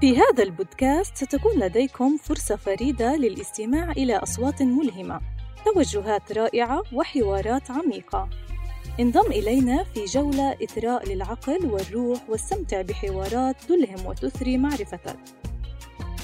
في 0.00 0.16
هذا 0.18 0.42
البودكاست 0.42 1.16
ستكون 1.16 1.58
لديكم 1.58 2.16
فرصة 2.16 2.56
فريدة 2.56 3.16
للاستماع 3.16 3.90
إلى 3.90 4.16
أصوات 4.16 4.62
ملهمة، 4.62 5.20
توجهات 5.64 6.32
رائعة 6.32 6.82
وحوارات 6.92 7.70
عميقة. 7.70 8.28
انضم 9.00 9.32
إلينا 9.32 9.84
في 9.84 10.04
جولة 10.04 10.56
إثراء 10.64 11.08
للعقل 11.08 11.66
والروح 11.66 12.30
واستمتع 12.30 12.82
بحوارات 12.82 13.56
تلهم 13.62 14.06
وتثري 14.06 14.58
معرفتك. 14.58 15.18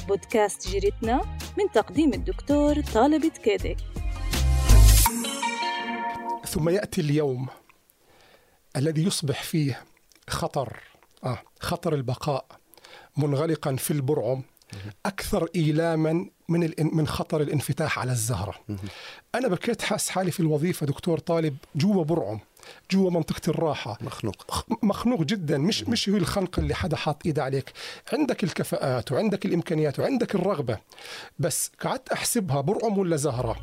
بودكاست 0.08 0.68
جيرتنا 0.68 1.20
من 1.58 1.70
تقديم 1.74 2.12
الدكتور 2.14 2.80
طالب 2.80 3.26
كيدك. 3.26 3.76
ثم 6.46 6.68
يأتي 6.68 7.00
اليوم 7.00 7.46
الذي 8.76 9.06
يصبح 9.06 9.42
فيه 9.42 9.84
خطر 10.28 10.76
آه 11.24 11.38
خطر 11.60 11.94
البقاء 11.94 12.59
منغلقا 13.20 13.76
في 13.76 13.90
البرعم 13.90 14.42
أكثر 15.06 15.48
إيلاما 15.56 16.26
من 16.48 16.70
من 16.78 17.06
خطر 17.08 17.40
الانفتاح 17.40 17.98
على 17.98 18.12
الزهرة. 18.12 18.54
أنا 19.34 19.48
بكيت 19.48 19.82
حاس 19.82 20.10
حالي 20.10 20.30
في 20.30 20.40
الوظيفة 20.40 20.86
دكتور 20.86 21.18
طالب 21.18 21.56
جوا 21.74 22.04
برعم 22.04 22.40
جوا 22.90 23.10
منطقة 23.10 23.50
الراحة. 23.50 23.98
مخنوق. 24.00 24.64
مخنوق 24.82 25.22
جدا 25.22 25.58
مش 25.58 25.82
مش 25.82 26.08
هو 26.08 26.16
الخنق 26.16 26.58
اللي 26.58 26.74
حدا 26.74 26.96
حاط 26.96 27.26
ايده 27.26 27.44
عليك. 27.44 27.72
عندك 28.12 28.44
الكفاءات 28.44 29.12
وعندك 29.12 29.46
الإمكانيات 29.46 29.98
وعندك 29.98 30.34
الرغبة 30.34 30.78
بس 31.38 31.70
قعدت 31.80 32.08
أحسبها 32.12 32.60
برعم 32.60 32.98
ولا 32.98 33.16
زهرة؟ 33.16 33.56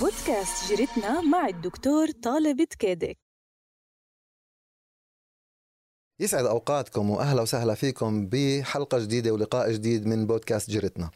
بودكاست 0.00 0.72
جريتنا 0.72 1.20
مع 1.20 1.48
الدكتور 1.48 2.10
طالب 2.10 2.62
كيدك 2.62 3.18
يسعد 6.20 6.46
أوقاتكم 6.46 7.10
وأهلا 7.10 7.42
وسهلا 7.42 7.74
فيكم 7.74 8.26
بحلقة 8.26 8.98
جديدة 8.98 9.30
ولقاء 9.30 9.72
جديد 9.72 10.06
من 10.06 10.26
بودكاست 10.26 10.70
جريتنا 10.70 11.10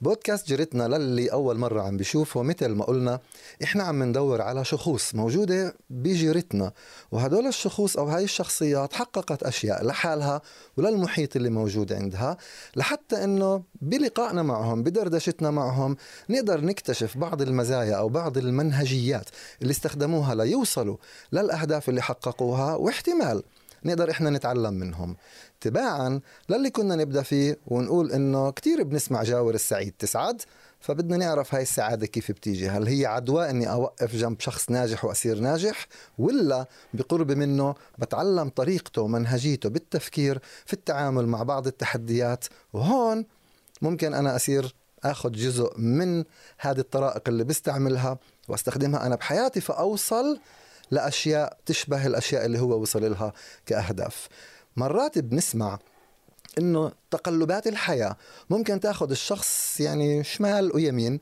بودكاست 0.00 0.48
جريتنا 0.48 0.88
للي 0.88 1.32
أول 1.32 1.58
مرة 1.58 1.82
عم 1.82 1.96
بيشوفه 1.96 2.42
مثل 2.42 2.68
ما 2.68 2.84
قلنا 2.84 3.20
إحنا 3.62 3.82
عم 3.84 4.02
ندور 4.02 4.42
على 4.42 4.64
شخوص 4.64 5.14
موجودة 5.14 5.76
بجيرتنا 5.90 6.72
وهدول 7.12 7.46
الشخوص 7.46 7.96
أو 7.96 8.06
هاي 8.06 8.24
الشخصيات 8.24 8.92
حققت 8.92 9.42
أشياء 9.42 9.84
لحالها 9.84 10.42
وللمحيط 10.76 11.36
اللي 11.36 11.50
موجود 11.50 11.92
عندها 11.92 12.36
لحتى 12.76 13.24
إنه 13.24 13.62
بلقائنا 13.82 14.42
معهم 14.42 14.82
بدردشتنا 14.82 15.50
معهم 15.50 15.96
نقدر 16.30 16.60
نكتشف 16.60 17.18
بعض 17.18 17.42
المزايا 17.42 17.94
أو 17.94 18.08
بعض 18.08 18.38
المنهجيات 18.38 19.28
اللي 19.62 19.70
استخدموها 19.70 20.34
ليوصلوا 20.34 20.96
للأهداف 21.32 21.88
اللي 21.88 22.02
حققوها 22.02 22.74
واحتمال 22.74 23.42
نقدر 23.84 24.10
إحنا 24.10 24.30
نتعلم 24.30 24.74
منهم. 24.74 25.16
تباعا 25.60 26.20
للي 26.48 26.70
كنا 26.70 26.96
نبدأ 26.96 27.22
فيه 27.22 27.58
ونقول 27.66 28.12
إنه 28.12 28.50
كثير 28.50 28.82
بنسمع 28.82 29.22
جاور 29.22 29.54
السعيد 29.54 29.94
تسعد 29.98 30.42
فبدنا 30.80 31.16
نعرف 31.16 31.54
هاي 31.54 31.62
السعادة 31.62 32.06
كيف 32.06 32.30
بتيجي. 32.30 32.68
هل 32.68 32.86
هي 32.86 33.06
عدوى 33.06 33.50
أني 33.50 33.70
أوقف 33.70 34.16
جنب 34.16 34.40
شخص 34.40 34.70
ناجح 34.70 35.04
وأصير 35.04 35.38
ناجح 35.38 35.86
ولا 36.18 36.66
بقرب 36.94 37.32
منه 37.32 37.74
بتعلم 37.98 38.48
طريقته 38.48 39.02
ومنهجيته 39.02 39.68
بالتفكير 39.68 40.38
في 40.66 40.72
التعامل 40.72 41.26
مع 41.26 41.42
بعض 41.42 41.66
التحديات؟ 41.66 42.44
وهون 42.72 43.24
ممكن 43.82 44.14
أنا 44.14 44.36
أصير 44.36 44.74
أخذ 45.04 45.32
جزء 45.32 45.78
من 45.78 46.24
هذه 46.58 46.78
الطرائق 46.78 47.22
اللي 47.28 47.44
بستعملها 47.44 48.18
وأستخدمها 48.48 49.06
أنا 49.06 49.16
بحياتي 49.16 49.60
فأوصل 49.60 50.38
لأشياء 50.90 51.58
تشبه 51.66 52.06
الأشياء 52.06 52.46
اللي 52.46 52.58
هو 52.58 52.80
وصل 52.80 53.10
لها 53.10 53.32
كأهداف. 53.66 54.28
مرات 54.76 55.18
بنسمع 55.18 55.78
إنه 56.58 56.92
تقلبات 57.16 57.66
الحياة. 57.66 58.16
ممكن 58.50 58.80
تاخذ 58.80 59.10
الشخص 59.10 59.80
يعني 59.80 60.24
شمال 60.24 60.76
ويمين. 60.76 61.20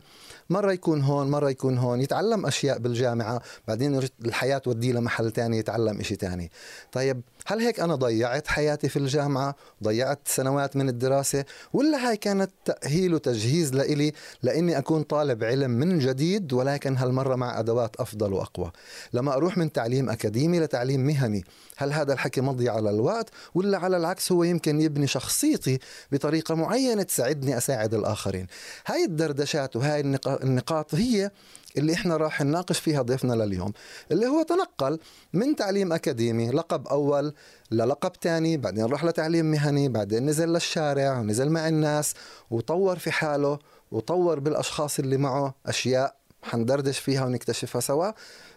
مرة 0.50 0.72
يكون 0.72 1.02
هون 1.02 1.30
مرة 1.30 1.50
يكون 1.50 1.78
هون 1.78 2.00
يتعلم 2.00 2.46
أشياء 2.46 2.78
بالجامعة 2.78 3.42
بعدين 3.68 4.00
الحياة 4.24 4.58
توديه 4.58 4.92
لمحل 4.92 5.30
تاني 5.30 5.58
يتعلم 5.58 6.00
إشي 6.00 6.16
تاني. 6.16 6.50
طيب 6.92 7.22
هل 7.46 7.60
هيك 7.60 7.80
أنا 7.80 7.94
ضيعت 7.94 8.46
حياتي 8.46 8.88
في 8.88 8.98
الجامعة؟ 8.98 9.54
ضيعت 9.84 10.20
سنوات 10.24 10.76
من 10.76 10.88
الدراسة؟ 10.88 11.44
ولا 11.72 12.08
هاي 12.08 12.16
كانت 12.16 12.50
تأهيل 12.64 13.14
وتجهيز 13.14 13.74
لإلي 13.74 14.12
لإني 14.42 14.78
أكون 14.78 15.02
طالب 15.02 15.44
علم 15.44 15.70
من 15.70 15.98
جديد 15.98 16.52
ولكن 16.52 16.96
هالمرة 16.96 17.36
مع 17.36 17.58
أدوات 17.58 17.96
أفضل 17.96 18.32
وأقوى. 18.32 18.72
لما 19.12 19.34
أروح 19.34 19.58
من 19.58 19.72
تعليم 19.72 20.10
أكاديمي 20.10 20.60
لتعليم 20.60 21.00
مهني 21.00 21.44
هل 21.76 21.92
هذا 21.92 22.12
الحكي 22.12 22.40
مضي 22.40 22.68
على 22.68 22.90
الوقت؟ 22.90 23.30
ولا 23.54 23.78
على 23.78 23.96
العكس 23.96 24.32
هو 24.32 24.44
يمكن 24.44 24.80
يبني 24.80 25.06
شخصيتي 25.06 25.78
بطريقة 26.12 26.54
معينة 26.54 27.02
تساعدني 27.02 27.56
أساعد 27.56 27.94
الآخرين. 27.94 28.46
هاي 28.86 29.04
الدردشات 29.04 29.76
وهاي 29.76 30.00
النقاط 30.26 30.94
هي 30.94 31.30
اللي 31.76 31.92
إحنا 31.92 32.16
راح 32.16 32.40
نناقش 32.42 32.78
فيها 32.78 33.02
ضيفنا 33.02 33.32
لليوم 33.34 33.72
اللي 34.10 34.26
هو 34.26 34.42
تنقل 34.42 34.98
من 35.32 35.56
تعليم 35.56 35.92
أكاديمي 35.92 36.50
لقب 36.50 36.88
أول 36.88 37.34
للقب 37.70 38.12
تاني 38.12 38.56
بعدين 38.56 38.84
راح 38.84 39.04
لتعليم 39.04 39.46
مهني 39.46 39.88
بعدين 39.88 40.26
نزل 40.26 40.48
للشارع 40.48 41.18
ونزل 41.18 41.48
مع 41.50 41.68
الناس 41.68 42.14
وطور 42.50 42.98
في 42.98 43.10
حاله 43.10 43.58
وطور 43.92 44.40
بالأشخاص 44.40 44.98
اللي 44.98 45.16
معه 45.16 45.54
أشياء 45.66 46.16
حندردش 46.42 46.98
فيها 46.98 47.24
ونكتشفها 47.24 47.80
سوا. 47.80 48.12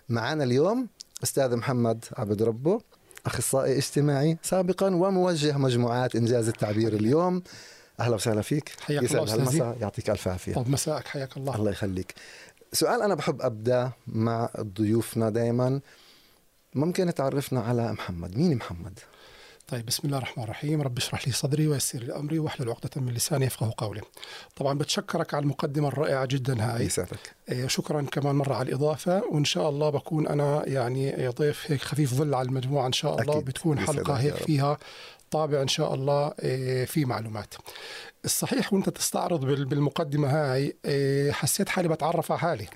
معنا 0.10 0.44
اليوم 0.44 0.88
أستاذ 1.24 1.56
محمد 1.56 2.06
عبد 2.18 2.44
ربه. 2.44 2.82
أخصائي 3.26 3.78
اجتماعي 3.78 4.38
سابقا 4.44 4.96
وموجه 4.96 5.58
مجموعات 5.58 6.16
إنجاز 6.16 6.48
التعبير 6.48 6.94
اليوم. 6.94 7.44
أهلا 8.00 8.16
وسهلا 8.16 8.42
فيك. 8.42 8.72
حياك 8.82 9.12
الله 9.12 9.34
هالمساء. 9.34 9.78
يعطيك 9.82 10.10
ألف 10.10 10.28
عافية. 10.28 10.54
طب 10.54 10.70
مساءك 10.70 11.08
حياك 11.08 11.38
الله. 11.38 11.56
الله 11.56 11.72
يخليك. 11.72 12.14
سؤال 12.74 13.02
أنا 13.02 13.16
بحب 13.16 13.42
أبدأ 13.42 13.92
مع 14.08 14.50
ضيوفنا 14.60 15.30
دائما 15.30 15.82
ممكن 16.76 17.14
تعرفنا 17.14 17.62
على 17.62 17.94
محمد. 17.94 18.38
مين 18.38 18.58
محمد؟ 18.58 19.00
طيب 19.68 19.86
بسم 19.86 20.02
الله 20.06 20.18
الرحمن 20.18 20.44
الرحيم 20.44 20.82
رب 20.82 20.98
اشرح 20.98 21.28
لي 21.28 21.34
صدري 21.34 21.68
ويسر 21.68 22.00
لي 22.00 22.16
أمري 22.16 22.40
واحلل 22.40 22.70
عقدة 22.70 23.02
من 23.02 23.14
لساني 23.14 23.46
يفقه 23.46 23.74
قولي. 23.78 24.02
طبعا 24.56 24.78
بتشكرك 24.78 25.34
على 25.34 25.44
المقدمة 25.44 25.88
الرائعة 25.88 26.26
جدا 26.26 26.64
هاي. 26.64 26.86
يسعدك. 26.86 27.36
إيه، 27.50 27.68
شكرا 27.68 28.02
كمان 28.02 28.36
مرة 28.36 28.54
على 28.56 28.70
الإضافة 28.70 29.24
وإن 29.32 29.46
شاء 29.46 29.70
الله 29.70 29.90
بكون 29.90 30.28
أنا 30.28 30.64
يعني 30.68 31.28
ضيف 31.28 31.72
هيك 31.72 31.82
خفيف 31.82 32.14
ظل 32.14 32.34
على 32.34 32.48
المجموعة 32.48 32.88
إن 32.88 32.94
شاء 32.94 33.22
الله 33.22 33.34
أكيد. 33.34 33.46
بتكون 33.46 33.80
حلقة 33.80 34.14
هيك 34.14 34.36
فيها 34.36 34.78
طابع 35.32 35.62
إن 35.62 35.68
شاء 35.68 35.94
الله 35.94 36.34
إيه، 36.44 36.86
في 36.86 37.06
معلومات 37.06 37.54
الصحيح 38.26 38.74
وانت 38.74 38.90
تستعرض 38.90 39.46
بالمقدمة 39.46 40.28
هاي 40.28 40.76
إيه، 40.86 41.32
حسيت 41.32 41.70
حالي 41.70 41.88
بتعرف 41.88 42.32
على 42.32 42.40
حالي. 42.40 42.68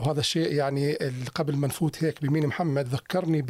وهذا 0.00 0.20
الشيء 0.20 0.52
يعني 0.52 0.94
قبل 1.34 1.56
ما 1.56 1.66
نفوت 1.66 2.04
هيك 2.04 2.22
بمين 2.22 2.46
محمد 2.46 2.88
ذكرني 2.88 3.42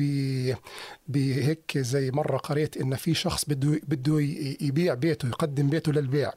بهيك 1.09 1.79
زي 1.79 2.11
مرة 2.11 2.37
قريت 2.37 2.77
إن 2.77 2.97
في 2.97 3.15
شخص 3.15 3.45
بده 3.45 3.81
بده 3.89 4.21
يبيع 4.61 4.95
بيته 4.95 5.29
يقدم 5.29 5.69
بيته 5.71 5.93
للبيع. 5.93 6.33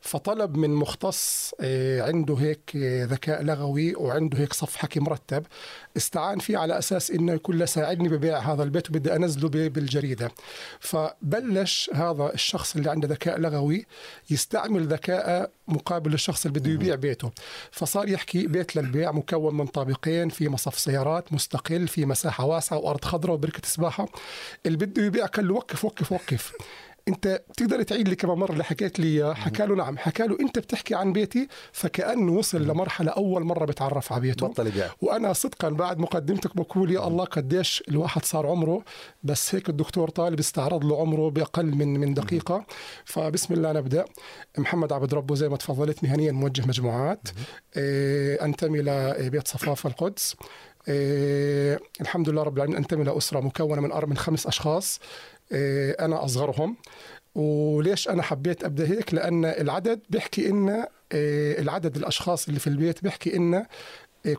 فطلب 0.00 0.56
من 0.56 0.70
مختص 0.70 1.54
إيه، 1.60 2.02
عنده 2.02 2.34
هيك 2.34 2.76
ذكاء 3.10 3.42
لغوي 3.42 3.94
وعنده 3.94 4.38
هيك 4.38 4.52
صف 4.52 4.76
حكي 4.76 5.00
مرتب 5.00 5.46
استعان 5.96 6.38
فيه 6.38 6.58
على 6.58 6.78
أساس 6.78 7.10
إنه 7.10 7.32
يكون 7.32 7.58
له 7.58 7.64
ساعدني 7.64 8.08
ببيع 8.08 8.38
هذا 8.38 8.62
البيت 8.62 8.90
وبدي 8.90 9.16
أنزله 9.16 9.68
بالجريدة. 9.68 10.30
فبلش 10.80 11.90
هذا 11.94 12.34
الشخص 12.34 12.76
اللي 12.76 12.90
عنده 12.90 13.08
ذكاء 13.08 13.38
لغوي 13.38 13.86
يستعمل 14.38 14.86
ذكاء 14.86 15.50
مقابل 15.68 16.14
الشخص 16.14 16.46
اللي 16.46 16.60
بده 16.60 16.70
يبيع 16.70 16.94
بيته. 16.94 17.30
فصار 17.70 18.08
يحكي 18.08 18.46
بيت 18.46 18.76
للبيع 18.76 19.12
مكون 19.12 19.56
من 19.56 19.66
طابقين 19.66 20.28
في 20.28 20.48
مصف 20.48 20.78
سيارات 20.78 21.32
مستقل 21.32 21.88
في 21.88 22.06
مساحة 22.06 22.44
واسعة 22.44 22.78
وأرض 22.78 23.04
خضراء 23.04 23.34
وبركة 23.34 23.60
سباحة. 23.64 24.08
اللي 24.66 24.76
بده 24.76 25.02
يبيع 25.02 25.26
قال 25.26 25.48
له 25.48 25.54
وقف 25.54 25.84
وقف 25.84 26.12
وقف. 26.12 26.52
انت 27.08 27.42
تقدر 27.56 27.82
تعيد 27.82 28.08
لي 28.08 28.16
كمان 28.16 28.38
مرة 28.38 28.52
اللي 28.52 28.64
حكيت 28.64 29.00
لي 29.00 29.34
حكى 29.34 29.66
له 29.66 29.74
نعم. 29.74 29.98
حكى 29.98 30.22
له 30.22 30.36
انت 30.40 30.58
بتحكي 30.58 30.94
عن 30.94 31.12
بيتي 31.12 31.48
فكانه 31.72 32.32
وصل 32.32 32.62
لمرحلة 32.62 33.10
أول 33.12 33.44
مرة 33.44 33.64
بتعرف 33.64 34.12
على 34.12 34.20
بيته. 34.20 34.48
بطل 34.48 34.66
يبيع. 34.66 34.90
وأنا 35.00 35.32
صدقا 35.32 35.68
بعد 35.68 35.98
مقدمتك 35.98 36.56
بقول 36.56 36.90
يا 36.92 37.06
الله 37.06 37.24
قديش 37.24 37.82
الواحد 37.88 38.24
صار 38.24 38.46
عمره 38.46 38.84
بس 39.22 39.54
هيك 39.54 39.68
الدكتور 39.68 40.08
طالب 40.08 40.38
استعرض 40.38 40.84
له 40.84 41.00
عمره 41.00 41.30
بأقل 41.30 41.66
من 41.66 42.00
من 42.00 42.14
دقيقة. 42.14 42.64
فبسم 43.04 43.54
الله 43.54 43.72
نبدأ. 43.72 44.04
محمد 44.58 44.92
عبد 44.92 45.14
ربه 45.14 45.34
زي 45.34 45.48
ما 45.48 45.56
تفضلت 45.56 46.04
مهنيا 46.04 46.32
موجه 46.32 46.66
مجموعات. 46.66 47.28
آه 47.76 48.44
أنتمي 48.44 48.82
لبيت 48.82 49.48
صفافه 49.48 49.88
القدس. 49.88 50.36
إيه 50.88 51.80
الحمد 52.00 52.28
لله 52.28 52.42
رب 52.42 52.56
العالمين 52.56 52.76
أنتمي 52.76 53.04
لاسره 53.04 53.40
مكونة 53.40 53.80
من 53.80 54.08
من 54.08 54.16
خمس 54.16 54.46
أشخاص. 54.46 55.00
إيه 55.00 55.37
أنا 55.52 56.24
أصغرهم. 56.24 56.76
وليش 57.34 58.08
أنا 58.08 58.22
حبيت 58.22 58.64
أبدأ 58.64 58.88
هيك؟ 58.88 59.14
لأن 59.14 59.44
العدد 59.44 60.00
بيحكي 60.10 60.48
ان 60.48 60.86
إيه 61.12 61.60
العدد 61.60 61.96
الأشخاص 61.96 62.48
اللي 62.48 62.60
في 62.60 62.66
البيت 62.66 63.02
بيحكي 63.02 63.36
ان 63.36 63.66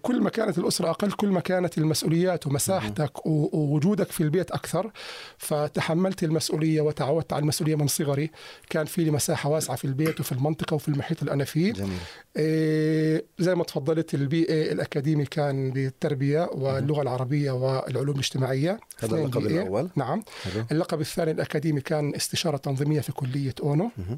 كل 0.02 0.22
ما 0.22 0.30
كانت 0.30 0.58
الأسرة 0.58 0.90
أقل 0.90 1.12
كل 1.12 1.28
ما 1.28 1.40
كانت 1.40 1.78
المسؤوليات 1.78 2.48
ومساحتك 2.48 3.26
ووجودك 3.26 4.12
في 4.12 4.24
البيت 4.24 4.52
أكثر 4.52 4.92
فتحملت 5.38 6.24
المسؤولية 6.24 6.81
وتعودت 6.81 7.34
على 7.34 7.42
المسؤولية 7.42 7.76
من 7.76 7.88
صغري. 7.88 8.31
كان 8.70 8.86
في 8.86 9.04
لي 9.04 9.12
مساحة 9.12 9.50
واسعة 9.50 9.76
في 9.76 9.86
البيت 9.86 10.20
وفي 10.20 10.31
المنطقة 10.31 10.76
وفي 10.76 10.88
المحيط 10.88 11.20
اللي 11.20 11.34
أنا 11.34 11.44
فيه 11.44 11.74
جميل. 11.74 11.98
إيه 12.38 13.26
زي 13.40 13.56
ما 13.56 13.64
تفضلت 13.64 14.14
البي 14.14 14.50
اي 14.50 14.72
الأكاديمي 14.72 15.26
كان 15.26 15.74
للتربية 15.74 16.50
واللغة 16.52 17.02
العربية 17.02 17.52
والعلوم 17.52 18.16
الاجتماعية. 18.16 18.80
هذا 19.00 19.16
اللقب 19.16 19.46
الأول. 19.46 19.90
نعم. 19.96 20.24
اللقب 20.72 21.02
الثاني 21.02 21.31
الأكاديمي 21.31 21.81
كان 21.81 22.16
استشارة 22.16 22.58
تنظيمية 22.58 23.00
في 23.00 23.12
كلية 23.12 23.56
أونو. 23.64 23.92
مه. 23.98 24.18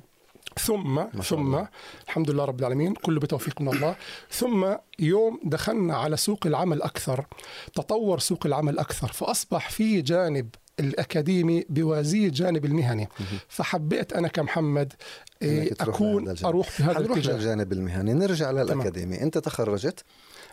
ثم 0.60 1.04
ثم 1.24 1.36
الله. 1.36 1.68
الحمد 2.06 2.32
لله 2.32 2.46
رب 2.46 2.60
العالمين 2.60 2.94
كله 2.94 3.20
بتوفيق 3.20 3.62
من 3.62 3.68
الله. 3.68 3.96
ثم 4.32 4.66
يوم 5.00 5.40
دخلنا 5.44 5.98
على 5.98 6.18
سوق 6.18 6.48
العمل 6.48 6.82
أكثر 6.82 7.26
تطور 7.74 8.20
سوق 8.20 8.46
العمل 8.46 8.80
أكثر 8.80 9.08
فأصبح 9.08 9.70
في 9.70 10.02
جانب 10.02 10.50
الأكاديمي 10.80 11.66
بوازيه 11.70 12.28
الجانب 12.28 12.66
المهني. 12.66 13.10
فحبيت 13.48 14.14
أنا 14.14 14.28
كمحمد 14.28 14.94
إيه، 15.42 15.74
أكون 15.80 16.36
أروح 16.46 16.70
في 16.70 16.84
هذا 16.84 17.00
الاتجاه 17.00 17.34
للجانب 17.34 17.74
المهني؟ 17.74 18.14
نرجع 18.14 18.52
للأكاديمي. 18.52 19.16
تمام. 19.16 19.24
أنت 19.24 19.38
تخرجت 19.38 20.04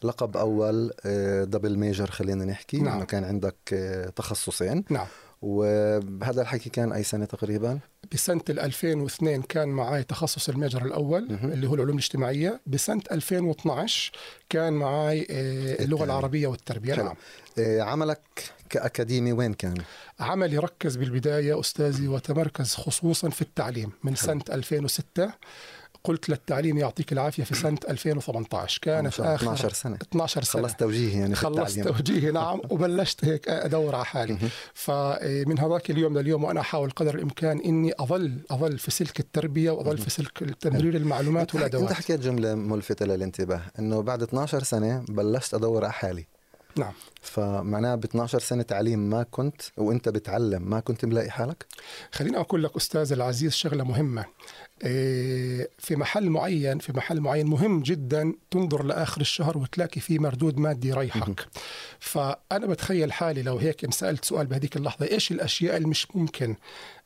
لقب 0.03 0.37
أول 0.37 0.93
دبل 1.45 1.79
ميجر 1.79 2.11
خلينا 2.11 2.45
نحكي 2.45 2.81
نعم. 2.81 2.97
إنه 2.97 3.05
كان 3.05 3.25
عندك 3.25 3.57
آه، 3.73 4.09
تخصصين. 4.09 4.85
نعم. 4.91 5.07
وهذا 5.43 6.43
الحكي 6.43 6.71
كان 6.71 6.93
أي 6.93 7.03
سنة 7.03 7.25
تقريبا؟ 7.25 7.79
بسنة 8.13 8.41
2002 8.51 9.43
كان 9.43 9.69
معي 9.69 10.03
تخصص 10.03 10.49
الميجر 10.49 10.85
الأول 10.87 11.23
م- 11.33 11.53
اللي 11.53 11.67
هو 11.69 11.75
العلوم 11.75 11.97
الاجتماعية، 11.97 12.61
بسنة 12.67 13.03
2012 13.13 14.13
كان 14.49 14.73
معي 14.73 15.27
آه، 15.31 15.85
اللغة 15.85 16.05
العربية 16.05 16.47
والتربية. 16.47 16.95
نعم. 16.95 17.15
آه، 17.59 17.81
عملك 17.81 18.21
كأكاديمي 18.71 19.33
وين 19.33 19.55
كان؟ 19.55 19.75
عملي 20.21 20.59
ركز 20.59 20.97
بالبداية 20.97 21.61
أستاذي 21.61 22.09
وتمركز 22.09 22.75
خصوصا 22.75 23.29
في 23.29 23.43
التعليم. 23.43 23.93
من 24.05 24.15
سنة 24.15 24.43
2006 24.53 25.31
قلت 26.09 26.29
للتعليم 26.29 26.79
يعطيك 26.79 27.13
العافية 27.13 27.45
في 27.45 27.55
سنة 27.55 27.79
2018 27.89 28.79
كانت 28.83 29.21
آخر 29.21 29.35
12 29.35 29.73
سنة. 29.73 29.97
12 29.97 30.43
سنة. 30.43 30.63
خلصت 30.63 30.81
توجيهي 30.81 31.21
يعني 31.21 31.35
خلصت 31.35 31.81
توجيهي 31.81 32.31
نعم. 32.31 32.61
وبلشت 32.71 33.25
هيك 33.25 33.49
أدور 33.49 33.95
على 33.95 34.05
حالي. 34.05 34.39
فمن 34.75 35.59
هذاك 35.59 35.91
اليوم 35.91 36.19
لليوم 36.19 36.45
وأنا 36.45 36.61
أحاول 36.61 36.91
قدر 36.91 37.15
الإمكان 37.15 37.61
إني 37.61 37.93
أظل 37.99 38.39
أظل 38.51 38.79
في 38.79 38.91
سلك 38.91 39.21
التربية 39.21 39.71
وأظل 39.71 39.99
في 39.99 40.11
سلك 40.11 40.57
تمرير 40.61 40.97
المعلومات 40.97 41.55
والأدوات. 41.55 41.89
أنت 41.89 41.93
حكيت 41.93 42.21
جملة 42.21 42.55
ملفتة 42.55 43.07
للانتباه 43.07 43.63
إنه 43.79 44.03
بعد 44.03 44.23
12 44.23 44.63
سنة 44.63 45.05
بلشت 45.09 45.55
أدور 45.55 45.85
على 45.85 45.93
حالي. 45.93 46.38
نعم. 46.79 46.93
فمعناها 47.23 47.95
ب 47.95 48.05
12 48.05 48.39
سنة 48.39 48.63
تعليم 48.63 48.99
ما 48.99 49.23
كنت 49.23 49.63
وانت 49.77 50.09
بتعلم 50.09 50.71
ما 50.71 50.81
كنت 50.81 51.05
ملاقي 51.05 51.31
حالك؟ 51.31 51.67
خليني 52.13 52.39
أقول 52.39 52.65
لك 52.65 52.77
أستاذ 52.77 53.13
العزيز 53.13 53.53
شغلة 53.53 53.85
مهمة. 53.85 54.25
إيه، 54.85 55.71
في 55.79 55.97
محل 55.97 56.31
معين 56.31 56.79
في 56.79 56.93
محل 56.93 57.21
معين 57.21 57.47
مهم 57.47 57.83
جدا 57.83 58.33
تنظر 58.51 58.83
لآخر 58.83 59.21
الشهر 59.21 59.59
وتلاقي 59.59 60.01
فيه 60.01 60.19
مردود 60.19 60.59
مادي 60.59 60.89
يريحك 60.89 61.47
فأنا 62.01 62.67
بتخيل 62.67 63.13
حالي 63.13 63.43
لو 63.43 63.57
هيك 63.57 63.85
انسالت 63.85 64.25
سؤال 64.25 64.47
بهذيك 64.47 64.77
اللحظة 64.77 65.07
إيش 65.07 65.33
الأشياء 65.33 65.77
اللي 65.77 65.89
مش 65.89 66.17
ممكن 66.17 66.57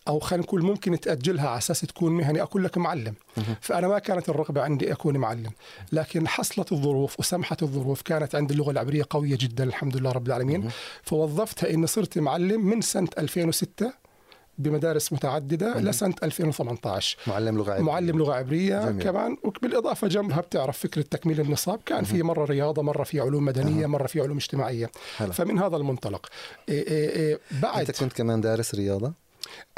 أو 0.09 0.19
خلينا 0.21 0.45
نقول 0.45 0.63
ممكن 0.63 1.01
تأجلها 1.01 1.49
على 1.49 1.59
أساس 1.59 1.81
تكون 1.81 2.13
مهني. 2.13 2.43
أقول 2.43 2.65
لك 2.65 2.79
معلم 2.79 3.15
فأنا 3.61 3.89
ما 3.89 3.99
كانت 3.99 4.29
الرغبة 4.29 4.63
عندي 4.63 4.93
أكون 4.93 5.17
معلم 5.17 5.51
لكن 5.93 6.29
حصلت 6.29 6.73
الظروف 6.73 7.21
وسمحت 7.21 7.63
الظروف 7.63 8.03
كانت 8.03 8.35
عندي 8.35 8.55
اللغة 8.55 8.71
العبرية 8.71 9.05
قوية 9.11 9.37
جدا 9.41 9.65
الحمد 9.65 9.97
لله 9.97 10.13
رب 10.13 10.27
العالمين. 10.27 10.69
فوظفتها 11.03 11.71
إني 11.71 11.87
صرت 11.87 12.19
معلم 12.19 12.67
من 12.67 12.81
سنة 12.81 13.09
2006 13.19 13.93
بمدارس 14.59 15.13
متعددة 15.13 15.75
مم. 15.75 15.89
لسنه 15.89 16.15
2018 16.23 17.19
معلم 17.27 17.57
لغة 17.59 17.71
عبرية. 17.73 17.85
معلم 17.85 18.19
لغة 18.19 18.35
عبرية 18.35 18.91
جميل. 18.91 19.03
كمان. 19.05 19.37
وبالإضافة 19.45 20.07
جنبها 20.09 20.41
بتعرف 20.41 20.79
فكرة 20.79 21.03
تكميل 21.03 21.41
النصاب. 21.41 21.81
كان. 21.87 22.05
في 22.05 22.23
مرة 22.23 22.45
رياضة 22.45 22.83
مرة 22.83 23.05
في 23.05 23.21
علوم 23.21 23.45
مدنية 23.45 23.87
مرة 23.87 24.07
في 24.07 24.21
علوم 24.21 24.37
اجتماعية. 24.37 24.91
هلا. 25.17 25.33
فمن 25.33 25.59
هذا 25.59 25.77
المنطلق. 25.77 26.27
إيه 26.69 26.87
إيه 26.87 27.11
إيه 27.11 27.41
بعد 27.63 27.79
أنت 27.89 28.01
كنت 28.01 28.13
كمان 28.13 28.41
دارس 28.41 28.75
رياضة؟ 28.75 29.13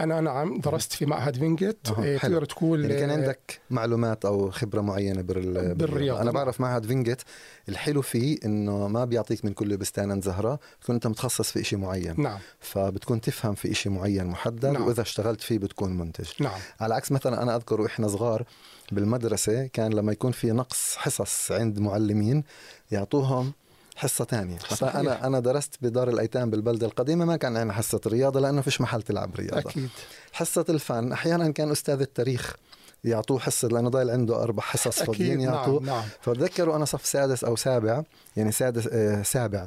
أنا 0.00 0.20
نعم 0.20 0.58
درست 0.60 0.92
في 0.92 1.06
معهد 1.06 1.36
فينجيت 1.36 1.78
أه. 1.88 2.16
تقدر 2.16 2.44
تقول 2.44 2.84
يعني 2.84 3.00
كان 3.00 3.10
عندك 3.10 3.60
معلومات 3.70 4.24
أو 4.24 4.50
خبرة 4.50 4.80
معينة 4.80 5.22
بال... 5.22 5.74
بالرياضة. 5.74 6.22
أنا 6.22 6.30
بعرف 6.30 6.60
معهد 6.60 6.86
فينجيت 6.86 7.22
الحلو 7.68 8.02
فيه 8.02 8.38
إنه 8.44 8.88
ما 8.88 9.04
بيعطيك 9.04 9.44
من 9.44 9.52
كل 9.52 9.76
بستان 9.76 10.20
زهرة 10.20 10.58
تكون 10.80 10.94
أنت 10.94 11.06
متخصص 11.06 11.50
في 11.50 11.64
شيء 11.64 11.78
معين. 11.78 12.14
نعم. 12.18 12.38
فبتكون 12.60 13.20
تفهم 13.20 13.54
في 13.54 13.74
شيء 13.74 13.92
معين 13.92 14.26
محدد 14.26 14.66
نعم. 14.66 14.86
وإذا 14.86 15.02
اشتغلت 15.02 15.40
فيه 15.40 15.58
بتكون 15.58 15.98
منتج. 15.98 16.30
نعم. 16.40 16.58
على 16.80 16.94
عكس 16.94 17.12
مثلا 17.12 17.42
أنا 17.42 17.56
أذكر 17.56 17.80
وإحنا 17.80 18.08
صغار 18.08 18.44
بالمدرسة 18.92 19.66
كان 19.66 19.92
لما 19.92 20.12
يكون 20.12 20.32
في 20.32 20.52
نقص 20.52 20.96
حصص 20.96 21.52
عند 21.52 21.78
معلمين 21.78 22.44
يعطوهم 22.90 23.52
حصة 23.96 24.24
ثانية 24.24 24.58
مثلا 24.72 25.00
أنا 25.00 25.26
أنا 25.26 25.40
درست 25.40 25.74
بدار 25.82 26.08
الأيتام 26.08 26.50
بالبلدة 26.50 26.86
القديمة 26.86 27.24
ما 27.24 27.36
كان 27.36 27.56
عندنا 27.56 27.72
حصة 27.72 28.00
رياضة 28.06 28.40
لأنه 28.40 28.60
فيش 28.60 28.80
محل 28.80 29.02
تلعب 29.02 29.34
رياضة. 29.36 29.58
أكيد. 29.58 29.88
حصة 30.32 30.64
الفن 30.68 31.12
أحيانا 31.12 31.50
كان 31.50 31.70
أستاذ 31.70 32.00
التاريخ 32.00 32.56
يعطوه 33.04 33.38
حصة 33.38 33.68
لأنه 33.68 33.88
ضايل 33.90 34.10
عنده 34.10 34.42
أربع 34.42 34.62
حصص 34.62 35.02
فاضيين 35.02 35.40
يعطوه. 35.40 35.82
نعم 35.82 35.96
نعم. 35.96 36.04
فبتذكروا 36.20 36.76
أنا 36.76 36.84
صف 36.84 37.06
سادس 37.06 37.44
أو 37.44 37.56
سابع 37.56 38.02
يعني 38.36 38.52
سادس 38.52 38.88
آه 38.92 39.22
سابع. 39.22 39.66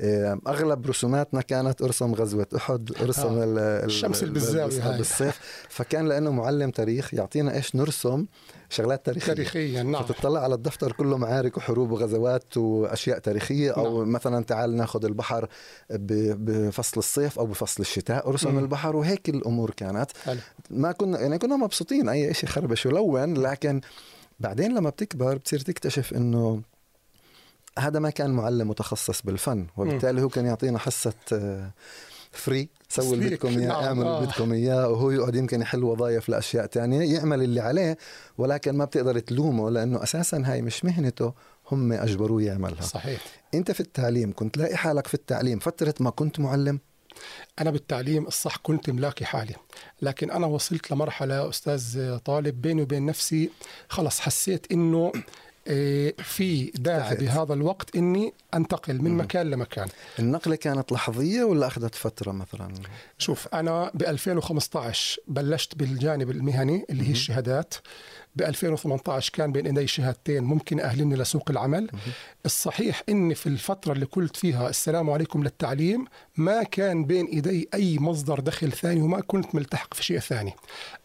أغلب 0.00 0.86
رسوماتنا 0.86 1.40
كانت 1.40 1.82
ارسم 1.82 2.14
غزوة 2.14 2.46
أحد 2.56 2.92
ارسم 3.00 3.38
آه. 3.38 3.84
الشمس 3.84 4.24
بالزاويه 4.24 4.96
بالصيف 4.96 5.40
فكان 5.68 6.08
لأنه 6.08 6.30
معلم 6.30 6.70
تاريخ 6.70 7.14
يعطينا 7.14 7.54
إيش 7.54 7.76
نرسم 7.76 8.26
شغلات 8.68 9.06
تاريخية 9.06 9.32
تاريخيا 9.32 9.82
نعم 9.82 10.02
فتطلع 10.02 10.40
على 10.40 10.54
الدفتر 10.54 10.92
كله 10.92 11.16
معارك 11.16 11.56
وحروب 11.56 11.90
وغزوات 11.90 12.56
وأشياء 12.56 13.18
تاريخية 13.18 13.70
أو 13.70 13.98
نعم. 13.98 14.12
مثلا 14.12 14.44
تعال 14.44 14.76
ناخذ 14.76 15.04
البحر 15.04 15.48
بفصل 15.90 16.98
الصيف 16.98 17.38
أو 17.38 17.46
بفصل 17.46 17.80
الشتاء 17.80 18.28
ارسم 18.28 18.54
م. 18.54 18.58
البحر 18.58 18.96
وهيك 18.96 19.28
الأمور 19.28 19.70
كانت 19.70 20.10
حلو. 20.24 20.40
ما 20.70 20.92
كنا 20.92 21.20
يعني 21.20 21.38
كنا 21.38 21.56
مبسوطين 21.56 22.08
أي 22.08 22.34
شيء 22.34 22.48
خربش 22.48 22.86
ولون 22.86 23.34
لكن 23.34 23.80
بعدين 24.40 24.74
لما 24.74 24.90
بتكبر 24.90 25.36
بتصير 25.36 25.60
تكتشف 25.60 26.14
إنه 26.14 26.62
هذا 27.78 27.98
ما 27.98 28.10
كان 28.10 28.30
معلم 28.30 28.68
متخصص 28.68 29.22
بالفن 29.22 29.66
وبالتالي 29.76 30.22
هو 30.22 30.28
كان 30.28 30.46
يعطينا 30.46 30.78
حصة 30.78 31.12
فري 32.32 32.60
آه، 32.60 32.68
سووا 32.88 33.14
اللي 33.14 33.28
بدكم 33.28 33.48
إياه 33.48 33.68
نعم، 33.68 34.00
اللي 34.00 34.10
آه. 34.10 34.24
بدكم 34.24 34.52
إياه 34.52 34.88
وهو 34.88 35.10
يقعد 35.10 35.34
يمكن 35.34 35.60
يحل 35.60 35.84
وظائف 35.84 36.28
لأشياء 36.28 36.66
تانية 36.66 37.14
يعمل 37.14 37.42
اللي 37.42 37.60
عليه 37.60 37.98
ولكن 38.38 38.74
ما 38.74 38.84
بتقدر 38.84 39.18
تلومه 39.18 39.70
لأنه 39.70 40.02
أساسا 40.02 40.42
هاي 40.46 40.62
مش 40.62 40.84
مهنته 40.84 41.32
هم 41.72 41.92
أجبروه 41.92 42.42
يعملها. 42.42 42.82
صحيح. 42.82 43.20
أنت 43.54 43.70
في 43.70 43.80
التعليم 43.80 44.32
كنت 44.36 44.58
لاقي 44.58 44.76
حالك 44.76 45.06
في 45.06 45.14
التعليم 45.14 45.58
فترة 45.58 45.94
ما 46.00 46.10
كنت 46.10 46.40
معلم؟ 46.40 46.80
أنا 47.60 47.70
بالتعليم 47.70 48.26
الصح 48.26 48.56
كنت 48.56 48.90
ملاقي 48.90 49.26
حالي 49.26 49.54
لكن 50.02 50.30
أنا 50.30 50.46
وصلت 50.46 50.90
لمرحلة 50.90 51.48
أستاذ 51.48 52.16
طالب 52.18 52.60
بيني 52.60 52.82
وبين 52.82 53.06
نفسي 53.06 53.50
خلص 53.88 54.20
حسيت 54.20 54.72
إنه 54.72 55.12
في 56.22 56.72
داعي 56.74 57.16
بهذا 57.16 57.54
الوقت 57.54 57.96
إني 57.96 58.32
أنتقل 58.54 59.02
من 59.02 59.16
مكان 59.16 59.50
لمكان. 59.50 59.88
النقلة 60.18 60.56
كانت 60.56 60.92
لحظية 60.92 61.44
ولا 61.44 61.66
أخذت 61.66 61.94
فترة 61.94 62.32
مثلا؟ 62.32 62.72
شوف 63.18 63.48
أنا 63.54 63.90
ب 63.94 64.02
2015 64.02 65.20
بلشت 65.28 65.74
بالجانب 65.74 66.30
المهني 66.30 66.86
اللي 66.90 67.08
هي 67.08 67.12
الشهادات. 67.12 67.74
ب 68.36 68.42
2018 68.42 69.32
كان 69.32 69.52
بين 69.52 69.66
أيدي 69.66 69.86
شهادتين 69.86 70.44
ممكن 70.44 70.80
أهلني 70.80 71.16
لسوق 71.16 71.50
العمل. 71.50 71.90
الصحيح 72.46 73.02
إني 73.08 73.34
في 73.34 73.46
الفترة 73.46 73.92
اللي 73.92 74.04
قلت 74.06 74.36
فيها 74.36 74.68
السلام 74.68 75.10
عليكم 75.10 75.42
للتعليم 75.42 76.04
ما 76.38 76.62
كان 76.62 77.04
بين 77.04 77.26
إيدي 77.26 77.68
أي 77.74 77.98
مصدر 77.98 78.40
دخل 78.40 78.72
ثاني 78.72 79.00
وما 79.00 79.20
كنت 79.20 79.54
ملتحق 79.54 79.94
في 79.94 80.04
شيء 80.04 80.18
ثاني. 80.18 80.54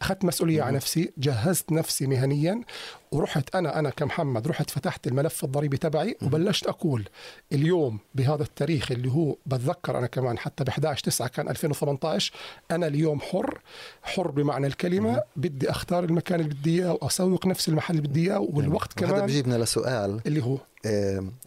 أخذت 0.02 0.26
مسؤولية 0.26 0.62
على 0.62 0.76
نفسي 0.76 1.12
جهزت 1.18 1.72
نفسي 1.72 2.08
مهنيا 2.08 2.62
ورحت 3.12 3.56
أنا 3.56 3.80
أنا 3.80 3.90
كمحمد 3.90 4.48
رحت 4.48 4.70
فتحت 4.70 5.08
الملف 5.08 5.44
الضريبي 5.44 5.78
تبعي 5.78 6.18
وبلشت 6.22 6.68
أقول 6.68 7.10
اليوم 7.52 8.00
بهذا 8.16 8.44
التاريخ 8.44 8.92
اللي 8.92 9.12
هو 9.12 9.36
بتذكر 9.46 9.98
أنا 9.98 10.08
كمان 10.08 10.38
حتى 10.38 10.64
ب 10.64 10.68
11 10.68 11.04
9 11.04 11.28
كان 11.28 11.50
2018 11.50 12.34
أنا 12.72 12.88
اليوم 12.88 13.20
حر 13.20 13.62
حر 14.04 14.32
بمعنى 14.32 14.68
الكلمة 14.68 15.22
بدي 15.36 15.70
أختار 15.72 16.04
المكان 16.04 16.40
اللي 16.40 16.54
بدي 16.54 16.82
إياه 16.82 16.94
وأسوق 17.02 17.48
نفس 17.48 17.70
المحل 17.70 17.96
اللي 17.96 18.08
بدي 18.08 18.32
إياه 18.32 18.40
والوقت 18.40 18.94
كمان 18.94 19.14
هذا 19.16 19.26
بجيبنا 19.26 19.56
لسؤال. 19.56 20.22
اللي 20.26 20.44
هو 20.44 20.58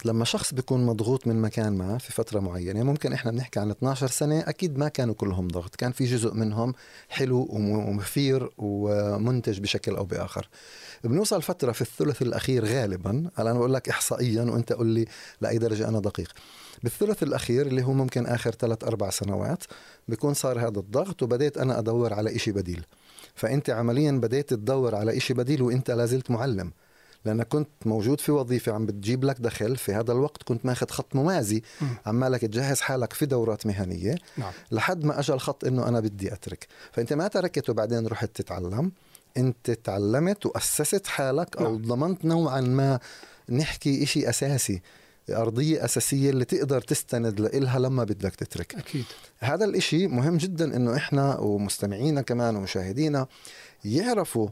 لما 0.04 0.24
شخص 0.24 0.54
بيكون 0.54 0.86
مضغوط 0.86 1.26
من 1.26 1.42
مكان 1.42 1.72
ما 1.72 1.98
في 1.98 2.12
فترة 2.12 2.40
معينة 2.40 2.82
ممكن 2.82 3.12
إحنا 3.12 3.30
بنحكي 3.30 3.60
عن 3.60 3.70
12 3.70 4.06
سنة 4.06 4.40
أكيد 4.40 4.78
ما 4.78 4.88
كانوا 4.88 5.14
كلهم 5.14 5.48
ضغط 5.48 5.76
كان 5.76 5.92
في 5.92 6.04
جزء 6.04 6.34
منهم 6.34 6.74
حلو 7.08 7.48
ومثير 7.50 8.50
ومنتج 8.58 9.60
بشكل 9.60 9.96
أو 9.96 10.04
بآخر. 10.04 10.48
بنوصل 11.04 11.42
فترة 11.42 11.72
في 11.72 11.80
الثلث 11.80 12.22
الأخير 12.22 12.64
غالبا 12.64 13.30
أنا 13.38 13.52
بقول 13.52 13.74
لك 13.74 13.88
إحصائيا 13.88 14.42
وأنت 14.42 14.72
قل 14.72 14.86
لي 14.86 15.04
لأي 15.40 15.58
درجة 15.58 15.88
أنا 15.88 16.00
دقيق. 16.00 16.32
بالثلث 16.82 17.22
الأخير 17.22 17.66
اللي 17.66 17.82
هو 17.82 17.92
ممكن 17.92 18.26
آخر 18.26 18.50
ثلاث 18.50 18.84
أربع 18.84 19.10
سنوات 19.10 19.64
بيكون 20.08 20.34
صار 20.34 20.58
هذا 20.58 20.78
الضغط 20.78 21.22
وبديت 21.22 21.58
أنا 21.58 21.78
أدور 21.78 22.12
على 22.12 22.36
إشي 22.36 22.52
بديل. 22.52 22.86
فأنت 23.34 23.70
عمليا 23.70 24.12
بديت 24.12 24.50
تدور 24.50 24.94
على 24.94 25.16
إشي 25.16 25.34
بديل 25.34 25.62
وأنت 25.62 25.90
لازلت 25.90 26.30
معلم. 26.30 26.72
لأنك 27.26 27.48
كنت 27.48 27.68
موجود 27.86 28.20
في 28.20 28.32
وظيفة 28.32 28.72
عم 28.72 28.86
بتجيب 28.86 29.24
لك 29.24 29.40
دخل 29.40 29.76
في 29.76 29.92
هذا 29.92 30.12
الوقت 30.12 30.42
كنت 30.42 30.66
ماخذ 30.66 30.88
خط 30.88 31.14
موازي. 31.14 31.62
عمالك 32.06 32.40
تجهز 32.40 32.80
حالك 32.80 33.12
في 33.12 33.26
دورات 33.26 33.66
مهنية. 33.66 34.14
نعم. 34.36 34.52
لحد 34.70 35.04
ما 35.04 35.20
أجى 35.20 35.32
الخط 35.32 35.64
إنه 35.64 35.88
أنا 35.88 36.00
بدي 36.00 36.32
أترك. 36.32 36.66
فأنت 36.92 37.12
ما 37.12 37.28
تركت 37.28 37.70
وبعدين 37.70 38.06
رحت 38.06 38.30
تتعلم. 38.34 38.92
أنت 39.36 39.70
تعلمت 39.70 40.46
وأسست 40.46 41.06
حالك 41.06 41.56
أو 41.56 41.64
نعم. 41.64 41.82
ضمنت 41.82 42.24
نوعا 42.24 42.60
ما 42.60 43.00
نحكي 43.48 44.02
إشي 44.02 44.28
أساسي 44.28 44.82
أرضية 45.30 45.84
أساسية 45.84 46.30
اللي 46.30 46.44
تقدر 46.44 46.80
تستند 46.80 47.40
لإلها 47.40 47.78
لما 47.78 48.04
بدك 48.04 48.34
تترك. 48.34 48.74
أكيد. 48.74 49.04
هذا 49.38 49.64
الإشي 49.64 50.06
مهم 50.06 50.36
جدا 50.36 50.76
إنه 50.76 50.96
إحنا 50.96 51.38
ومستمعينا 51.38 52.22
كمان 52.22 52.56
ومشاهدينا 52.56 53.26
يعرفوا 53.84 54.48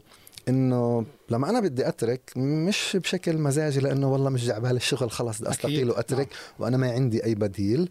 إنه 0.49 1.05
لما 1.29 1.49
أنا 1.49 1.59
بدي 1.59 1.87
أترك 1.87 2.31
مش 2.37 2.97
بشكل 3.01 3.37
مزاجي 3.37 3.79
لأنه 3.79 4.13
والله 4.13 4.29
مش 4.29 4.45
جعبال 4.45 4.75
الشغل 4.75 5.11
خلص 5.11 5.41
بدي 5.41 5.49
استقيل 5.49 5.89
واترك 5.89 6.27
نعم. 6.27 6.39
وأنا 6.59 6.77
ما 6.77 6.91
عندي 6.91 7.25
أي 7.25 7.35
بديل. 7.35 7.89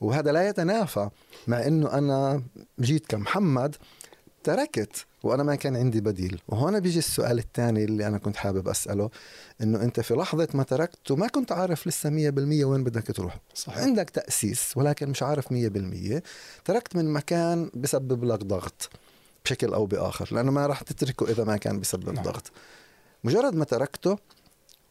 وهذا 0.00 0.32
لا 0.32 0.48
يتنافى 0.48 1.08
مع 1.46 1.66
إنه 1.66 1.92
أنا 1.92 2.42
جيت 2.80 3.06
كمحمد 3.06 3.76
تركت 4.44 5.06
وأنا 5.22 5.42
ما 5.42 5.54
كان 5.54 5.76
عندي 5.76 6.00
بديل. 6.00 6.40
وهون 6.48 6.80
بيجي 6.80 6.98
السؤال 6.98 7.38
الثاني 7.38 7.84
اللي 7.84 8.06
أنا 8.06 8.18
كنت 8.18 8.36
حابب 8.36 8.68
أسأله 8.68 9.10
إنه 9.60 9.82
أنت 9.82 10.00
في 10.00 10.14
لحظة 10.14 10.48
ما 10.54 10.62
تركت 10.62 11.10
وما 11.10 11.28
كنت 11.28 11.52
عارف 11.52 11.86
لسه 11.86 12.10
100% 12.10 12.64
وين 12.64 12.84
بدك 12.84 13.06
تروح. 13.06 13.38
صحيح. 13.54 13.78
عندك 13.78 14.10
تأسيس 14.10 14.76
ولكن 14.76 15.08
مش 15.08 15.22
عارف 15.22 15.52
100% 15.52 16.22
تركت 16.64 16.96
من 16.96 17.12
مكان 17.12 17.70
بسبب 17.74 18.24
لك 18.24 18.44
ضغط. 18.44 18.90
بشكل 19.44 19.74
أو 19.74 19.86
بآخر 19.86 20.28
لأنه 20.34 20.50
ما 20.52 20.66
راح 20.66 20.82
تتركه 20.82 21.30
إذا 21.30 21.44
ما 21.44 21.56
كان 21.56 21.80
بسبب 21.80 22.10
نعم. 22.10 22.24
ضغط 22.24 22.52
مجرد 23.24 23.54
ما 23.54 23.64
تركته 23.64 24.18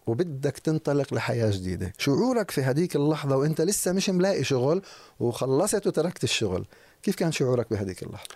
وبدك 0.07 0.59
تنطلق 0.59 1.13
لحياة 1.13 1.51
جديدة 1.51 1.93
شعورك 1.97 2.51
في 2.51 2.61
هذيك 2.61 2.95
اللحظة 2.95 3.37
وأنت 3.37 3.61
لسه 3.61 3.91
مش 3.91 4.09
ملاقي 4.09 4.43
شغل 4.43 4.81
وخلصت 5.19 5.87
وتركت 5.87 6.23
الشغل 6.23 6.65
كيف 7.03 7.15
كان 7.15 7.31
شعورك 7.31 7.69
بهذيك 7.71 8.03
اللحظة؟ 8.03 8.29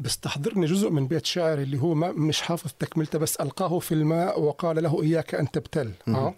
بيستحضرني 0.00 0.66
جزء 0.66 0.90
من 0.90 1.06
بيت 1.06 1.26
شعر 1.26 1.58
اللي 1.58 1.78
هو 1.82 1.94
ما 1.94 2.12
مش 2.12 2.42
حافظ 2.42 2.70
تكملته 2.78 3.18
بس 3.18 3.36
ألقاه 3.36 3.78
في 3.78 3.92
الماء 3.92 4.40
وقال 4.40 4.82
له 4.82 5.02
إياك 5.02 5.34
أن 5.34 5.50
تبتل. 5.50 5.92
آه. 6.08 6.34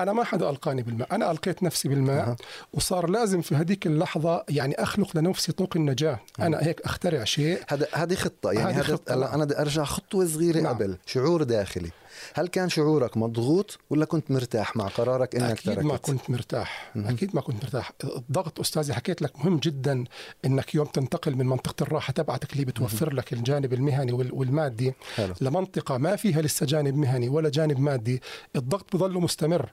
أنا 0.00 0.12
ما 0.12 0.24
حدا 0.24 0.50
ألقاني 0.50 0.82
بالماء. 0.82 1.14
أنا 1.14 1.30
ألقيت 1.30 1.62
نفسي 1.62 1.88
بالماء. 1.88 2.36
وصار 2.72 3.10
لازم 3.10 3.40
في 3.40 3.54
هذيك 3.54 3.86
اللحظة 3.86 4.44
يعني 4.48 4.74
أخلق 4.82 5.16
لنفسي 5.16 5.52
طوق 5.52 5.76
النجاة. 5.76 6.20
أه. 6.40 6.46
أنا 6.46 6.66
هيك 6.66 6.80
أخترع 6.80 7.24
شيء. 7.24 7.60
هذا 7.68 7.86
هذه 7.92 8.14
خطة. 8.14 8.52
يعني 8.52 8.82
خطة. 8.82 9.34
أنا 9.34 9.44
بدي 9.44 9.58
أرجع 9.58 9.84
خطوة 9.84 10.26
صغيرة 10.26 10.60
نعم. 10.60 10.74
قبل. 10.74 10.96
شعور 11.06 11.42
داخلي. 11.42 11.90
هل 12.34 12.48
كان 12.48 12.68
شعورك 12.68 13.16
مضغوط 13.16 13.78
ولا 13.90 14.04
كنت 14.04 14.30
مرتاح 14.30 14.76
مع 14.76 14.86
قرارك 14.86 15.36
إنك 15.36 15.50
أكيد 15.50 15.74
تركت؟ 15.74 15.84
ما 15.86 15.96
كنت 15.96 16.30
مرتاح. 16.30 16.92
م- 16.94 17.06
أكيد 17.06 17.30
ما 17.36 17.40
كنت 17.40 17.64
مرتاح. 17.64 17.92
الضغط 18.04 18.60
أستاذي 18.60 18.94
حكيت 18.94 19.22
لك 19.22 19.38
مهم 19.38 19.58
جدا 19.58 20.04
إنك 20.44 20.74
يوم 20.74 20.86
تنتقل 20.86 21.36
من 21.36 21.46
منطقة 21.46 21.82
الراحة 21.82 22.12
تبعتك 22.12 22.52
اللي 22.52 22.64
بتوفر 22.64 23.12
م- 23.14 23.16
لك 23.16 23.32
الجانب 23.32 23.72
المهني 23.72 24.12
والمادي 24.12 24.94
حلو. 25.16 25.34
لمنطقة 25.40 25.98
ما 25.98 26.16
فيها 26.16 26.42
لسه 26.42 26.66
جانب 26.66 26.96
مهني 26.96 27.28
ولا 27.28 27.48
جانب 27.48 27.80
مادي 27.80 28.22
الضغط 28.56 28.96
بظل 28.96 29.12
مستمر. 29.12 29.72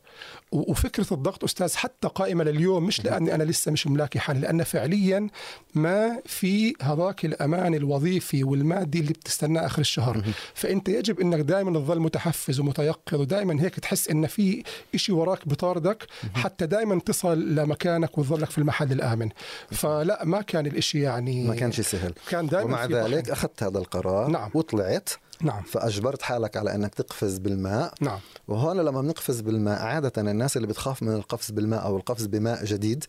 وفكرة 0.52 1.08
الضغط 1.14 1.44
أستاذ 1.44 1.76
حتى 1.76 2.08
قائمة 2.08 2.44
لليوم 2.44 2.84
مش 2.86 3.06
لأني 3.06 3.36
أنا 3.36 3.44
لسه 3.44 3.72
مش 3.72 3.88
ملاقي 3.88 4.20
حالي 4.20 4.40
لأن 4.40 4.64
فعليا 4.64 5.28
ما 5.76 6.20
في 6.26 6.74
هذاك 6.82 7.26
الأمان 7.26 7.74
الوظيفي 7.76 8.44
والمادي 8.44 9.00
اللي 9.00 9.14
بتستناه 9.14 9.66
آخر 9.66 9.82
الشهر. 9.82 10.24
فأنت 10.54 10.90
يجب 10.90 11.20
إنك 11.20 11.40
دائما 11.40 11.80
تظل 11.80 12.00
متحفز 12.32 12.60
ومتيقظ 12.60 13.20
ودائما 13.20 13.62
هيك 13.62 13.80
تحس 13.80 14.10
إن 14.10 14.28
في 14.28 14.64
شيء 14.96 15.16
وراك 15.16 15.48
بطاردك 15.48 16.08
حتى 16.34 16.66
دائما 16.66 17.00
تصل 17.00 17.56
لمكانك 17.56 18.18
وتظلك 18.18 18.50
في 18.50 18.58
المحل 18.58 18.92
الآمن. 18.92 19.30
فلا 19.72 20.26
ما 20.26 20.42
كان 20.42 20.66
الإشي 20.66 21.02
يعني 21.02 21.48
ما 21.48 21.56
كان 21.56 21.72
شيء 21.72 21.86
سهل. 21.86 22.14
كان 22.30 22.48
دائما 22.48 22.66
ومع 22.66 22.86
ذلك 22.86 23.30
أخذت 23.30 23.64
هذا 23.64 23.78
القرار 23.78 24.28
نعم. 24.28 24.52
وطلعت. 24.54 25.10
نعم. 25.42 25.64
فأجبرت 25.64 26.22
حالك 26.22 26.58
على 26.58 26.76
إنك 26.76 26.96
تقفز 26.96 27.38
بالماء. 27.38 27.94
نعم. 28.02 28.20
وهون 28.48 28.78
لما 28.78 29.02
بنقفز 29.02 29.42
بالماء 29.42 29.82
عادة 29.82 30.32
الناس 30.32 30.58
اللي 30.58 30.68
بتخاف 30.68 31.04
من 31.04 31.14
القفز 31.14 31.52
بالماء 31.52 31.86
أو 31.86 31.98
القفز 31.98 32.26
بماء 32.26 32.66
جديد 32.66 33.06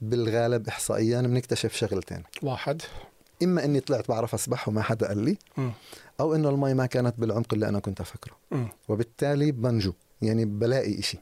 بالغالب 0.00 0.68
احصائيا 0.68 1.20
بنكتشف 1.20 1.76
شغلتين. 1.76 2.22
واحد. 2.42 2.82
إما 3.42 3.64
إني 3.64 3.80
طلعت 3.80 4.08
بعرف 4.08 4.34
أسبح 4.34 4.68
وما 4.68 4.82
حدا 4.82 5.08
قال 5.08 5.18
لي. 5.18 5.38
م. 5.56 5.70
أو 6.20 6.34
إنه 6.34 6.48
المي 6.48 6.74
ما 6.74 6.86
كانت 6.86 7.20
بالعمق 7.20 7.54
اللي 7.54 7.68
أنا 7.68 7.78
كنت 7.80 8.00
أفكره. 8.00 8.36
م. 8.50 8.64
وبالتالي 8.88 9.52
بنجو 9.52 9.92
يعني 10.22 10.44
بلاقي 10.44 10.98
إشي. 10.98 11.18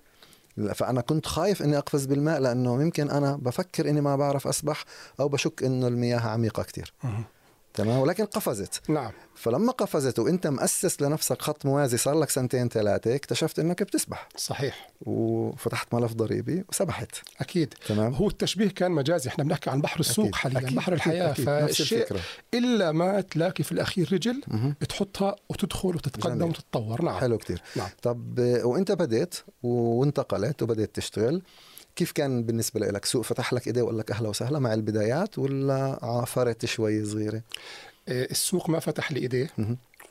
فأنا 0.75 1.01
كنت 1.01 1.27
خايف 1.27 1.63
إني 1.63 1.79
أقفز 1.79 2.07
بالماء 2.07 2.41
لأنه 2.41 2.83
يمكن 2.83 3.11
أنا 3.11 3.37
بفكر 3.37 3.91
إني 3.91 4.01
ما 4.01 4.17
بعرف 4.17 4.47
أسبح 4.47 4.85
أو 5.21 5.29
بشك 5.29 5.63
إنه 5.63 5.89
المياه 5.89 6.21
عميقة 6.21 6.63
كثير 6.63 6.95
تمام؟ 7.75 7.99
ولكن 7.99 8.25
قفزت. 8.25 8.91
نعم. 8.91 9.13
فلما 9.35 9.73
قفزت 9.73 10.19
وانت 10.19 10.47
مؤسس 10.47 11.03
لنفسك 11.03 11.43
خط 11.43 11.67
موازي 11.67 11.97
صار 11.97 12.19
لك 12.19 12.31
سنتين 12.31 12.69
ثلاثة 12.69 13.15
اكتشفت 13.15 13.59
انك 13.59 13.83
بتسبح. 13.83 14.29
صحيح. 14.37 14.91
وفتحت 15.01 15.95
ملف 15.95 16.13
ضريبي 16.13 16.65
وسبحت. 16.69 17.17
أكيد. 17.41 17.75
تمام؟ 17.89 18.15
هو 18.15 18.29
التشبيه 18.29 18.69
كان 18.69 18.91
مجازي. 18.91 19.29
إحنا 19.29 19.45
بنحكي 19.45 19.71
عن 19.71 19.81
بحر 19.81 20.01
السوق 20.01 20.25
أكيد. 20.27 20.35
حاليا 20.35 20.59
أكيد. 20.59 20.75
بحر 20.75 20.93
الحياة. 20.93 21.33
أكيد. 21.33 21.45
فالشيء 21.45 22.07
إلا 22.55 22.93
ما 22.93 23.21
تلاقي 23.21 23.65
في 23.65 23.73
الأخير 23.73 24.13
رجل 24.13 24.43
مه. 24.49 24.75
تحطها 24.89 25.37
وتدخل 25.49 25.89
وتتقدم 25.89 26.35
جميل. 26.39 26.49
وتتطور. 26.49 27.03
نعم. 27.03 27.21
حلو 27.21 27.39
كثير 27.39 27.63
نعم. 27.77 27.89
طب 28.03 28.39
وانت 28.65 28.93
بديت 28.93 29.35
وانتقلت 29.63 30.63
وبديت 30.63 30.95
تشتغل. 30.95 31.43
كيف 31.97 32.13
كان 32.13 32.43
بالنسبة 32.43 32.81
لك؟ 32.81 33.05
سوق 33.05 33.25
فتح 33.25 33.53
لك 33.53 33.67
إيديه 33.67 33.83
وقال 33.83 33.99
لك 33.99 34.11
أهلا 34.11 34.29
وسهلا 34.29 34.59
مع 34.59 34.75
البدايات 34.75 35.39
ولا 35.39 35.99
عافرت 36.03 36.65
شوي 36.65 37.05
صغيرة؟ 37.05 37.43
إيه، 38.09 38.31
السوق 38.31 38.71
ما 38.71 38.79
فتح 38.81 39.13
لي 39.13 39.21
إيديه 39.21 39.51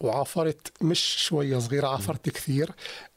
وعافرت 0.01 0.83
مش 0.83 1.15
شوية 1.17 1.59
صغيرة 1.59 1.87
عافرت 1.87 2.29
كثير. 2.29 2.71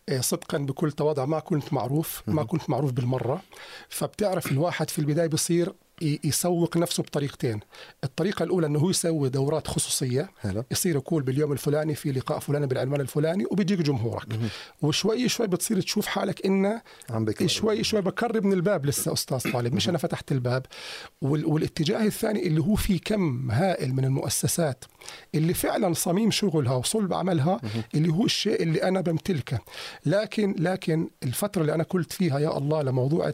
إيه، 0.08 0.20
صدقا 0.20 0.58
بكل 0.58 0.92
تواضع 0.92 1.24
ما 1.24 1.40
كنت 1.40 1.72
معروف 1.72 2.22
ما 2.26 2.44
كنت 2.44 2.70
معروف 2.70 2.92
بالمرة. 2.92 3.42
فبتعرف 3.88 4.52
الواحد 4.52 4.90
في 4.90 4.98
البداية 4.98 5.26
بصير 5.26 5.72
يسوق 6.02 6.76
نفسه 6.76 7.02
بطريقتين. 7.02 7.60
الطريقة 8.04 8.42
الأولى 8.42 8.66
أنه 8.66 8.78
هو 8.78 8.90
يسوي 8.90 9.28
دورات 9.28 9.66
خصوصية. 9.68 10.30
هلا. 10.40 10.64
يصير 10.70 10.96
يقول 10.96 11.22
باليوم 11.22 11.52
الفلاني 11.52 11.94
في 11.94 12.12
لقاء 12.12 12.38
فلاني 12.38 12.66
بالعنوان 12.66 13.00
الفلاني 13.00 13.44
وبيجيك 13.50 13.80
جمهورك. 13.80 14.28
مه. 14.28 14.48
وشوي 14.82 15.28
شوي 15.28 15.46
بتصير 15.46 15.80
تشوف 15.80 16.06
حالك 16.06 16.46
إنه 16.46 16.82
شوي 17.48 17.84
شوي 17.84 18.00
بقرب 18.00 18.44
من 18.44 18.52
الباب 18.52 18.86
لسه 18.86 19.12
أستاذ 19.12 19.52
طالب. 19.52 19.74
مش 19.74 19.88
أنا 19.88 19.98
فتحت 19.98 20.32
الباب. 20.32 20.66
وال... 21.22 21.46
والاتجاه 21.46 22.06
الثاني 22.06 22.46
اللي 22.46 22.60
هو 22.60 22.74
في 22.74 22.98
كم 22.98 23.50
هائل 23.50 23.94
من 23.94 24.04
المؤسسات 24.04 24.84
اللي 25.34 25.54
فعلا 25.54 25.94
صميم 25.94 26.30
شغلها 26.30 26.74
وصلب 26.74 27.14
عملها. 27.14 27.60
اللي 27.94 28.12
هو 28.12 28.24
الشيء 28.24 28.62
اللي 28.62 28.82
أنا 28.82 29.00
بمتلكه 29.00 29.58
لكن 30.06 30.54
لكن 30.58 31.08
الفترة 31.22 31.60
اللي 31.60 31.74
أنا 31.74 31.82
قلت 31.82 32.12
فيها 32.12 32.38
يا 32.38 32.58
الله 32.58 32.82
لموضوع 32.82 33.32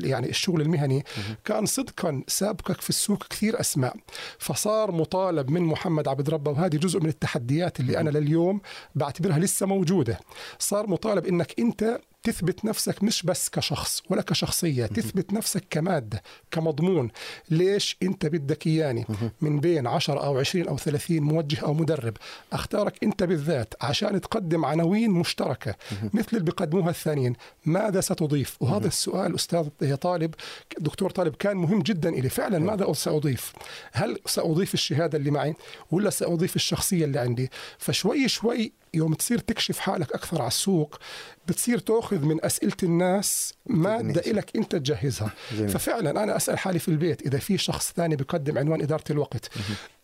يعني 0.00 0.30
الشغل 0.30 0.60
المهني 0.60 0.96
مه. 0.96 1.36
كان 1.44 1.66
صدق 1.66 1.88
صدقا 1.88 2.22
سابقك 2.28 2.80
في 2.80 2.90
السوق 2.90 3.24
كثير 3.30 3.60
أسماء 3.60 3.96
فصار 4.38 4.92
مطالب 4.92 5.50
من 5.50 5.62
محمد 5.62 6.08
عبد 6.08 6.30
ربه 6.30 6.50
وهذه 6.50 6.76
جزء 6.76 7.00
من 7.00 7.08
التحديات 7.08 7.80
اللي 7.80 8.00
أنا 8.00 8.10
لليوم 8.10 8.60
بعتبرها 8.94 9.38
لسه 9.38 9.66
موجودة 9.66 10.20
صار 10.58 10.86
مطالب 10.86 11.26
أنك 11.26 11.54
أنت 11.58 12.00
تثبت 12.28 12.64
نفسك 12.64 13.02
مش 13.02 13.22
بس 13.22 13.48
كشخص 13.48 14.02
ولا 14.10 14.22
كشخصية 14.22 14.86
تثبت 14.86 15.32
نفسك 15.32 15.64
كمادة 15.70 16.22
كمضمون. 16.50 17.10
ليش 17.50 17.96
أنت 18.02 18.26
بدك 18.26 18.66
إياني؟ 18.66 19.06
من 19.40 19.60
بين 19.60 19.86
10 19.86 20.24
أو 20.24 20.38
20 20.38 20.68
أو 20.68 20.78
30 20.78 21.20
موجه 21.20 21.60
أو 21.60 21.74
مدرب. 21.74 22.16
أختارك 22.52 23.04
أنت 23.04 23.22
بالذات 23.22 23.74
عشان 23.80 24.20
تقدم 24.20 24.64
عناوين 24.64 25.10
مشتركة 25.10 25.74
مثل 26.14 26.28
اللي 26.32 26.44
بيقدموها 26.44 26.90
الثانيين. 26.90 27.36
ماذا 27.66 28.00
ستضيف؟ 28.00 28.56
وهذا 28.60 28.86
السؤال 28.86 29.34
أستاذ 29.34 29.96
طالب 29.96 30.34
دكتور 30.78 31.10
طالب 31.10 31.34
كان 31.34 31.56
مهم 31.56 31.82
جدا 31.82 32.08
إلي. 32.08 32.28
فعلا 32.28 32.58
ماذا 32.58 32.92
سأضيف؟ 32.92 33.52
هل 33.92 34.18
سأضيف 34.26 34.74
الشهادة 34.74 35.18
اللي 35.18 35.30
معي 35.30 35.54
ولا 35.90 36.10
سأضيف 36.10 36.56
الشخصية 36.56 37.04
اللي 37.04 37.18
عندي؟ 37.18 37.50
فشوي 37.78 38.28
شوي 38.28 38.72
يوم 38.94 39.14
تصير 39.14 39.38
تكشف 39.38 39.78
حالك 39.78 40.12
أكثر 40.12 40.38
على 40.38 40.48
السوق 40.48 40.98
بتصير 41.46 41.78
تأخذ 41.78 42.24
من 42.24 42.44
أسئلة 42.44 42.76
الناس 42.82 43.54
ماده 43.66 44.32
لك 44.32 44.56
أنت 44.56 44.76
تجهزها. 44.76 45.30
جميل. 45.56 45.68
ففعلا 45.68 46.22
أنا 46.22 46.36
أسأل 46.36 46.58
حالي 46.58 46.78
في 46.78 46.88
البيت 46.88 47.26
إذا 47.26 47.38
في 47.38 47.58
شخص 47.58 47.92
ثاني 47.92 48.16
بيقدم 48.16 48.58
عنوان 48.58 48.82
إدارة 48.82 49.04
الوقت 49.10 49.50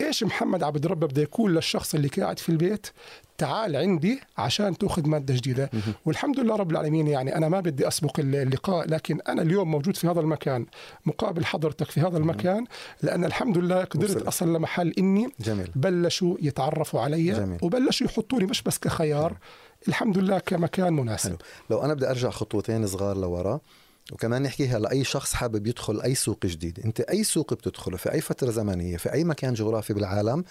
إيش 0.01 0.25
محمد 0.25 0.63
عبد 0.63 0.85
الرب 0.85 1.05
بده 1.05 1.23
يقول 1.23 1.55
للشخص 1.55 1.95
اللي 1.95 2.09
قاعد 2.09 2.39
في 2.39 2.49
البيت؟ 2.49 2.87
تعال 3.39 3.77
عندي 3.77 4.21
عشان 4.39 4.79
تأخذ 4.79 5.09
مادة 5.09 5.35
جديدة. 5.35 5.71
والحمد 6.05 6.41
لله 6.41 6.57
رب 6.57 6.71
العالمين 6.71 7.07
يعني 7.07 7.37
أنا 7.37 7.49
ما 7.49 7.61
بدي 7.61 7.89
أسبق 7.89 8.21
اللقاء 8.21 8.89
لكن 8.89 9.21
أنا 9.29 9.43
اليوم 9.43 9.71
موجود 9.71 9.97
في 9.97 10.09
هذا 10.09 10.21
المكان 10.21 10.67
مقابل 11.07 11.45
حضرتك 11.45 11.91
في 11.91 12.01
هذا 12.01 12.19
المكان 12.19 12.65
لأن 13.03 13.25
الحمد 13.25 13.59
لله 13.59 13.85
قدرت 13.85 14.23
أصل 14.23 14.57
لمحل 14.57 14.95
إني 14.99 15.29
جميل. 15.41 15.71
بلشوا 15.75 16.37
يتعرفوا 16.43 17.01
علي 17.01 17.33
جميل. 17.33 17.59
وبلشوا 17.63 18.07
يحطوني 18.07 18.47
مش 18.47 18.63
بس 18.63 18.79
كخيار. 18.79 19.37
الحمد 19.89 20.19
لله 20.19 20.39
كمكان 20.39 20.93
مناسب. 20.93 21.29
حلو. 21.29 21.39
لو 21.71 21.83
أنا 21.85 21.95
بدي 21.95 22.11
أرجع 22.11 22.31
خطوتين 22.31 22.87
صغار 22.87 23.17
لورا 23.17 23.61
وكمان 24.13 24.43
نحكيها 24.43 24.79
لاي 24.79 25.05
شخص 25.05 25.35
حابب 25.35 25.67
يدخل 25.67 26.01
أي 26.01 26.15
سوق 26.15 26.47
جديد. 26.47 26.81
أنت 26.85 27.01
أي 27.01 27.25
سوق 27.25 27.55
بتدخله 27.55 27.97
في 27.97 28.13
أي 28.13 28.21
فترة 28.21 28.51
زمنية 28.51 28.97
في 28.97 29.13
أي 29.13 29.25
مكان 29.25 29.55
جغرافي 29.55 29.95
بالعالم 29.95 30.45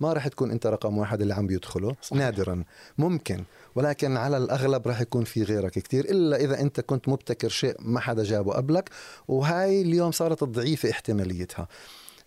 ما 0.00 0.12
راح 0.12 0.28
تكون 0.28 0.50
أنت 0.50 0.66
رقم 0.66 0.98
واحد 0.98 1.20
اللي 1.20 1.34
عم 1.34 1.46
بيدخله. 1.46 1.96
صحيح. 2.02 2.18
نادرا. 2.18 2.64
ممكن. 2.98 3.44
ولكن 3.74 4.16
على 4.16 4.36
الأغلب 4.36 4.88
راح 4.88 5.00
يكون 5.00 5.24
في 5.24 5.42
غيرك 5.42 5.72
كثير 5.72 6.04
إلا 6.04 6.36
إذا 6.36 6.60
أنت 6.60 6.80
كنت 6.80 7.08
مبتكر 7.08 7.48
شيء 7.48 7.76
ما 7.78 8.00
حدا 8.00 8.22
جابه 8.24 8.52
قبلك 8.52 8.90
وهاي 9.28 9.82
اليوم 9.82 10.12
صارت 10.12 10.44
ضعيفة 10.44 10.90
احتماليتها. 10.90 11.68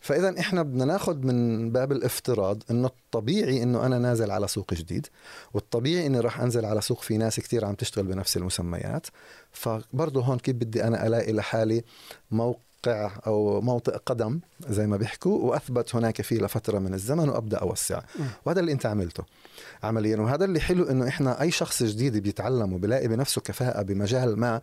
فإذا 0.04 0.40
إحنا 0.40 0.62
بدنا 0.62 0.86
ناخذ 0.86 1.18
من 1.18 1.72
باب 1.72 1.92
الافتراض 1.92 2.64
إنه 2.72 2.88
الطبيعي 2.88 3.64
إنه 3.64 3.86
أنا 3.86 4.00
نازل 4.00 4.32
على 4.32 4.48
سوق 4.48 4.74
جديد 4.74 5.08
والطبيعي 5.54 6.06
إني 6.06 6.20
راح 6.20 6.40
أنزل 6.40 6.66
على 6.66 6.82
سوق 6.82 7.02
في 7.02 7.18
ناس 7.18 7.40
كثير 7.40 7.66
عم 7.66 7.76
تشتغل 7.76 8.06
بنفس 8.06 8.38
المسميات. 8.38 9.08
فبرضه 9.52 10.22
هون 10.22 10.38
كيف 10.38 10.56
بدي 10.56 10.84
أنا 10.84 11.08
ألاقي 11.08 11.34
لحالي 11.34 11.84
موقع 12.32 12.60
موقع 12.88 13.12
أو 13.28 13.62
موطئ 13.62 13.98
قدم 14.06 14.40
زي 14.70 14.88
ما 14.88 14.98
بيحكوا 14.98 15.50
وأثبت 15.50 15.96
هناك 15.96 16.22
فيه 16.22 16.40
لفترة 16.40 16.80
من 16.80 16.94
الزمن 16.94 17.30
وأبدأ 17.30 17.58
أوسع. 17.58 18.02
وهذا 18.46 18.60
اللي 18.60 18.72
أنت 18.72 18.86
عملته 18.86 19.24
عمليا. 19.84 20.18
وهذا 20.18 20.46
اللي 20.46 20.60
حلو 20.60 20.84
إنه 20.84 21.08
إحنا 21.08 21.42
أي 21.42 21.52
شخص 21.52 21.84
جديد 21.84 22.18
بيتعلم 22.18 22.74
وبيلاقي 22.74 23.08
بنفسه 23.08 23.42
كفاءة 23.42 23.82
بمجال 23.82 24.40
ما 24.40 24.62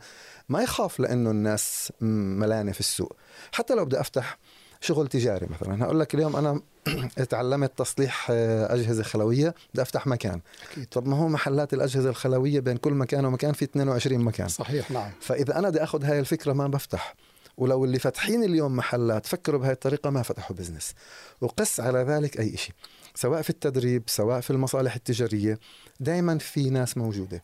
ما 0.49 0.62
يخاف 0.62 1.00
لأنه 1.00 1.30
الناس 1.30 1.92
ملانة 2.00 2.73
في 2.73 2.80
السوق. 2.80 3.16
حتى 3.52 3.75
لو 3.75 3.85
بدي 3.85 4.00
أفتح 4.00 4.38
شغل 4.81 5.09
تجاري 5.09 5.47
مثلا. 5.51 5.85
هقول 5.85 6.01
لك 6.01 6.15
اليوم 6.15 6.37
أنا 6.37 6.61
تعلمت 7.31 7.79
تصليح 7.79 8.27
آه، 8.31 8.75
أجهزة 8.75 9.03
خلوية. 9.03 9.55
بدي 9.73 9.83
أفتح 9.83 10.07
مكان. 10.07 10.41
أكيد. 10.73 10.87
طب 10.87 11.07
ما 11.09 11.17
هو 11.17 11.29
محلات 11.29 11.75
الأجهزة 11.75 12.09
الخلوية 12.11 12.61
بين 12.61 12.77
كل 12.77 12.93
مكان 12.93 13.25
ومكان 13.25 13.53
في 13.53 13.65
22 13.65 14.21
مكان. 14.21 14.49
صحيح 14.49 14.91
نعم. 14.91 15.11
فإذا 15.21 15.59
أنا 15.59 15.69
بدي 15.69 15.83
آخذ 15.83 16.05
هاي 16.05 16.21
الفكرة 16.21 16.53
ما 16.53 16.69
بفتح. 16.69 17.15
ولو 17.57 17.85
اللي 17.85 17.99
فاتحين 17.99 18.45
اليوم 18.45 18.77
محلات 18.77 19.27
فكروا 19.27 19.61
بهاي 19.61 19.73
الطريقة 19.73 20.11
ما 20.11 20.23
فتحوا 20.23 20.57
بزنس. 20.57 20.95
وقس 21.41 21.81
على 21.81 21.99
ذلك 21.99 22.41
أي 22.41 22.57
شيء 22.57 22.75
سواء 23.15 23.43
في 23.43 23.51
التدريب 23.51 24.03
سواء 24.07 24.41
في 24.41 24.51
المصالح 24.51 24.95
التجارية 24.95 25.59
دائما 26.01 26.39
في 26.39 26.71
ناس 26.71 26.99
موجودة. 26.99 27.43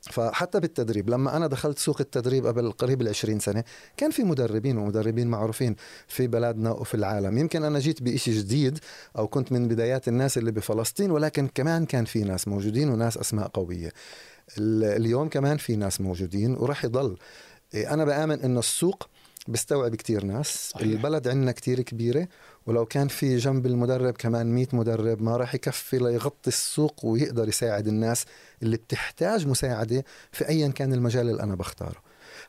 فحتى 0.00 0.60
بالتدريب 0.60 1.10
لما 1.10 1.36
أنا 1.36 1.46
دخلت 1.46 1.78
سوق 1.78 2.00
التدريب 2.00 2.46
قبل 2.46 2.72
قريب 2.72 3.02
العشرين 3.02 3.38
سنة 3.38 3.64
كان 3.96 4.10
في 4.10 4.22
مدربين 4.24 4.78
ومدربين 4.78 5.26
معروفين 5.26 5.76
في 6.08 6.26
بلدنا 6.26 6.70
وفي 6.70 6.94
العالم. 6.94 7.38
يمكن 7.38 7.64
أنا 7.64 7.78
جيت 7.78 8.02
بإشي 8.02 8.38
جديد 8.38 8.78
أو 9.18 9.28
كنت 9.28 9.52
من 9.52 9.68
بدايات 9.68 10.08
الناس 10.08 10.38
اللي 10.38 10.52
بفلسطين 10.52 11.10
ولكن 11.10 11.48
كمان 11.54 11.86
كان 11.86 12.04
في 12.04 12.24
ناس 12.24 12.48
موجودين 12.48 12.88
وناس 12.88 13.18
أسماء 13.18 13.48
قوية. 13.48 13.92
اليوم 14.58 15.28
كمان 15.28 15.56
في 15.56 15.76
ناس 15.76 16.00
موجودين 16.00 16.54
وراح 16.54 16.84
يضل. 16.84 17.16
أنا 17.74 18.04
بآمن 18.04 18.40
إنه 18.40 18.58
السوق 18.58 19.08
بيستوعب 19.48 19.94
كتير 19.94 20.24
ناس. 20.24 20.70
صحيح. 20.70 20.82
البلد 20.82 21.28
عندنا 21.28 21.52
كتير 21.52 21.80
كبيرة 21.80 22.28
ولو 22.68 22.86
كان 22.86 23.08
في 23.08 23.36
جنب 23.36 23.66
المدرب 23.66 24.14
كمان 24.14 24.54
100 24.54 24.66
مدرب 24.72 25.22
ما 25.22 25.36
راح 25.36 25.54
يكفي 25.54 25.98
ليغطي 25.98 26.48
السوق 26.48 27.04
ويقدر 27.04 27.48
يساعد 27.48 27.88
الناس 27.88 28.24
اللي 28.62 28.76
بتحتاج 28.76 29.46
مساعدة 29.46 30.04
في 30.32 30.48
أيا 30.48 30.68
كان 30.68 30.92
المجال 30.92 31.30
اللي 31.30 31.42
أنا 31.42 31.54
بختاره. 31.54 31.96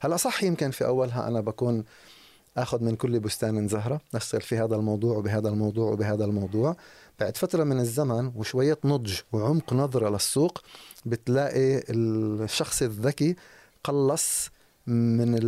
هلأ 0.02 0.18
صح 0.18 0.44
يمكن 0.44 0.72
في 0.72 0.86
أولها 0.86 1.28
أنا 1.28 1.42
بكون 1.42 1.84
آخذ 2.58 2.84
من 2.84 2.96
كل 2.96 3.20
بستان 3.20 3.68
زهرة 3.68 4.02
نشتغل 4.14 4.42
في 4.42 4.58
هذا 4.58 4.76
الموضوع 4.76 5.18
وبهذا 5.18 5.50
الموضوع 5.50 5.92
وبهذا 5.92 6.26
الموضوع. 6.26 6.76
بعد 7.20 7.38
فترة 7.38 7.64
من 7.64 7.80
الزمن 7.80 8.32
وشوية 8.36 8.78
نضج 8.86 9.14
وعمق 9.32 9.74
نظرة 9.74 10.10
للسوق 10.10 10.62
بتلاقي 11.06 11.84
الشخص 11.90 12.82
الذكي 12.82 13.36
قلص 13.84 14.50
من 14.88 15.40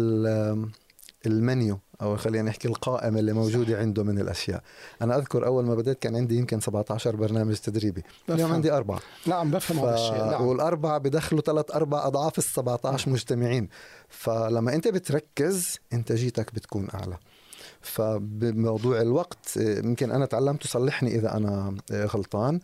المنيو. 1.25 1.79
أو 2.01 2.17
خلينا 2.17 2.49
نحكي 2.49 2.67
القائمة 2.67 3.19
اللي 3.19 3.33
موجودة 3.33 3.77
عنده 3.79 4.03
من 4.03 4.19
الأشياء. 4.19 4.63
أنا 5.01 5.17
أذكر 5.17 5.45
أول 5.45 5.65
ما 5.65 5.75
بديت 5.75 5.99
كان 5.99 6.15
عندي 6.15 6.35
يمكن 6.35 6.59
17 6.59 7.15
برنامج 7.15 7.55
تدريبي. 7.55 8.03
اليوم 8.29 8.51
عندي 8.51 8.71
أربعة. 8.71 8.99
نعم 9.25 9.51
بفهم 9.51 9.79
هذا 9.79 9.93
الشيء. 9.93 10.25
نعم. 10.31 10.45
والأربعة 10.45 10.97
بدخلوا 10.97 11.41
ثلاث 11.41 11.71
أربع 11.71 12.07
أضعاف 12.07 12.37
ال 12.37 12.43
17 12.43 13.09
مجتمعين. 13.09 13.69
فلما 14.09 14.75
أنت 14.75 14.87
بتركز 14.87 15.79
إنتاجيتك 15.93 16.55
بتكون 16.55 16.87
أعلى. 16.93 17.17
فبموضوع 17.81 19.01
الوقت 19.01 19.57
يمكن 19.57 20.11
أنا 20.11 20.25
تعلمت 20.25 20.67
صلحني 20.67 21.15
إذا 21.15 21.37
أنا 21.37 21.77
غلطان. 21.93 22.59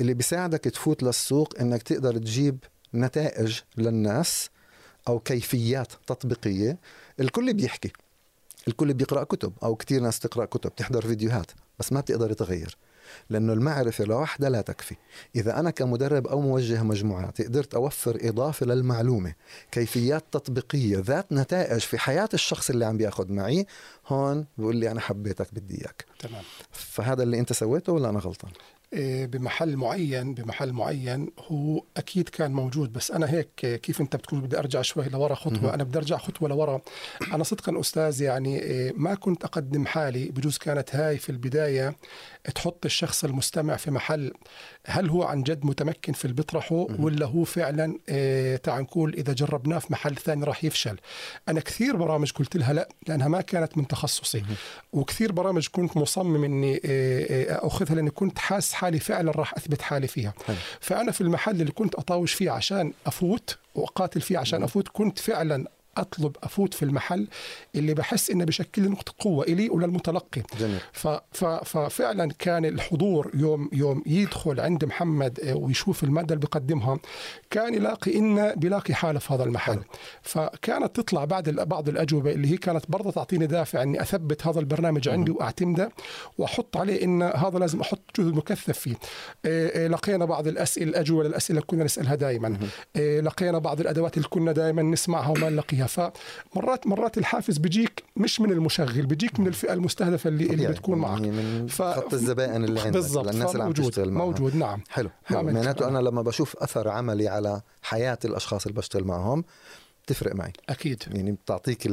اللي 0.00 0.14
بيساعدك 0.14 0.60
تفوت 0.64 1.02
للسوق 1.02 1.54
إنك 1.60 1.82
تقدر 1.82 2.18
تجيب 2.18 2.58
نتائج 2.94 3.60
للناس 3.76 4.50
أو 5.08 5.18
كيفيات 5.18 5.92
تطبيقية. 6.06 6.78
الكل 7.22 7.54
بيحكي. 7.54 7.92
الكل 8.68 8.94
بيقرأ 8.94 9.24
كتب 9.24 9.52
أو 9.62 9.76
كثير 9.76 10.00
ناس 10.00 10.18
تقرأ 10.18 10.44
كتب 10.44 10.74
تحضر 10.74 11.06
فيديوهات 11.06 11.50
بس 11.78 11.92
ما 11.92 12.00
بتقدر 12.00 12.32
تغير 12.32 12.76
لأنه 13.30 13.52
المعرفة 13.52 14.04
لوحدها 14.04 14.50
لا 14.50 14.60
تكفي. 14.60 14.96
إذا 15.36 15.60
أنا 15.60 15.70
كمدرب 15.70 16.26
أو 16.26 16.40
موجه 16.40 16.82
مجموعات 16.82 17.42
قدرت 17.42 17.74
أوفر 17.74 18.18
إضافة 18.20 18.66
للمعلومة 18.66 19.34
كيفيات 19.72 20.24
تطبيقية 20.32 20.98
ذات 20.98 21.32
نتائج 21.32 21.80
في 21.80 21.98
حياة 21.98 22.28
الشخص 22.34 22.70
اللي 22.70 22.84
عم 22.84 22.96
بياخذ 22.96 23.32
معي 23.32 23.66
هون 24.08 24.46
بقول 24.58 24.76
لي 24.76 24.90
أنا 24.90 25.00
حبيتك 25.00 25.54
بدي 25.54 25.80
إياك. 25.80 26.04
تمام. 26.18 26.42
فهذا 26.70 27.22
اللي 27.22 27.38
أنت 27.38 27.52
سويته 27.52 27.92
ولا 27.92 28.08
أنا 28.08 28.18
غلطان؟ 28.18 28.52
بمحل 28.94 29.76
معين 29.76 30.34
بمحل 30.34 30.72
معين 30.72 31.30
هو 31.38 31.84
أكيد 31.96 32.28
كان 32.28 32.52
موجود 32.52 32.92
بس 32.92 33.10
أنا 33.10 33.30
هيك 33.30 33.80
كيف 33.82 34.00
أنت 34.00 34.16
بتقول 34.16 34.40
بدي 34.40 34.58
أرجع 34.58 34.82
شوي 34.82 35.08
لورا 35.08 35.34
خطوة؟ 35.34 35.74
أنا 35.74 35.84
بدي 35.84 35.98
أرجع 35.98 36.16
خطوة 36.16 36.48
لورا. 36.48 36.80
أنا 37.32 37.44
صدقا 37.44 37.80
أستاذ 37.80 38.22
يعني 38.22 38.62
إيه، 38.62 38.92
ما 38.96 39.14
كنت 39.14 39.44
أقدم 39.44 39.86
حالي 39.86 40.24
بجوز 40.24 40.58
كانت 40.58 40.96
هاي 40.96 41.18
في 41.18 41.30
البداية 41.30 41.96
تحط 42.54 42.84
الشخص 42.84 43.24
المستمع 43.24 43.76
في 43.76 43.90
محل 43.90 44.32
هل 44.86 45.10
هو 45.10 45.22
عن 45.22 45.42
جد 45.42 45.64
متمكن 45.64 46.12
في 46.12 46.24
اللي 46.24 46.34
بيطرحه 46.36 46.86
ولا 46.98 47.26
هو 47.26 47.44
فعلا 47.44 47.98
إيه 48.08 48.56
تعال 48.56 48.82
نقول 48.82 49.14
إذا 49.14 49.32
جربناه 49.32 49.78
في 49.78 49.92
محل 49.92 50.16
ثاني 50.16 50.44
راح 50.44 50.64
يفشل؟ 50.64 50.96
أنا 51.48 51.60
كثير 51.60 51.96
برامج 51.96 52.32
قلت 52.32 52.56
لها 52.56 52.72
لا 52.72 52.88
لأنها 53.08 53.28
ما 53.28 53.40
كانت 53.40 53.78
من 53.78 53.86
تخصصي. 53.86 54.42
وكثير 54.92 55.32
برامج 55.32 55.68
كنت 55.68 55.96
مصمم 55.96 56.44
إني 56.44 56.74
إيه 56.84 57.66
أخذها 57.66 57.94
لأني 57.94 58.10
كنت 58.10 58.38
حاس 58.38 58.72
حالي 58.72 58.98
فعلا 58.98 59.30
راح 59.30 59.54
أثبت 59.56 59.82
حالي 59.82 60.06
فيها. 60.06 60.34
فأنا 60.80 61.12
في 61.12 61.20
المحل 61.20 61.60
اللي 61.60 61.72
كنت 61.72 61.94
أطاوش 61.94 62.32
فيه 62.32 62.50
عشان 62.50 62.92
أفوت 63.06 63.58
وأقاتل 63.74 64.20
فيه 64.20 64.38
عشان 64.38 64.62
أفوت 64.62 64.88
كنت 64.88 65.18
فعلا 65.18 65.66
أطلب 65.96 66.36
أفوت 66.42 66.74
في 66.74 66.82
المحل 66.82 67.28
اللي 67.74 67.94
بحس 67.94 68.30
إنه 68.30 68.44
بشكل 68.44 68.90
نقطة 68.90 69.14
قوة 69.18 69.44
إلي 69.44 69.70
وللمتلقي 69.70 70.42
جميل. 70.60 70.78
ففعلا 71.64 72.32
كان 72.38 72.64
الحضور 72.64 73.30
يوم 73.34 73.70
يوم 73.72 74.02
يدخل 74.06 74.60
عند 74.60 74.84
محمد 74.84 75.40
آه، 75.40 75.54
ويشوف 75.54 76.04
الماده 76.04 76.34
اللي 76.34 76.40
بيقدمها 76.46 76.98
كان 77.50 77.74
يلاقي 77.74 78.18
انه 78.18 78.54
بيلاقي 78.54 78.94
حالة 78.94 79.18
في 79.18 79.34
هذا 79.34 79.44
المحل. 79.44 79.72
حلو. 79.72 79.82
فكانت 80.22 80.96
تطلع 80.96 81.24
بعد 81.24 81.50
بعض 81.50 81.88
الأجوبة 81.88 82.32
اللي 82.32 82.50
هي 82.52 82.56
كانت 82.56 82.84
برضه 82.88 83.10
تعطيني 83.10 83.46
دافع 83.46 83.82
إني 83.82 84.02
أثبت 84.02 84.46
هذا 84.46 84.60
البرنامج 84.60 85.08
عندي 85.08 85.30
وأعتمده 85.30 85.90
وأحط 86.38 86.76
عليه 86.76 87.04
إن 87.04 87.22
هذا 87.22 87.58
لازم 87.58 87.80
أحط 87.80 88.20
جهد 88.20 88.34
مكثف 88.34 88.78
فيه. 88.78 88.94
آه، 89.44 89.86
لقينا 89.86 90.24
بعض 90.24 90.46
الأسئلة 90.46 90.90
الأجوبة 90.90 91.24
للأسئلة 91.24 91.60
كنا 91.60 91.84
نسألها 91.84 92.14
دائما 92.14 92.56
لقينا 92.96 93.58
بعض 93.58 93.80
الأدوات 93.80 94.16
اللي 94.16 94.28
كنا 94.28 94.52
دائما 94.52 94.82
نسمعها 94.82 95.28
وما 95.28 95.50
نلاقيها 95.50 95.81
فيها 95.86 96.12
فمرات 96.54 96.86
مرات 96.86 97.18
الحافز 97.18 97.58
بيجيك 97.58 98.04
مش 98.16 98.40
من 98.40 98.52
المشغل 98.52 99.06
بيجيك 99.06 99.40
من 99.40 99.46
الفئة 99.46 99.72
المستهدفة 99.72 100.28
اللي 100.28 100.44
اللي 100.44 100.68
بتكون 100.68 100.98
معك. 100.98 101.20
يعني 101.20 101.30
من 101.30 101.66
ف... 101.66 101.82
خط 101.82 102.14
الزبائن 102.14 102.64
اللي 102.64 102.80
عندك 102.80 102.92
بالضبط. 102.92 103.28
الناس 103.28 103.52
اللي 103.52 103.64
عم 103.64 103.72
تشتغل 103.72 104.10
معها. 104.10 104.24
موجود. 104.24 104.56
نعم. 104.56 104.80
حلو. 104.88 105.10
حلو 105.24 105.42
معناته 105.42 105.88
أنا 105.88 105.98
لما 105.98 106.22
بشوف 106.22 106.56
أثر 106.56 106.88
عملي 106.88 107.28
على 107.28 107.62
حياة 107.82 108.18
الأشخاص 108.24 108.66
اللي 108.66 108.78
بشتغل 108.78 109.04
معهم 109.04 109.44
تفرق 110.06 110.34
معي. 110.34 110.52
أكيد. 110.68 111.02
يعني 111.10 111.32
بتعطيك 111.32 111.86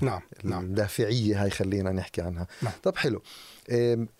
نعم. 0.00 0.20
نعم. 0.44 0.64
الدافعية 0.64 1.42
هاي 1.42 1.50
خلينا 1.50 1.92
نحكي 1.92 2.20
عنها. 2.22 2.46
نعم. 2.62 2.72
طب 2.82 2.96
حلو. 2.96 3.22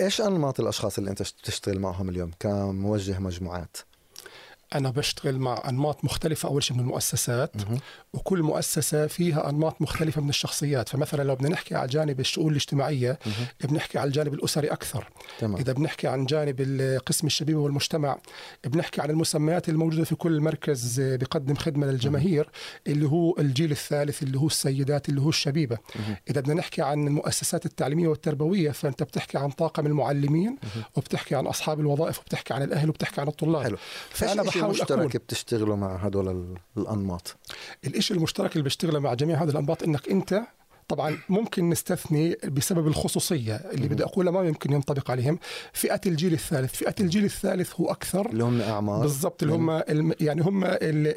إيش 0.00 0.20
أنماط 0.20 0.61
الأشخاص 0.61 0.98
اللي 0.98 1.11
أنت 1.11 1.22
تشتغل 1.22 1.79
معهم 1.79 2.09
اليوم 2.09 2.31
كموجه 2.40 3.18
مجموعات؟ 3.18 3.76
أنا 4.74 4.90
بشتغل 4.90 5.38
مع 5.38 5.62
أنماط 5.68 6.05
مختلفة 6.05 6.48
أول 6.48 6.62
شيء 6.62 6.76
من 6.76 6.83
المؤسسات 6.83 7.52
وكل 8.12 8.42
مؤسسة 8.42 9.07
فيها 9.07 9.50
أنماط 9.50 9.83
مختلفة 9.83 10.20
من 10.20 10.29
الشخصيات. 10.29 10.88
فمثلا 10.88 11.22
لو 11.22 11.35
بدنا 11.35 11.48
نحكي 11.48 11.74
على 11.74 11.88
جانب 11.88 12.20
الشؤون 12.20 12.50
الاجتماعية 12.50 13.18
بنحكي 13.64 13.98
على 13.98 14.09
الجانب 14.09 14.35
الأسري 14.35 14.68
أكثر. 14.68 15.09
تمام. 15.38 15.57
إذا 15.61 15.72
بنحكي 15.72 16.09
عن 16.09 16.26
جانب 16.26 16.61
قسم 17.07 17.26
الشبيبه 17.26 17.61
والمجتمع 17.61 18.18
بنحكي 18.64 19.00
عن 19.00 19.11
المسميات 19.11 19.68
الموجودة 19.68 20.05
في 20.05 20.14
كل 20.14 20.40
مركز 20.40 21.00
بيقدم 21.00 21.55
خدمة 21.55 21.87
للجماهير 21.87 22.50
اللي 22.87 23.07
هو 23.07 23.38
الجيل 23.38 23.70
الثالث 23.70 24.22
اللي 24.22 24.38
هو 24.38 24.46
السيدات 24.46 25.09
اللي 25.09 25.20
هو 25.20 25.29
الشبيبة. 25.29 25.79
إذا 26.31 26.40
بدنا 26.40 26.55
نحكي 26.55 26.83
عن 26.83 27.07
المؤسسات 27.07 27.66
التعليمية 27.66 28.09
والتربوية 28.09 28.70
فأنت 28.70 29.02
بتحكي 29.02 29.38
عن 29.38 29.50
طاقم 29.50 29.87
المعلمين 29.87 30.57
وبتحكي 30.96 31.35
عن 31.35 31.46
أصحاب 31.46 31.81
الوظائف 31.81 32.18
وبتحكي 32.18 32.55
عن 32.55 32.62
الأهل 32.62 32.88
وبتحكي 32.88 33.20
عن 33.20 33.29
الطلاب. 33.29 33.62
حلو. 33.62 33.76
فأنا 34.11 34.42
بحاول 34.59 34.71
مشترك 34.75 34.99
أكون 34.99 35.09
بتشتغلوا 35.09 35.77
مع 35.77 35.97
هدول 35.97 36.57
الأنماط. 36.77 37.37
الشيء 37.87 38.16
المشترك 38.16 38.53
اللي 38.53 38.62
بيشتغله 38.62 38.99
مع 38.99 39.14
جميع 39.14 39.42
هذه 39.42 39.49
الأنماط 39.49 39.83
إنك 39.83 40.09
أنت 40.09 40.42
طبعا 40.88 41.18
ممكن 41.29 41.70
نستثني 41.70 42.37
بسبب 42.44 42.87
الخصوصية 42.87 43.57
اللي 43.57 43.88
بدي 43.88 44.05
أقولها 44.05 44.33
ما 44.33 44.49
يمكن 44.49 44.72
ينطبق 44.72 45.11
عليهم. 45.11 45.38
فئة 45.72 46.01
الجيل 46.07 46.33
الثالث 46.33 46.75
فئة 46.75 46.94
الجيل 47.01 47.25
الثالث 47.25 47.81
هو 47.81 47.90
أكثر 47.90 48.27
اللي 48.31 48.44
هم 48.44 48.61
أعمار. 48.61 49.01
بالضبط 49.01 49.42
اللي 49.42 49.55
هم 49.55 49.83
يعني 50.20 50.42
هم 50.42 50.64
اللي, 50.64 51.11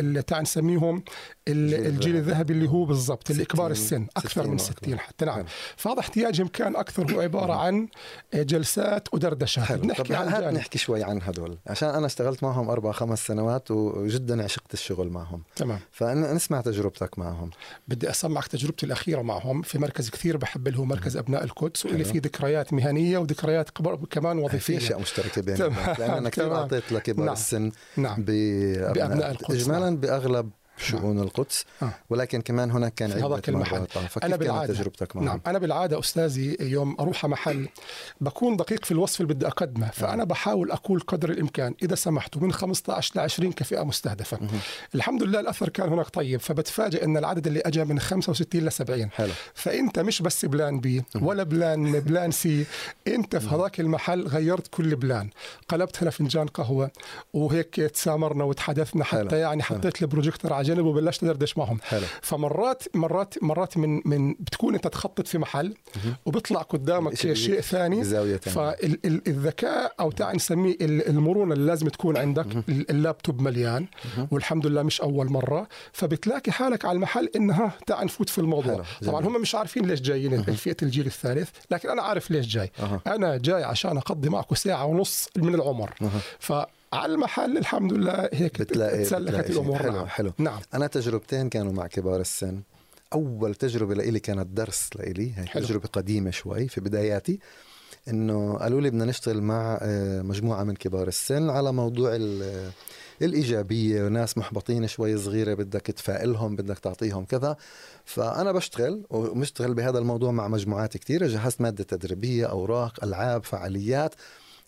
اللي 0.00 0.22
تعال 0.22 0.42
نسميهم 0.42 1.02
الجيل 1.48 2.16
الذهبي. 2.16 2.52
اللي 2.52 2.68
هو 2.68 2.84
بالضبط 2.84 3.30
اللي 3.30 3.44
كبار 3.44 3.70
السن 3.70 4.06
أكثر 4.16 4.46
من 4.46 4.58
60 4.58 4.98
حتى. 4.98 5.24
نعم. 5.24 5.44
فهذا 5.76 6.00
احتياجهم 6.00 6.48
كان 6.48 6.76
أكثر 6.76 7.14
هو 7.14 7.20
عبارة 7.20 7.52
عن 7.52 7.88
جلسات 8.34 9.14
ودردشات. 9.14 9.84
نحكي 9.84 10.14
عن 10.14 10.54
نحكي 10.54 10.78
شوي 10.78 11.04
عن 11.04 11.22
هدول 11.22 11.58
عشان 11.66 11.88
أنا 11.88 12.06
اشتغلت 12.06 12.42
معهم 12.42 12.70
أربع 12.70 12.92
خمس 12.92 13.26
سنوات 13.26 13.70
وجدا 13.70 14.44
عشقت 14.44 14.74
الشغل 14.74 15.08
معهم. 15.08 15.42
تمام. 15.56 15.80
فنسمع 15.92 16.60
تجربتك 16.60 17.18
معهم. 17.18 17.50
بدي 17.88 18.10
أسمعك 18.10 18.46
تجربتي 18.46 18.86
الأخيرة. 18.86 19.15
كثيرة 19.16 19.22
معهم 19.22 19.62
في 19.62 19.78
مركز 19.78 20.10
كثير 20.10 20.36
بحب 20.36 20.66
اللي 20.68 20.78
هو 20.78 20.84
مركز 20.84 21.16
أبناء 21.16 21.44
القدس 21.44 21.86
واللي 21.86 22.04
فيه 22.04 22.20
ذكريات 22.20 22.72
مهنية 22.72 23.18
وذكريات 23.18 23.70
كمان 24.10 24.38
وظيفيه 24.38 24.78
في 24.78 24.84
أشياء 24.84 25.00
مشتركة 25.00 25.42
بيننا 25.42 25.94
لأن 25.98 26.10
أنا 26.10 26.28
كثير 26.28 26.54
أعطيت 26.54 26.92
لكبار 26.92 27.24
نعم. 27.24 27.34
السن 27.34 27.72
نعم. 27.96 28.24
بأبناء 28.24 29.30
القدس 29.30 29.62
اجمالا 29.62 29.90
نعم. 29.90 29.96
بأغلب 29.96 30.50
شؤون 30.78 31.18
القدس 31.18 31.64
آه. 31.82 31.90
ولكن 32.10 32.40
كمان 32.40 32.70
هناك 32.70 32.94
كان 32.94 33.10
في 33.10 33.20
هذاك 33.20 33.48
المحل 33.48 33.86
أنا 34.22 34.36
بالعادة 34.36 34.74
تجربتك 34.74 35.16
معه؟ 35.16 35.24
نعم 35.24 35.40
أنا 35.46 35.58
بالعادة 35.58 35.98
أستاذي 35.98 36.56
يوم 36.60 36.96
أروح 37.00 37.26
محل 37.26 37.68
بكون 38.20 38.56
دقيق 38.56 38.84
في 38.84 38.92
الوصف 38.92 39.20
اللي 39.20 39.34
بدي 39.34 39.46
أقدمه 39.46 39.90
فأنا 39.90 40.22
آه. 40.22 40.26
بحاول 40.26 40.70
أقول 40.70 41.00
قدر 41.00 41.30
الإمكان 41.30 41.74
إذا 41.82 41.94
سمحتوا 41.94 42.42
من 42.42 42.52
15 42.52 43.12
ل 43.16 43.20
20 43.20 43.52
كفئة 43.52 43.82
مستهدفة 43.82 44.38
مه. 44.40 44.48
الحمد 44.94 45.22
لله 45.22 45.40
الأثر 45.40 45.68
كان 45.68 45.88
هناك 45.88 46.08
طيب 46.08 46.40
فبتفاجئ 46.40 47.04
أن 47.04 47.16
العدد 47.16 47.46
اللي 47.46 47.60
أجى 47.60 47.84
من 47.84 48.00
65 48.00 48.60
ل 48.60 48.72
70 48.72 49.10
حلو. 49.10 49.32
فأنت 49.54 49.98
مش 49.98 50.22
بس 50.22 50.44
plan 50.44 50.80
B 50.80 51.04
ولا 51.20 51.42
plan 51.42 52.00
plan 52.00 52.30
C 52.30 52.64
أنت 53.08 53.36
في 53.36 53.54
هذاك 53.54 53.80
المحل 53.80 54.26
غيرت 54.26 54.66
كل 54.66 54.96
plan 54.96 55.30
قلبت 55.68 56.02
هنا 56.02 56.10
فنجان 56.10 56.46
قهوة 56.46 56.90
وهيك 57.32 57.74
تسامرنا 57.74 58.44
وتحدثنا 58.44 59.04
حتى 59.04 59.28
حلو. 59.28 59.38
يعني 59.38 59.62
حطيت 59.62 60.02
البروجيكتور 60.02 60.52
على 60.52 60.65
جنب 60.66 60.84
وبلشت 60.84 61.24
قديش 61.24 61.58
معهم 61.58 61.78
حلو. 61.82 62.04
فمرات 62.22 62.82
مرات 62.94 63.34
مرات 63.42 63.76
من 63.76 64.00
من 64.04 64.34
بتكون 64.34 64.74
أنت 64.74 64.86
تخطط 64.86 65.26
في 65.26 65.38
محل 65.38 65.74
وبيطلع 66.26 66.62
قدامك 66.62 67.14
شيء, 67.14 67.34
شيء 67.34 67.60
ثاني. 67.60 68.04
فالذكاء 68.38 69.94
أو 70.00 70.10
تعال 70.10 70.36
نسميه 70.36 70.76
المرونة 70.80 71.54
اللي 71.54 71.66
لازم 71.66 71.88
تكون 71.88 72.16
عندك. 72.16 72.46
اللابتوب 72.68 73.40
مليان. 73.40 73.86
والحمد 74.30 74.66
لله 74.66 74.82
مش 74.82 75.00
أول 75.00 75.30
مرة. 75.30 75.68
فبتلاقي 75.92 76.52
حالك 76.52 76.84
على 76.84 76.96
المحل 76.96 77.30
انها 77.36 77.72
تعال 77.86 78.04
نفوت 78.04 78.28
في 78.28 78.38
الموضوع. 78.38 78.82
طبعا 79.06 79.26
هم 79.26 79.40
مش 79.40 79.54
عارفين 79.54 79.86
ليش 79.86 80.00
جايين 80.00 80.42
فئه 80.42 80.76
الجيل 80.82 81.06
الثالث 81.06 81.50
لكن 81.70 81.88
أنا 81.88 82.02
عارف 82.02 82.30
ليش 82.30 82.46
جاي. 82.46 82.72
أنا 83.06 83.36
جاي 83.36 83.64
عشان 83.64 83.96
أقضي 83.96 84.28
معكم 84.28 84.54
ساعة 84.54 84.84
ونص 84.84 85.28
من 85.36 85.54
العمر. 85.54 85.94
ف 86.38 86.52
على 86.96 87.14
المحل 87.14 87.58
الحمد 87.58 87.92
لله 87.92 88.28
هيك 88.32 88.60
بتلاقي 88.60 89.04
تسلكت 89.04 89.50
الأمور 89.50 89.78
حلو 89.78 89.92
نعم. 89.92 90.06
حلو. 90.06 90.32
نعم. 90.38 90.60
أنا 90.74 90.86
تجربتين 90.86 91.48
كانوا 91.48 91.72
مع 91.72 91.86
كبار 91.86 92.20
السن. 92.20 92.62
أول 93.12 93.54
تجربة 93.54 93.94
لإلي 93.94 94.20
كانت 94.20 94.46
درس 94.46 94.90
لإلي. 94.96 95.32
هي 95.36 95.46
حلو. 95.46 95.64
تجربة 95.64 95.88
قديمة 95.88 96.30
شوي 96.30 96.68
في 96.68 96.80
بداياتي. 96.80 97.38
إنه 98.08 98.58
قالوا 98.58 98.80
لي 98.80 98.90
بدنا 98.90 99.04
نشتغل 99.04 99.42
مع 99.42 99.78
آه، 99.82 100.22
مجموعة 100.22 100.64
من 100.64 100.74
كبار 100.74 101.08
السن 101.08 101.50
على 101.50 101.72
موضوع 101.72 102.18
الإيجابية. 103.22 104.04
وناس 104.04 104.38
محبطين 104.38 104.86
شوي 104.86 105.18
صغيرة 105.18 105.54
بدك 105.54 105.80
تفائلهم 105.80 106.56
بدك 106.56 106.78
تعطيهم 106.78 107.24
كذا. 107.24 107.56
فأنا 108.04 108.52
بشتغل 108.52 109.02
ومشتغل 109.10 109.74
بهذا 109.74 109.98
الموضوع 109.98 110.32
مع 110.32 110.48
مجموعات 110.48 110.96
كثيره 110.96 111.26
جهزت 111.26 111.60
مادة 111.60 111.84
تدريبية 111.84 112.46
أوراق 112.46 113.04
ألعاب 113.04 113.44
فعاليات. 113.44 114.14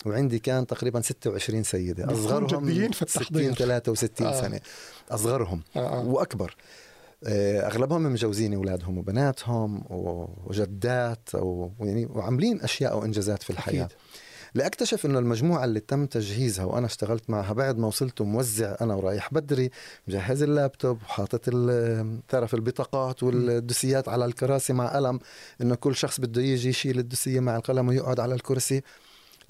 وعندي 0.07 0.39
كان 0.39 0.67
تقريبا 0.67 1.01
26 1.01 1.63
سيدة 1.63 2.13
أصغرهم 2.13 2.91
في 2.93 3.03
التحضير 3.03 3.55
60 3.55 3.55
63 3.55 4.27
آه. 4.27 4.41
سنة 4.41 4.61
أصغرهم 5.11 5.63
آه. 5.77 5.79
آه. 5.79 6.01
وأكبر 6.01 6.57
آه، 7.25 7.67
أغلبهم 7.67 8.03
مجوزين 8.03 8.55
أولادهم 8.55 8.99
وبناتهم 8.99 9.85
وجدات 10.47 11.29
ويعني 11.35 12.07
وعاملين 12.07 12.61
أشياء 12.61 12.99
وانجازات 12.99 13.43
في 13.43 13.51
الحياة 13.51 13.85
أكيد. 13.85 13.97
لأكتشف 14.55 15.07
إنه 15.07 15.19
المجموعة 15.19 15.65
اللي 15.65 15.81
تم 15.81 16.07
تجهيزها 16.07 16.65
وأنا 16.65 16.87
اشتغلت 16.87 17.31
معها 17.31 17.53
بعد 17.53 17.79
ما 17.79 17.87
وصلت 17.87 18.23
موزع 18.23 18.77
أنا 18.81 18.95
ورايح 18.95 19.35
بدري 19.35 19.71
مجهز 20.09 20.43
اللابتوب 20.43 21.03
وحاطط 21.03 21.41
تعرف 22.29 22.55
البطاقات 22.55 23.23
والدسيات 23.23 24.09
على 24.09 24.25
الكراسي 24.25 24.73
مع 24.73 24.97
قلم 24.97 25.19
إنه 25.61 25.75
كل 25.75 25.97
شخص 25.97 26.21
بده 26.21 26.43
يجي 26.43 26.69
يشيل 26.69 26.99
الدسيه 26.99 27.41
مع 27.41 27.57
القلم 27.57 27.89
ويقعد 27.89 28.21
على 28.21 28.35
الكرسي 28.35 28.83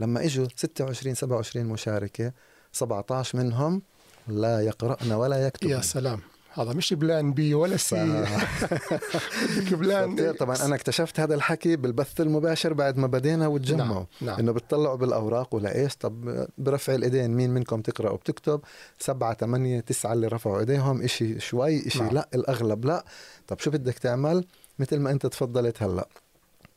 لما 0.00 0.24
إجوا 0.24 0.46
26 0.56 1.14
27 1.14 1.66
مشاركة 1.66 2.32
17 2.72 3.38
منهم 3.38 3.82
لا 4.28 4.60
يقرأن 4.60 5.12
ولا 5.12 5.46
يكتبن. 5.46 5.70
يا 5.70 5.80
سلام. 5.80 6.20
هذا 6.58 6.72
مش 6.72 6.92
plan 6.94 7.32
B 7.32 7.54
ولا 7.54 7.76
C. 7.76 8.24
ف... 8.24 9.74
plan 9.80 10.32
طبعا 10.32 10.56
أنا 10.64 10.74
اكتشفت 10.74 11.20
هذا 11.20 11.34
الحكي 11.34 11.76
بالبث 11.76 12.20
المباشر 12.20 12.72
بعد 12.72 12.98
ما 12.98 13.06
بدينا 13.06 13.46
وتجمعوا 13.46 14.04
نعم. 14.20 14.30
نعم. 14.30 14.38
إنه 14.38 14.52
بتطلعوا 14.52 14.96
بالأوراق 14.96 15.54
ولا 15.54 15.74
إيش؟ 15.74 15.96
طب 15.96 16.46
برفع 16.58 16.94
الإيدين 16.94 17.30
مين 17.30 17.50
منكم 17.50 17.80
تقرأ 17.80 18.10
وبتكتب؟ 18.10 18.60
سبعة 18.98 19.34
ثمانية 19.34 19.80
تسعة 19.80 20.12
اللي 20.12 20.26
رفعوا 20.26 20.60
إيديهم 20.60 21.02
إشي 21.02 21.40
شوي 21.40 21.86
إشي 21.86 21.98
نعم. 21.98 22.14
لا 22.14 22.28
الأغلب 22.34 22.84
لا. 22.84 23.04
طب 23.46 23.60
شو 23.60 23.70
بدك 23.70 23.98
تعمل؟ 23.98 24.44
مثل 24.78 24.98
ما 24.98 25.10
أنت 25.10 25.26
تفضلت 25.26 25.82
هلأ. 25.82 26.08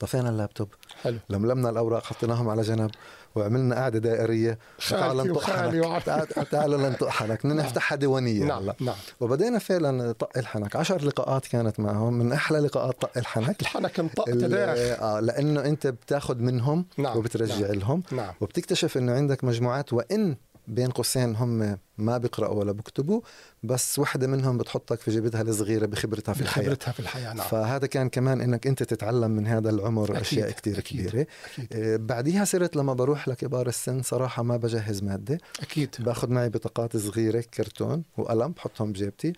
طفينا 0.01 0.29
اللابتوب. 0.29 0.67
حلو. 1.03 1.17
لملمنا 1.29 1.69
الأوراق 1.69 2.03
حطيناهم 2.03 2.49
على 2.49 2.61
جنب 2.61 2.91
وعملنا 3.35 3.75
قاعدة 3.75 3.99
دائرية. 3.99 4.59
تعال 4.89 5.17
نطق 5.17 6.43
تعال 6.43 6.71
لنطق 6.71 7.07
حنك 7.09 7.47
بدنا 7.47 7.63
نفتحها 7.63 7.95
ديوانيه 7.95 8.43
نعم 8.43 8.63
هلأ. 8.63 8.75
نعم. 8.79 8.95
وبدينا 9.19 9.59
فعلا 9.59 10.11
طق 10.11 10.29
الحنك. 10.37 10.75
عشر 10.75 11.05
لقاءات 11.05 11.47
كانت 11.47 11.79
معهم. 11.79 12.13
من 12.13 12.31
أحلى 12.31 12.59
لقاءات 12.59 13.01
طق 13.01 13.11
الحنك. 13.17 13.61
الحنك 13.61 13.99
انطق 13.99 14.25
آه 14.29 15.19
لأنه 15.19 15.65
أنت 15.65 15.87
بتاخذ 15.87 16.35
منهم 16.35 16.85
نعم. 16.97 17.17
وبترجع 17.17 17.67
نعم. 17.67 17.79
لهم. 17.79 18.03
نعم. 18.11 18.33
وبتكتشف 18.41 18.97
إنه 18.97 19.11
عندك 19.13 19.43
مجموعات 19.43 19.93
وإن 19.93 20.35
بين 20.71 20.89
قوسين 20.89 21.35
هم 21.35 21.77
ما 21.97 22.17
بيقرأوا 22.17 22.59
ولا 22.59 22.71
بيكتبوا 22.71 23.21
بس 23.63 23.99
وحدة 23.99 24.27
منهم 24.27 24.57
بتحطك 24.57 24.99
في 24.99 25.11
جبتها 25.11 25.41
الصغيره 25.41 25.85
بخبرتها 25.85 26.33
في 26.33 26.41
الحياة. 26.41 26.63
بخبرتها 26.63 26.91
في 26.91 26.99
الحياة 26.99 27.33
نعم. 27.33 27.47
فهذا 27.47 27.87
كان 27.87 28.09
كمان 28.09 28.41
إنك 28.41 28.67
أنت 28.67 28.83
تتعلم 28.83 29.31
من 29.31 29.47
هذا 29.47 29.69
العمر 29.69 30.03
أكيد. 30.03 30.17
أشياء 30.17 30.51
كثير 30.51 30.79
كبيرة. 30.79 31.27
أكيد. 31.53 31.67
آه 31.73 31.97
بعديها 31.97 32.45
صرت 32.45 32.75
لما 32.75 32.93
بروح 32.93 33.27
لكبار 33.27 33.67
السن 33.67 34.01
صراحة 34.01 34.43
ما 34.43 34.57
بجهز 34.57 35.03
مادة. 35.03 35.37
أكيد. 35.59 35.95
باخذ 35.99 36.29
معي 36.29 36.49
بطاقات 36.49 36.97
صغيرة 36.97 37.43
كرتون 37.53 38.03
وقلم 38.17 38.51
بحطهم 38.51 38.91
بجيبتي 38.91 39.33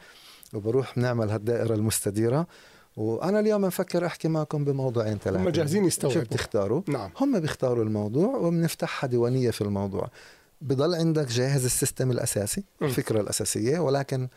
وبروح 0.53 0.95
بنعمل 0.95 1.29
هالدائرة 1.29 1.75
المستديرة. 1.75 2.47
وأنا 2.97 3.39
اليوم 3.39 3.61
مفكر 3.61 4.05
أحكي 4.05 4.27
معكم 4.27 4.65
بموضوعين 4.65 5.17
ثلاثة. 5.17 5.43
هم 5.43 5.49
جاهزين 5.49 5.85
يستوعبوا. 5.85 6.21
شو 6.21 6.25
بتختاروا؟ 6.25 6.81
نعم. 6.87 7.11
هم 7.17 7.39
بيختاروا 7.39 7.83
الموضوع 7.83 8.35
وبنفتحها 8.35 9.07
ديوانية 9.07 9.51
في 9.51 9.61
الموضوع. 9.61 10.09
بضل 10.63 10.95
عندك 10.95 11.27
جاهز 11.27 11.65
السيستم 11.65 12.11
الأساسي 12.11 12.63
الفكرة 12.81 13.21
الأساسية 13.21 13.79
ولكن 13.79 14.27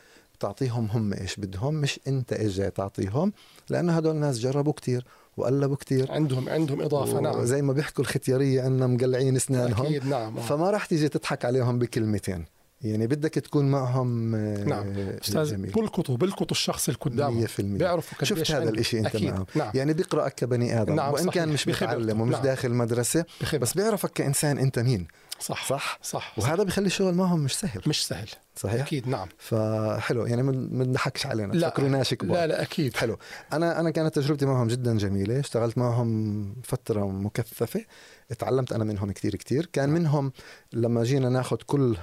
تعطيهم 0.40 0.86
هم 0.86 1.12
إيش 1.12 1.36
بدهم 1.36 1.74
مش 1.74 2.00
أنت 2.06 2.32
إيش 2.32 2.56
جاي 2.56 2.70
تعطيهم 2.70 3.32
لأنه 3.70 3.92
هدول 3.92 4.14
الناس 4.14 4.38
جربوا 4.38 4.72
كتير 4.72 5.06
وقلبوا 5.36 5.76
كتير. 5.76 6.12
عندهم 6.12 6.48
عندهم 6.48 6.82
إضافة 6.82 7.20
نعم. 7.20 7.44
زي 7.44 7.62
ما 7.62 7.72
بيحكوا 7.72 8.04
الختيارية 8.04 8.62
عندنا 8.62 8.86
مقلعين 8.86 9.36
إسنانهم 9.36 9.86
أكيد 9.86 10.06
نعم. 10.06 10.36
فما 10.40 10.70
راح 10.70 10.86
تيجي 10.86 11.08
تضحك 11.08 11.44
عليهم 11.44 11.78
بكلمتين. 11.78 12.44
يعني 12.82 13.06
بدك 13.06 13.34
تكون 13.34 13.70
معهم 13.70 14.34
آه، 14.34 14.64
نعم. 14.64 14.92
أستاذ 15.22 15.56
بلقطوا 15.56 16.16
بلقطوا 16.16 16.50
الشخص 16.50 16.88
اللي 16.88 16.98
قدامه. 17.00 17.46
100% 17.46 17.60
بيعرفوا 17.60 18.24
شفت 18.24 18.50
هذا 18.50 18.70
الشيء 18.70 19.00
أنت 19.00 19.14
أكيد. 19.14 19.30
معهم. 19.30 19.46
نعم. 19.54 19.70
يعني 19.74 19.92
بيقرأك 19.92 20.34
كبني 20.34 20.82
آدم 20.82 20.94
نعم 20.94 21.12
وإن 21.12 21.30
كان 21.30 21.48
مش 21.48 21.68
متعلم 21.68 22.20
ومش 22.20 22.34
نعم. 22.34 22.42
داخل 22.42 22.70
مدرسه 22.70 23.24
بخبر. 23.40 23.58
بس 23.58 23.74
بيعرفك 23.74 24.10
كإنسان 24.12 24.58
أنت 24.58 24.78
مين. 24.78 25.06
صح 25.40 25.68
صح؟ 25.68 25.98
صح 26.02 26.38
وهذا 26.38 26.62
بيخلي 26.62 26.86
الشغل 26.86 27.14
معهم 27.14 27.40
مش 27.40 27.54
سهل. 27.54 27.82
مش 27.86 28.06
سهل. 28.06 28.28
صحيح؟ 28.56 28.82
أكيد 28.82 29.08
نعم. 29.08 29.28
فحلو 29.38 30.26
يعني 30.26 30.42
ما 30.42 30.84
نضحكش 30.84 31.26
علينا 31.26 31.52
لا 31.52 31.68
تفكروناش 31.68 32.14
كبار. 32.14 32.36
لا 32.36 32.46
لا 32.46 32.62
أكيد. 32.62 32.96
حلو. 32.96 33.18
أنا 33.52 33.80
أنا 33.80 33.90
كانت 33.90 34.14
تجربتي 34.14 34.46
معهم 34.46 34.68
جدا 34.68 34.98
جميلة 34.98 35.40
اشتغلت 35.40 35.78
معهم 35.78 36.54
فترة 36.64 37.06
مكثفة 37.06 37.84
اتعلمت 38.30 38.72
أنا 38.72 38.84
منهم 38.84 39.12
كثير 39.12 39.36
كثير 39.36 39.66
كان 39.72 39.90
منهم 39.90 40.32
لما 40.72 41.04
جينا 41.04 41.28
ناخذ 41.28 41.56
كل 41.56 41.96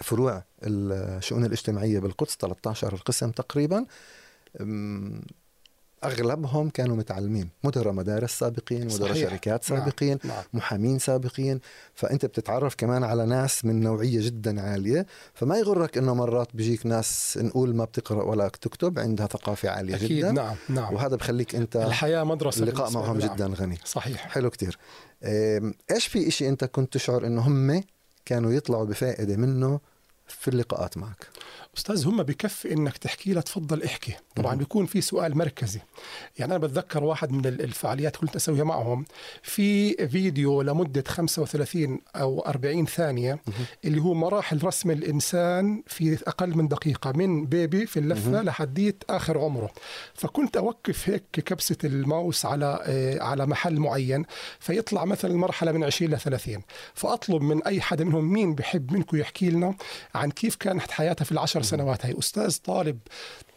فروع 0.00 0.44
الشؤون 0.62 1.44
الاجتماعية 1.44 1.98
بالقدس 1.98 2.36
13 2.36 2.96
قسم 2.96 3.30
تقريبا. 3.30 3.86
أغلبهم 6.04 6.70
كانوا 6.70 6.96
متعلمين 6.96 7.48
مدراء 7.64 7.92
مدارس 7.92 8.30
سابقين 8.30 8.86
مدراء 8.86 9.14
شركات 9.14 9.70
نعم، 9.70 9.80
سابقين 9.80 10.18
نعم. 10.24 10.42
محامين 10.52 10.98
سابقين. 10.98 11.60
فأنت 11.94 12.26
بتتعرف 12.26 12.74
كمان 12.74 13.04
على 13.04 13.26
ناس 13.26 13.64
من 13.64 13.80
نوعية 13.80 14.26
جدا 14.26 14.60
عالية. 14.60 15.06
فما 15.34 15.56
يغرك 15.58 15.98
إنه 15.98 16.14
مرات 16.14 16.48
بيجيك 16.54 16.86
ناس 16.86 17.38
نقول 17.42 17.76
ما 17.76 17.84
بتقرأ 17.84 18.22
ولا 18.22 18.48
تكتب 18.48 18.98
عندها 18.98 19.26
ثقافة 19.26 19.70
عالية 19.70 19.94
أكيد. 19.94 20.18
جدا. 20.18 20.32
نعم. 20.32 20.56
نعم. 20.68 20.94
وهذا 20.94 21.16
بخليك 21.16 21.54
أنت 21.54 21.76
الحياة 21.76 22.24
مدرسة 22.24 22.62
اللقاء 22.62 22.90
معهم 22.90 23.18
نعم. 23.18 23.34
جدا 23.34 23.46
غني. 23.46 23.78
صحيح. 23.84 24.28
حلو 24.28 24.50
كتير. 24.50 24.78
إيش 25.90 26.06
في 26.06 26.28
إشي 26.28 26.48
أنت 26.48 26.64
كنت 26.64 26.92
تشعر 26.92 27.26
إنه 27.26 27.40
هم 27.40 27.82
كانوا 28.24 28.52
يطلعوا 28.52 28.84
بفائدة 28.84 29.36
منه 29.36 29.80
في 30.28 30.48
اللقاءات 30.48 30.98
معك. 30.98 31.26
أستاذ 31.76 32.06
هم 32.06 32.22
بكفي 32.22 32.72
إنك 32.72 32.96
تحكي 32.96 33.32
له 33.32 33.40
تفضل 33.40 33.82
احكي. 33.82 34.14
طبعا 34.36 34.54
بيكون 34.54 34.86
في 34.86 35.00
سؤال 35.00 35.38
مركزي. 35.38 35.80
يعني 36.38 36.56
أنا 36.56 36.66
بتذكر 36.66 37.04
واحد 37.04 37.32
من 37.32 37.46
الفعاليات 37.46 38.16
كنت 38.16 38.36
أسويها 38.36 38.64
معهم. 38.64 39.04
في 39.42 39.94
فيديو 40.08 40.62
لمدة 40.62 41.04
35 41.08 42.00
أو 42.16 42.40
40 42.40 42.86
ثانية 42.86 43.38
اللي 43.84 44.00
هو 44.00 44.14
مراحل 44.14 44.64
رسم 44.64 44.90
الإنسان 44.90 45.82
في 45.86 46.18
أقل 46.26 46.56
من 46.56 46.68
دقيقة 46.68 47.12
من 47.12 47.46
بيبي 47.46 47.86
في 47.86 47.98
اللفة 47.98 48.42
لحديت 48.42 49.04
آخر 49.10 49.38
عمره. 49.38 49.70
فكنت 50.14 50.56
أوقف 50.56 51.08
هيك 51.08 51.24
كبسة 51.32 51.76
الماوس 51.84 52.46
على 52.46 52.78
آه، 52.82 53.22
على 53.22 53.46
محل 53.46 53.74
معين 53.80 54.24
فيطلع 54.60 55.04
مثلا 55.04 55.30
المرحله 55.30 55.72
من 55.72 55.84
20 55.84 56.10
ل 56.14 56.20
30 56.20 56.62
فأطلب 56.94 57.42
من 57.42 57.62
أي 57.62 57.80
حدا 57.80 58.04
منهم 58.04 58.32
مين 58.32 58.54
بحب 58.54 58.92
منكم 58.92 59.16
يحكي 59.16 59.50
لنا 59.50 59.74
عن 60.18 60.30
كيف 60.30 60.56
كانت 60.56 60.90
حياته 60.90 61.24
في 61.24 61.32
العشر 61.32 61.62
سنوات. 61.62 62.06
هي 62.06 62.18
أستاذ 62.18 62.58
طالب 62.58 62.98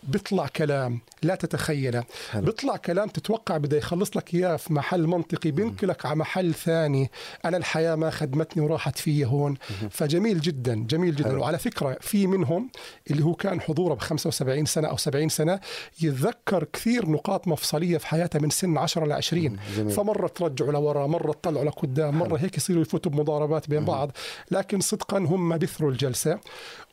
بيطلع 0.03 0.47
كلام 0.47 0.99
لا 1.23 1.35
تتخيله. 1.35 2.03
بيطلع 2.35 2.77
كلام 2.77 3.09
تتوقع 3.09 3.57
بده 3.57 3.77
يخلص 3.77 4.17
لك 4.17 4.33
إياه 4.33 4.55
في 4.55 4.73
محل 4.73 5.07
منطقي 5.07 5.51
بينقلك 5.51 6.05
على 6.05 6.15
محل 6.15 6.53
ثاني. 6.53 7.11
أنا 7.45 7.57
الحياة 7.57 7.95
ما 7.95 8.09
خدمتني 8.09 8.63
وراحت 8.63 8.99
في 8.99 9.25
هون. 9.25 9.57
فجميل 9.89 10.41
جدا 10.41 10.75
جميل 10.75 11.15
جدا. 11.15 11.29
حلو. 11.29 11.41
وعلى 11.41 11.57
فكرة 11.57 11.97
في 12.01 12.27
منهم 12.27 12.69
اللي 13.11 13.23
هو 13.23 13.33
كان 13.33 13.61
حضوره 13.61 13.93
ب 13.93 13.99
75 13.99 14.65
سنة 14.65 14.87
أو 14.87 14.97
70 14.97 15.29
سنة 15.29 15.59
يتذكر 16.01 16.63
كثير 16.73 17.09
نقاط 17.09 17.47
مفصلية 17.47 17.97
في 17.97 18.07
حياته 18.07 18.39
من 18.39 18.49
سن 18.49 18.77
10 18.77 19.05
ل 19.05 19.11
20 19.11 19.57
جميل. 19.77 19.93
فمرة 19.93 20.27
ترجعوا 20.27 20.71
لورا 20.71 21.07
مرة 21.07 21.31
تطلعوا 21.31 21.65
لقدام 21.65 22.19
مرة 22.19 22.37
هيك 22.37 22.57
يصيروا 22.57 22.81
يفوتوا 22.81 23.11
بمضاربات 23.11 23.69
بين 23.69 23.85
بعض. 23.85 24.11
لكن 24.51 24.79
صدقا 24.79 25.17
هم 25.17 25.57
بثروا 25.57 25.91
الجلسة. 25.91 26.39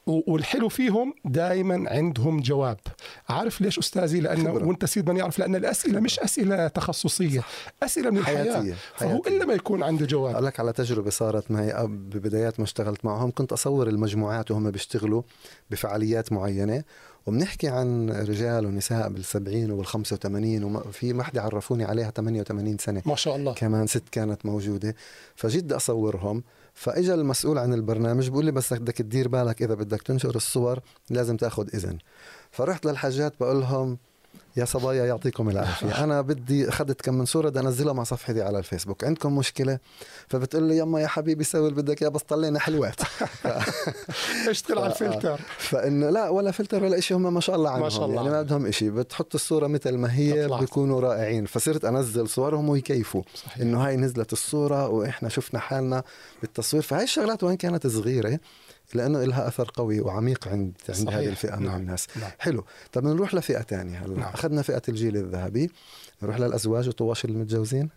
والحلو 0.08 0.68
فيهم 0.68 1.14
دائما 1.24 1.90
عندهم 1.90 2.40
جواب. 2.40 2.78
عارف 3.28 3.60
ليش 3.60 3.78
أستاذي؟ 3.78 4.20
لأنه 4.20 4.50
خبرة. 4.50 4.66
وأنت 4.66 4.84
سيد 4.84 5.10
من 5.10 5.16
يعرف 5.16 5.38
لأن 5.38 5.56
الأسئلة 5.56 6.00
مش 6.00 6.20
أسئلة 6.20 6.68
تخصصية. 6.68 7.44
أسئلة 7.82 8.10
من 8.10 8.18
الحياة. 8.18 8.52
حياتية. 8.52 8.74
فهو 8.96 9.22
إلا 9.26 9.44
ما 9.44 9.54
يكون 9.54 9.82
عنده 9.82 10.06
جواب. 10.06 10.32
أقول 10.32 10.46
لك 10.46 10.60
على 10.60 10.72
تجربة 10.72 11.10
صارت 11.10 11.50
معي. 11.50 11.72
ببدايات 11.86 12.60
ما 12.60 12.64
اشتغلت 12.64 13.04
معهم 13.04 13.30
كنت 13.30 13.52
أصور 13.52 13.88
المجموعات 13.88 14.50
وهم 14.50 14.70
بيشتغلوا 14.70 15.22
بفعاليات 15.70 16.32
معينة. 16.32 16.84
وبنحكي 17.26 17.68
عن 17.68 18.10
رجال 18.10 18.66
ونساء 18.66 19.08
بالسبعين 19.08 19.70
وبالخمسة 19.70 20.14
وثمانين 20.16 20.64
وفي 20.64 21.12
وحدة 21.12 21.42
عرفوني 21.42 21.84
عليها 21.84 22.10
88 22.10 22.78
سنة. 22.78 23.02
ما 23.06 23.16
شاء 23.16 23.36
الله. 23.36 23.54
كمان 23.54 23.86
ست 23.86 24.08
كانت 24.12 24.46
موجودة. 24.46 24.94
فجيت 25.36 25.72
أصورهم. 25.72 26.42
فإجا 26.78 27.14
المسؤول 27.14 27.58
عن 27.58 27.74
البرنامج 27.74 28.28
بيقول 28.28 28.44
لي 28.44 28.52
بس 28.52 28.72
بدك 28.72 28.94
تدير 28.94 29.28
بالك 29.28 29.62
إذا 29.62 29.74
بدك 29.74 30.02
تنشر 30.02 30.36
الصور 30.36 30.80
لازم 31.10 31.36
تأخذ 31.36 31.68
إذن. 31.74 31.98
فرحت 32.50 32.86
للحاجات 32.86 33.32
بقول 33.40 33.60
لهم 33.60 33.98
يا 34.56 34.64
صبايا 34.64 35.06
يعطيكم 35.06 35.48
العافية. 35.50 36.04
أنا 36.04 36.20
بدي 36.20 36.68
اخذت 36.68 37.00
كم 37.00 37.14
من 37.14 37.24
صورة 37.24 37.48
بدي 37.48 37.60
أنزلها 37.60 37.92
مع 37.92 38.04
صفحتي 38.04 38.42
على 38.42 38.58
الفيسبوك. 38.58 39.04
عندكم 39.04 39.36
مشكلة؟ 39.36 39.78
فبتقول 40.28 40.62
لي 40.62 40.78
يما 40.78 41.00
يا 41.00 41.06
حبيبي 41.06 41.44
سوي 41.44 41.68
اللي 41.68 41.82
بدك 41.82 42.02
اياه 42.02 42.10
بس 42.10 42.22
طلعنا 42.22 42.58
حلوات. 42.58 43.00
اشتغل 44.48 44.78
على 44.78 44.92
الفلتر. 44.92 45.40
فإنه 45.58 46.10
لا 46.10 46.28
ولا 46.28 46.50
فلتر 46.50 46.84
ولا 46.84 47.00
شيء 47.00 47.16
هم 47.16 47.34
ما 47.34 47.40
شاء 47.40 47.56
الله 47.56 47.70
عنهم 47.70 47.82
ما 47.82 47.88
شاء 47.88 48.04
الله 48.04 48.16
يعني 48.16 48.30
ما 48.30 48.42
بدهم 48.42 48.70
شيء 48.70 48.90
بتحط 48.90 49.34
الصورة 49.34 49.66
مثل 49.66 49.96
ما 49.96 50.14
هي 50.14 50.48
بيكونوا 50.60 51.00
رائعين. 51.00 51.46
فصرت 51.46 51.84
أنزل 51.84 52.28
صورهم 52.28 52.68
ويكيفوا. 52.68 53.22
إنه 53.60 53.86
هاي 53.86 53.96
نزلت 53.96 54.32
الصورة 54.32 54.88
وإحنا 54.88 55.28
شفنا 55.28 55.60
حالنا 55.60 56.02
بالتصوير. 56.40 56.82
فهاي 56.82 57.04
الشغلات 57.04 57.44
وين 57.44 57.56
كانت 57.56 57.86
صغيرة 57.86 58.38
لأنه 58.94 59.24
لها 59.24 59.48
أثر 59.48 59.70
قوي 59.74 60.00
وعميق 60.00 60.48
عند 60.48 60.72
عند 60.88 60.98
صحيح. 60.98 61.14
هذه 61.14 61.28
الفئه 61.28 61.56
نعم. 61.56 61.62
من 61.62 61.80
الناس. 61.80 62.06
نعم. 62.20 62.30
حلو. 62.38 62.64
طب 62.92 63.04
نروح 63.04 63.34
لفئة 63.34 63.62
ثانية 63.62 63.98
هلا. 63.98 64.20
نعم. 64.20 64.32
أخذنا 64.32 64.62
فئة 64.62 64.82
الجيل 64.88 65.16
الذهبي. 65.16 65.70
نروح 66.22 66.40
للأزواج 66.40 66.88
وطواشي 66.88 67.28
المتجوزين. 67.28 67.88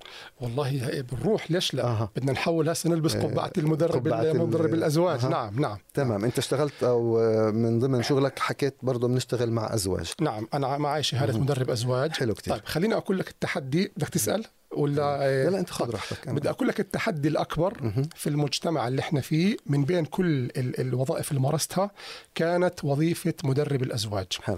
والله 0.41 1.01
بنروح 1.01 1.51
ليش 1.51 1.73
لا؟ 1.73 1.83
آه. 1.83 2.09
بدنا 2.15 2.31
نحول 2.31 2.69
هسه 2.69 2.89
نلبس 2.89 3.15
إيه، 3.15 3.23
قبعة 3.23 3.51
المدرب 3.57 4.07
قبعة 4.07 4.33
مدرب 4.33 4.73
الأزواج. 4.73 5.25
آه. 5.25 5.29
نعم 5.29 5.59
نعم. 5.59 5.77
تمام. 5.93 6.11
نعم. 6.11 6.25
أنت 6.25 6.37
اشتغلت 6.37 6.83
أو 6.83 7.17
من 7.51 7.79
ضمن 7.79 8.03
شغلك 8.03 8.39
حكيت 8.39 8.75
برضه 8.83 9.07
بنشتغل 9.07 9.51
مع 9.51 9.73
أزواج. 9.73 10.11
نعم. 10.21 10.47
أنا 10.53 10.77
معي 10.77 11.03
شهاده 11.03 11.39
مدرب 11.39 11.69
أزواج. 11.69 12.11
حلو 12.11 12.33
كثير 12.33 12.53
طيب 12.53 12.65
خليني 12.65 12.95
أقول 12.95 13.19
لك 13.19 13.29
التحدي. 13.29 13.91
بدك 13.97 14.09
تسأل؟ 14.09 14.45
ولا 14.73 14.95
لا 14.95 15.49
لا 15.49 15.59
انت 15.59 15.69
خذ 15.69 15.89
راحتك 15.89 16.29
بدي 16.29 16.49
أقول 16.49 16.67
لك 16.67 16.79
التحدي 16.79 17.27
الأكبر 17.27 17.91
في 18.15 18.29
المجتمع 18.29 18.87
اللي 18.87 18.99
إحنا 19.01 19.21
فيه 19.21 19.57
من 19.65 19.85
بين 19.85 20.05
كل 20.05 20.51
الوظائف 20.57 21.31
اللي 21.31 21.41
مارستها 21.41 21.91
كانت 22.35 22.83
وظيفة 22.83 23.33
مدرب 23.43 23.83
الأزواج. 23.83 24.27
حلو. 24.43 24.57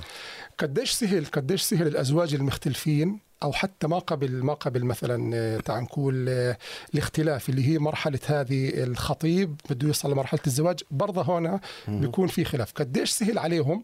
قديش 0.58 0.91
سهل 0.91 1.26
قديش 1.26 1.62
سهل 1.62 1.88
الأزواج 1.88 2.34
المختلفين 2.34 3.19
أو 3.43 3.52
حتى 3.54 3.88
ما 3.88 3.99
قبل 3.99 4.43
ما 4.43 4.54
قبل 4.54 4.84
مثلا 4.86 5.32
آه، 5.36 5.60
تعال 5.60 5.84
نقول 5.84 6.26
آه، 6.30 6.58
الاختلاف 6.93 7.49
اللي 7.49 7.67
هي 7.67 7.80
مرحلة 7.80 8.19
هذه 8.26 8.84
الخطيب 8.84 9.56
بده 9.69 9.88
يوصل 9.88 10.12
لمرحلة 10.12 10.39
الزواج 10.47 10.80
برضه 10.91 11.21
هنا 11.21 11.60
بيكون 11.88 12.28
في 12.28 12.45
خلاف. 12.45 12.71
قديش 12.76 13.10
سهل 13.12 13.38
عليهم 13.39 13.84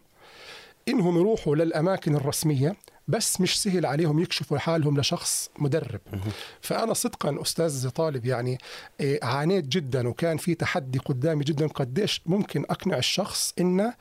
إنهم 0.88 1.18
يروحوا 1.18 1.56
للأماكن 1.56 2.16
الرسمية 2.16 2.76
بس 3.10 3.42
مش 3.42 3.62
سهل 3.62 3.86
عليهم 3.86 4.20
يكشفوا 4.20 4.58
حالهم 4.58 5.00
لشخص 5.00 5.50
مدرب. 5.60 6.02
فأنا 6.62 6.94
صدقا 6.94 7.42
أستاذ 7.42 7.90
طالب 7.90 8.26
يعني 8.26 8.58
آه، 9.02 9.20
عانيت 9.24 9.68
جدا 9.68 10.08
وكان 10.08 10.38
في 10.38 10.56
تحدي 10.56 11.00
قدامي 11.00 11.44
جدا 11.44 11.68
قديش 11.68 12.22
ممكن 12.26 12.66
أقنع 12.70 12.98
الشخص 12.98 13.54
إنه 13.60 13.94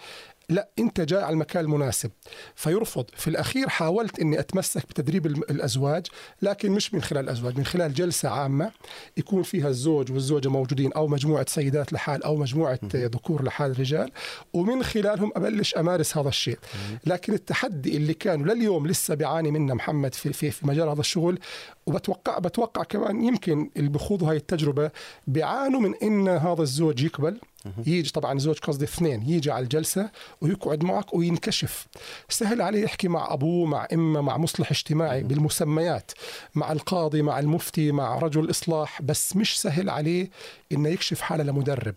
لا 0.50 0.68
انت 0.78 1.00
جاي 1.00 1.22
على 1.22 1.32
المكان 1.32 1.64
المناسب. 1.64 2.10
فيرفض. 2.54 3.04
في 3.16 3.28
الأخير 3.28 3.68
حاولت 3.68 4.18
إني 4.20 4.40
أتمسك 4.40 4.86
بتدريب 4.88 5.26
الأزواج 5.26 6.06
لكن 6.42 6.72
مش 6.72 6.94
من 6.94 7.02
خلال 7.02 7.24
الازواج 7.24 7.58
من 7.58 7.64
خلال 7.64 7.94
جلسة 7.94 8.28
عامة 8.28 8.70
يكون 9.16 9.42
فيها 9.42 9.68
الزوج 9.68 10.12
والزوجة 10.12 10.48
موجودين 10.48 10.92
أو 10.92 11.06
مجموعة 11.08 11.46
سيدات 11.48 11.92
لحال 11.92 12.22
أو 12.22 12.36
مجموعة 12.36 12.78
ذكور 12.94 13.42
لحال 13.44 13.80
رجال 13.80 14.10
ومن 14.52 14.82
خلالهم 14.82 15.32
أبلش 15.36 15.74
أمارس 15.74 16.16
هذا 16.16 16.28
الشيء. 16.28 16.58
لكن 17.06 17.32
التحدي 17.32 17.96
اللي 17.96 18.14
كان 18.14 18.44
لليوم 18.44 18.86
لسه 18.86 19.14
بيعاني 19.14 19.50
منه 19.50 19.74
محمد 19.74 20.14
في 20.14 20.32
في, 20.32 20.50
في 20.50 20.66
مجال 20.66 20.88
هذا 20.88 21.00
الشغل 21.00 21.38
وبتوقع 21.86 22.38
بتوقع 22.38 22.82
كمان 22.82 23.24
يمكن 23.24 23.70
اللي 23.76 23.88
بخوضوا 23.88 24.30
هاي 24.30 24.36
التجربة 24.36 24.90
بيعانوا 25.26 25.80
من 25.80 25.94
إن 26.02 26.28
هذا 26.28 26.62
الزوج 26.62 27.02
يقبل. 27.02 27.38
يجي 27.86 28.10
طبعا 28.10 28.38
زوج 28.38 28.58
قصدي 28.58 28.84
اثنين 28.84 29.22
يجي 29.28 29.50
على 29.50 29.62
الجلسة 29.62 30.10
ويقعد 30.40 30.84
معك 30.84 31.14
وينكشف. 31.14 31.86
سهل 32.28 32.62
عليه 32.62 32.82
يحكي 32.84 33.08
مع 33.08 33.32
أبوه 33.32 33.66
مع 33.66 33.86
إمه 33.92 34.20
مع 34.20 34.36
مصلح 34.36 34.70
اجتماعي 34.70 35.22
بالمسميات 35.22 36.12
مع 36.54 36.72
القاضي 36.72 37.22
مع 37.22 37.38
المفتي 37.38 37.92
مع 37.92 38.18
رجل 38.18 38.50
إصلاح 38.50 39.02
بس 39.02 39.36
مش 39.36 39.60
سهل 39.60 39.90
عليه 39.90 40.30
إنه 40.72 40.88
يكشف 40.88 41.20
حاله 41.20 41.44
لمدرب. 41.44 41.94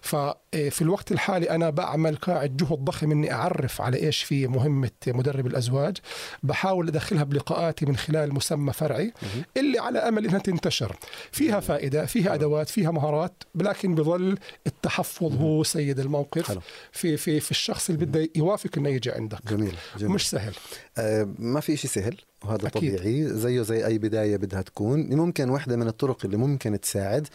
ففي 0.00 0.34
إيه، 0.54 0.70
الوقت 0.80 1.12
الحالي 1.12 1.50
أنا 1.50 1.70
بعمل 1.70 2.16
قاعد 2.16 2.56
جهد 2.56 2.78
ضخم 2.78 3.10
إني 3.10 3.32
أعرف 3.32 3.80
على 3.80 4.02
إيش 4.02 4.22
في 4.22 4.46
مهمة 4.46 4.90
مدرب 5.06 5.46
الأزواج. 5.46 5.96
بحاول 6.42 6.88
أدخلها 6.88 7.24
بلقاءاتي 7.24 7.86
من 7.86 7.96
خلال 7.96 8.34
مسمى 8.34 8.72
فرعي 8.72 9.12
اللي 9.56 9.78
على 9.78 9.98
أمل 9.98 10.26
إنها 10.26 10.38
تنتشر. 10.38 10.96
فيها 11.32 11.60
فائدة 11.60 12.06
فيها 12.06 12.34
أدوات 12.34 12.68
فيها 12.68 12.90
مهارات 12.90 13.42
لكن 13.54 13.94
بظل 13.94 14.38
التحفظ 14.66 15.11
هو 15.22 15.62
سيد 15.64 16.00
الموقف. 16.00 16.48
حلو. 16.48 16.60
في 16.92 17.16
في 17.16 17.40
في 17.40 17.50
الشخص 17.50 17.90
اللي 17.90 18.06
بده 18.06 18.28
يوافق 18.36 18.70
إنه 18.78 18.88
يجي 18.88 19.10
عندك. 19.10 19.38
جميل, 19.48 19.74
جميل. 19.98 20.12
مش 20.12 20.30
سهل. 20.30 20.54
آه 20.98 21.28
ما 21.38 21.60
في 21.60 21.76
شيء 21.76 21.90
سهل 21.90 22.16
وهذا 22.44 22.66
أكيد. 22.66 22.98
طبيعي. 22.98 23.28
زيه 23.28 23.62
زي 23.62 23.86
أي 23.86 23.98
بداية 23.98 24.36
بدها 24.36 24.62
تكون. 24.62 25.16
ممكن 25.16 25.50
واحدة 25.50 25.76
من 25.76 25.88
الطرق 25.88 26.24
اللي 26.24 26.36
ممكن 26.36 26.80
تساعد 26.80 27.28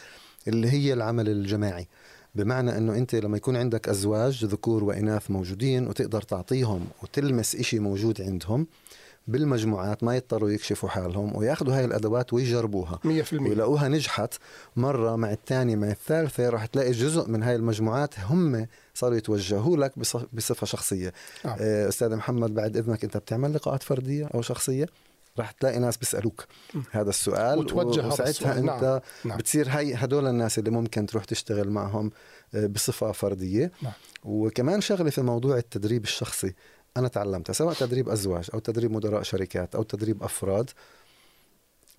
اللي 0.48 0.72
هي 0.72 0.94
العمل 0.94 1.30
الجماعي. 1.30 1.88
بمعنى 2.36 2.78
إنه 2.78 2.96
أنت 2.96 3.16
لما 3.16 3.38
يكون 3.38 3.56
عندك 3.56 3.90
أزواج 3.90 4.46
ذكور 4.46 4.84
وإناث 4.84 5.32
موجودين 5.32 5.88
وتقدر 5.88 6.22
تعطيهم 6.22 6.88
وتلمس 7.04 7.56
إشي 7.56 7.80
موجود 7.80 8.22
عندهم 8.22 8.68
بالمجموعات 9.28 10.04
ما 10.04 10.16
يضطروا 10.16 10.50
يكشفوا 10.50 10.90
حالهم 10.90 11.36
وياخذوا 11.36 11.78
هاي 11.78 11.86
الأدوات 11.86 12.34
ويجربوها 12.34 13.00
100% 13.04 13.34
ويلاقوها 13.34 13.88
نجحت 13.88 14.34
مرة 14.76 15.16
مع 15.16 15.32
الثانية 15.32 15.76
مع 15.76 15.88
الثالثة 15.88 16.50
راح 16.50 16.66
تلاقي 16.66 16.92
جزء 16.92 17.30
من 17.30 17.44
هاي 17.44 17.56
المجموعات 17.56 18.20
هم 18.20 18.68
صاروا 18.94 19.18
يتوجهوا 19.18 19.78
لك 19.78 20.00
بصفة 20.34 20.66
شخصية 20.66 21.14
آه. 21.46 21.58
آه، 21.60 21.90
أستاذ 21.90 22.16
محمد 22.16 22.54
بعد 22.54 22.78
إذنك 22.78 23.04
أنت 23.04 23.18
بتعمل 23.18 23.54
لقاءات 23.54 23.84
فردية 23.84 24.26
أو 24.26 24.42
شخصية 24.42 24.86
راح 25.40 25.52
تلاقي 25.52 25.80
ناس 25.80 25.98
بيسألوك 25.98 26.46
هذا 26.92 27.10
السؤال 27.10 27.60
وتوجه 27.60 28.08
وساعتها 28.08 28.60
أنت 28.60 28.84
نعم. 28.84 29.00
نعم. 29.26 29.38
بتصير 29.38 29.70
هاي 29.70 29.94
هدول 29.94 30.28
الناس 30.28 30.60
اللي 30.60 30.70
ممكن 30.70 31.06
تروح 31.06 31.24
تشتغل 31.24 31.70
معهم 31.70 32.12
آه، 32.56 32.66
بصفة 32.66 33.12
فردية 33.12 33.72
نعم. 33.82 33.94
وكمان 34.24 34.82
شغلة 34.82 35.10
في 35.10 35.22
موضوع 35.22 35.58
التدريب 35.58 36.04
الشخصي 36.04 36.54
أنا 36.98 37.08
تعلمتها 37.08 37.54
سواء 37.54 37.74
تدريب 37.74 38.10
أزواج 38.10 38.50
أو 38.54 38.60
تدريب 38.60 38.92
مدراء 38.92 39.22
شركات 39.22 39.76
أو 39.76 39.84
تدريب 39.84 40.24
أفراد 40.24 40.70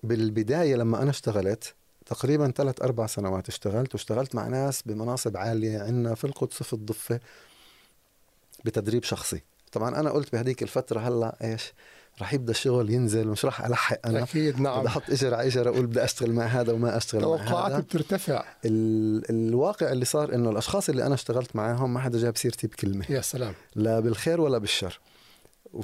بالبداية 0.03 0.75
لما 0.75 1.01
أنا 1.01 1.09
اشتغلت 1.09 1.75
تقريبا 2.05 2.51
ثلاث 2.51 2.81
أربع 2.81 3.07
سنوات 3.07 3.47
اشتغلت 3.47 3.93
واشتغلت 3.93 4.35
مع 4.35 4.47
ناس 4.47 4.81
بمناصب 4.81 5.37
عالية 5.37 5.79
عندنا 5.79 6.15
في 6.15 6.23
القدس 6.23 6.63
في 6.63 6.73
الضفة 6.73 7.19
بتدريب 8.65 9.03
شخصي. 9.03 9.41
طبعا 9.71 9.99
أنا 9.99 10.11
قلت 10.11 10.33
بهديك 10.33 10.63
الفترة 10.63 10.99
هلأ 10.99 11.37
إيش؟ 11.43 11.73
رح 12.21 12.33
يبدأ 12.33 12.51
الشغل 12.51 12.89
ينزل 12.89 13.27
مش 13.27 13.45
رح 13.45 13.65
ألحق 13.65 14.07
أنا. 14.07 14.23
أكيد 14.23 14.61
نعم. 14.61 14.79
بدي 14.79 14.87
أحط 14.87 15.09
اجر 15.09 15.33
على 15.33 15.47
اجر 15.47 15.69
أقول 15.69 15.85
بدي 15.85 16.03
أشتغل 16.03 16.33
مع 16.33 16.45
هذا 16.45 16.73
وما 16.73 16.97
أشتغل 16.97 17.21
مع 17.21 17.35
هذا. 17.35 17.49
توقعاتي 17.49 17.81
بترتفع. 17.81 18.43
ال... 18.65 19.29
الواقع 19.29 19.91
اللي 19.91 20.05
صار 20.05 20.35
إنه 20.35 20.49
الأشخاص 20.49 20.89
اللي 20.89 21.05
أنا 21.05 21.13
اشتغلت 21.13 21.55
معاهم 21.55 21.93
ما 21.93 21.99
حدا 21.99 22.19
جاب 22.19 22.37
سيرتي 22.37 22.67
بكلمة. 22.67 23.05
يا 23.09 23.21
سلام. 23.21 23.53
لا 23.75 23.99
بالخير 23.99 24.41
ولا 24.41 24.57
بالشر. 24.57 24.99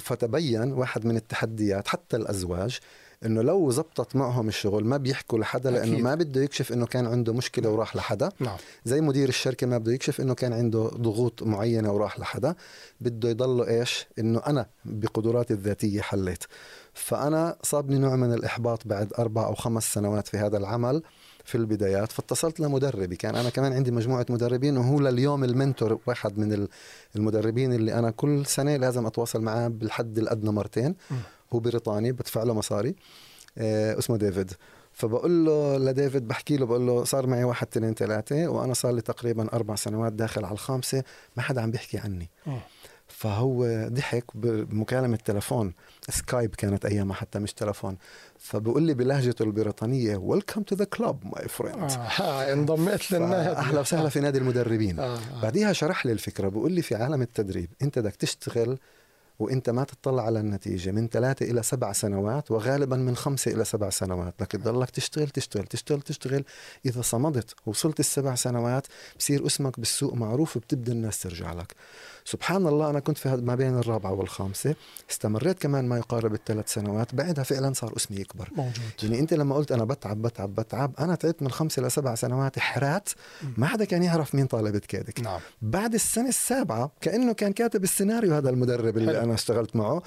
فتبين 0.00 0.72
واحد 0.72 1.06
من 1.06 1.16
التحديات 1.16 1.88
حتى 1.88 2.16
الأزواج 2.16 2.78
إنه 3.24 3.42
لو 3.42 3.70
زبطت 3.70 4.16
معهم 4.16 4.48
الشغل 4.48 4.84
ما 4.84 4.96
بيحكوا 4.96 5.38
لحدا 5.38 5.70
لأنه 5.70 5.92
أكيد. 5.92 6.04
ما 6.04 6.14
بده 6.14 6.42
يكشف 6.42 6.72
إنه 6.72 6.86
كان 6.86 7.06
عنده 7.06 7.32
مشكلة 7.32 7.70
وراح 7.70 7.96
لحدا. 7.96 8.28
نعم. 8.40 8.56
زي 8.84 9.00
مدير 9.00 9.28
الشركة 9.28 9.66
ما 9.66 9.78
بده 9.78 9.92
يكشف 9.92 10.20
إنه 10.20 10.34
كان 10.34 10.52
عنده 10.52 10.88
ضغوط 10.88 11.42
معينة 11.42 11.92
وراح 11.92 12.18
لحدا. 12.18 12.54
بده 13.00 13.28
يضله 13.28 13.68
إيش؟ 13.68 14.06
إنه 14.18 14.42
أنا 14.46 14.66
بقدراتي 14.84 15.54
الذاتية 15.54 16.00
حليت. 16.00 16.44
فأنا 16.94 17.56
صابني 17.62 17.98
نوع 17.98 18.16
من 18.16 18.32
الإحباط 18.34 18.86
بعد 18.86 19.12
أربع 19.18 19.46
أو 19.46 19.54
خمس 19.54 19.92
سنوات 19.94 20.28
في 20.28 20.36
هذا 20.36 20.56
العمل 20.56 21.02
في 21.44 21.54
البدايات. 21.54 22.12
فاتصلت 22.12 22.60
لمدربي. 22.60 23.16
كان 23.16 23.36
أنا 23.36 23.50
كمان 23.50 23.72
عندي 23.72 23.90
مجموعة 23.90 24.26
مدربين 24.30 24.76
وهو 24.76 25.00
لليوم 25.00 25.44
المنتور 25.44 25.98
واحد 26.06 26.38
من 26.38 26.68
المدربين 27.16 27.72
اللي 27.72 27.94
أنا 27.94 28.10
كل 28.10 28.46
سنة 28.46 28.76
لازم 28.76 29.06
أتواصل 29.06 29.40
معاه 29.40 29.68
بالحد 29.68 30.18
الأدنى 30.18 30.50
مرتين. 30.50 30.94
هو 31.52 31.58
بريطاني 31.60 32.12
بدفع 32.12 32.42
له 32.42 32.54
مصاري 32.54 32.94
آه، 33.58 33.98
اسمه 33.98 34.16
ديفيد. 34.16 34.52
فبقول 34.92 35.44
له 35.44 35.76
لديفيد 35.78 36.28
بحكي 36.28 36.56
له 36.56 36.66
بقول 36.66 36.86
له 36.86 37.04
صار 37.04 37.26
معي 37.26 37.44
واحد 37.44 37.66
اثنين 37.72 37.94
ثلاثة 37.94 38.48
وأنا 38.48 38.74
صار 38.74 38.92
لي 38.92 39.00
تقريبا 39.00 39.52
أربع 39.52 39.74
سنوات 39.74 40.12
داخل 40.12 40.44
على 40.44 40.52
الخامسة 40.52 41.02
ما 41.36 41.42
حدا 41.42 41.60
عم 41.60 41.70
بيحكي 41.70 41.98
عني. 41.98 42.30
فهو 43.08 43.66
ضحك 43.88 44.24
بمكالمة 44.34 45.16
تلفون 45.16 45.74
سكايب 46.08 46.54
كانت 46.54 46.84
أيامها 46.84 47.14
حتى 47.14 47.38
مش 47.38 47.52
تلفون 47.52 47.96
فبقول 48.38 48.82
لي 48.82 48.94
بلهجته 48.94 49.42
البريطانية 49.42 50.16
welcome 50.16 50.62
to 50.62 50.76
the 50.76 50.84
club 50.84 51.24
my 51.24 51.48
friend 51.48 51.90
انضميت 52.52 53.12
للنادي. 53.12 53.50
أهلا 53.56 53.80
وسهلا 53.80 54.08
في 54.08 54.20
نادي 54.20 54.38
المدربين. 54.38 54.98
آه. 55.00 55.16
آه. 55.16 55.40
بعديها 55.42 55.72
شرح 55.72 56.06
لي 56.06 56.12
الفكرة. 56.12 56.48
بقول 56.48 56.72
لي 56.72 56.82
في 56.82 56.94
عالم 56.94 57.22
التدريب 57.22 57.70
أنت 57.82 57.98
بدك 57.98 58.16
تشتغل 58.16 58.78
وانت 59.38 59.70
ما 59.70 59.84
تطلع 59.84 60.22
على 60.22 60.40
النتيجة 60.40 60.90
من 60.90 61.08
ثلاثة 61.08 61.50
إلى 61.50 61.62
سبع 61.62 61.92
سنوات 61.92 62.50
وغالبا 62.50 62.96
من 62.96 63.16
خمسة 63.16 63.52
إلى 63.52 63.64
سبع 63.64 63.90
سنوات. 63.90 64.34
بدك 64.38 64.52
تضلك 64.52 64.90
تشتغل 64.90 65.28
تشتغل 65.28 65.66
تشتغل 65.66 66.02
تشتغل. 66.02 66.44
إذا 66.86 67.02
صمدت 67.02 67.54
وصلت 67.66 68.00
السبع 68.00 68.34
سنوات 68.34 68.86
بصير 69.18 69.46
اسمك 69.46 69.80
بالسوق 69.80 70.14
معروف 70.14 70.56
وبتبدأ 70.56 70.92
الناس 70.92 71.22
ترجع 71.22 71.52
لك. 71.52 71.74
سبحان 72.26 72.66
الله 72.66 72.90
أنا 72.90 73.00
كنت 73.00 73.18
في 73.18 73.28
ما 73.36 73.54
بين 73.54 73.78
الرابعة 73.78 74.12
والخامسة 74.12 74.74
استمريت 75.10 75.58
كمان 75.58 75.88
ما 75.88 75.98
يقارب 75.98 76.34
الثلاث 76.34 76.72
سنوات 76.72 77.14
بعدها 77.14 77.44
فعلا 77.44 77.72
صار 77.72 77.96
أسمي 77.96 78.16
يكبر 78.16 78.50
موجود 78.56 78.74
يعني 79.02 79.18
أنت 79.18 79.34
لما 79.34 79.54
قلت 79.54 79.72
أنا 79.72 79.84
بتعب 79.84 80.22
بتعب 80.22 80.54
بتعب 80.54 80.92
أنا 80.98 81.14
تعبت 81.14 81.42
من 81.42 81.50
خمسة 81.50 81.82
لسبع 81.82 82.14
سنوات 82.14 82.58
حرات 82.58 83.08
ما 83.56 83.66
حدا 83.66 83.84
كان 83.84 84.02
يعرف 84.02 84.34
مين 84.34 84.46
طالبة 84.46 84.78
كادك 84.78 85.20
نعم. 85.20 85.40
بعد 85.62 85.94
السنة 85.94 86.28
السابعة 86.28 86.92
كأنه 87.00 87.32
كان 87.32 87.52
كاتب 87.52 87.84
السيناريو 87.84 88.34
هذا 88.34 88.50
المدرب 88.50 88.96
اللي 88.96 89.12
حلو. 89.12 89.20
أنا 89.22 89.34
اشتغلت 89.34 89.76
معه 89.76 90.02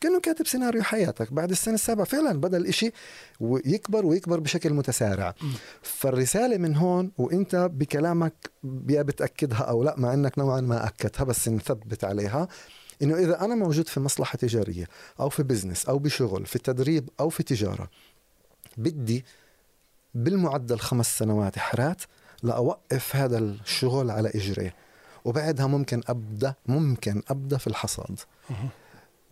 كأنه 0.00 0.20
كاتب 0.20 0.46
سيناريو 0.46 0.82
حياتك 0.82 1.32
بعد 1.32 1.50
السنة 1.50 1.74
السابعة 1.74 2.06
فعلا 2.06 2.40
بدأ 2.40 2.56
الإشي 2.56 2.92
ويكبر 3.40 4.06
ويكبر 4.06 4.40
بشكل 4.40 4.72
متسارع 4.72 5.34
م. 5.42 5.46
فالرسالة 5.82 6.56
من 6.56 6.76
هون 6.76 7.10
وأنت 7.18 7.70
بكلامك 7.72 8.51
يا 8.88 9.02
بتأكدها 9.02 9.62
أو 9.62 9.82
لا 9.82 9.94
مع 9.98 10.14
إنك 10.14 10.38
نوعا 10.38 10.60
ما 10.60 10.86
أكدتها 10.86 11.24
بس 11.24 11.48
نثبت 11.48 12.04
عليها 12.04 12.48
إنه 13.02 13.16
إذا 13.16 13.44
أنا 13.44 13.54
موجود 13.54 13.88
في 13.88 14.00
مصلحة 14.00 14.36
تجارية 14.36 14.88
أو 15.20 15.28
في 15.28 15.42
بزنس 15.42 15.86
أو 15.86 15.98
بشغل 15.98 16.46
في 16.46 16.58
تدريب 16.58 17.08
أو 17.20 17.28
في 17.28 17.42
تجارة 17.42 17.90
بدي 18.76 19.24
بالمعدل 20.14 20.78
خمس 20.78 21.18
سنوات 21.18 21.58
حرات 21.58 22.02
لأوقف 22.42 23.16
هذا 23.16 23.38
الشغل 23.38 24.10
على 24.10 24.28
اجريه 24.28 24.74
وبعدها 25.24 25.66
ممكن 25.66 26.02
أبدأ 26.08 26.54
ممكن 26.66 27.22
أبدأ 27.28 27.56
في 27.56 27.66
الحصاد. 27.66 28.20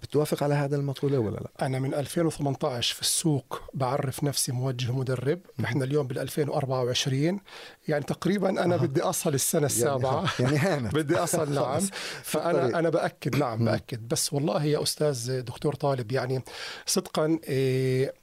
بتوافق 0.03 0.43
على 0.43 0.55
هذا 0.55 0.77
المقولة 0.77 1.19
ولا 1.19 1.37
لا؟ 1.37 1.67
أنا 1.67 1.79
من 1.79 1.95
2018 1.95 2.95
في 2.95 3.01
السوق 3.01 3.63
بعرف 3.75 4.25
نفسي 4.25 4.53
موجه 4.53 4.93
مدرب، 4.93 5.41
نحن 5.59 5.83
اليوم 5.83 6.07
بال 6.07 6.19
2024 6.19 7.41
يعني 7.89 8.05
تقريبا 8.05 8.51
أنا 8.51 8.75
آه. 8.75 8.79
بدي 8.79 9.03
أصل 9.03 9.35
السنة 9.35 9.61
يعني 9.61 9.73
السابعة. 9.73 10.25
يعني 10.41 10.59
هانت 10.59 10.95
بدي 10.99 11.17
أصل 11.17 11.55
نعم. 11.55 11.81
فأنا 12.23 12.79
أنا 12.79 12.91
بأكد 12.91 13.37
نعم 13.37 13.65
بأكد. 13.65 14.09
بس 14.09 14.33
والله 14.33 14.65
يا 14.65 14.83
أستاذ 14.83 15.41
دكتور 15.41 15.75
طالب 15.75 16.13
يعني 16.13 16.43
صدقا 16.87 17.39
إيه 17.49 18.20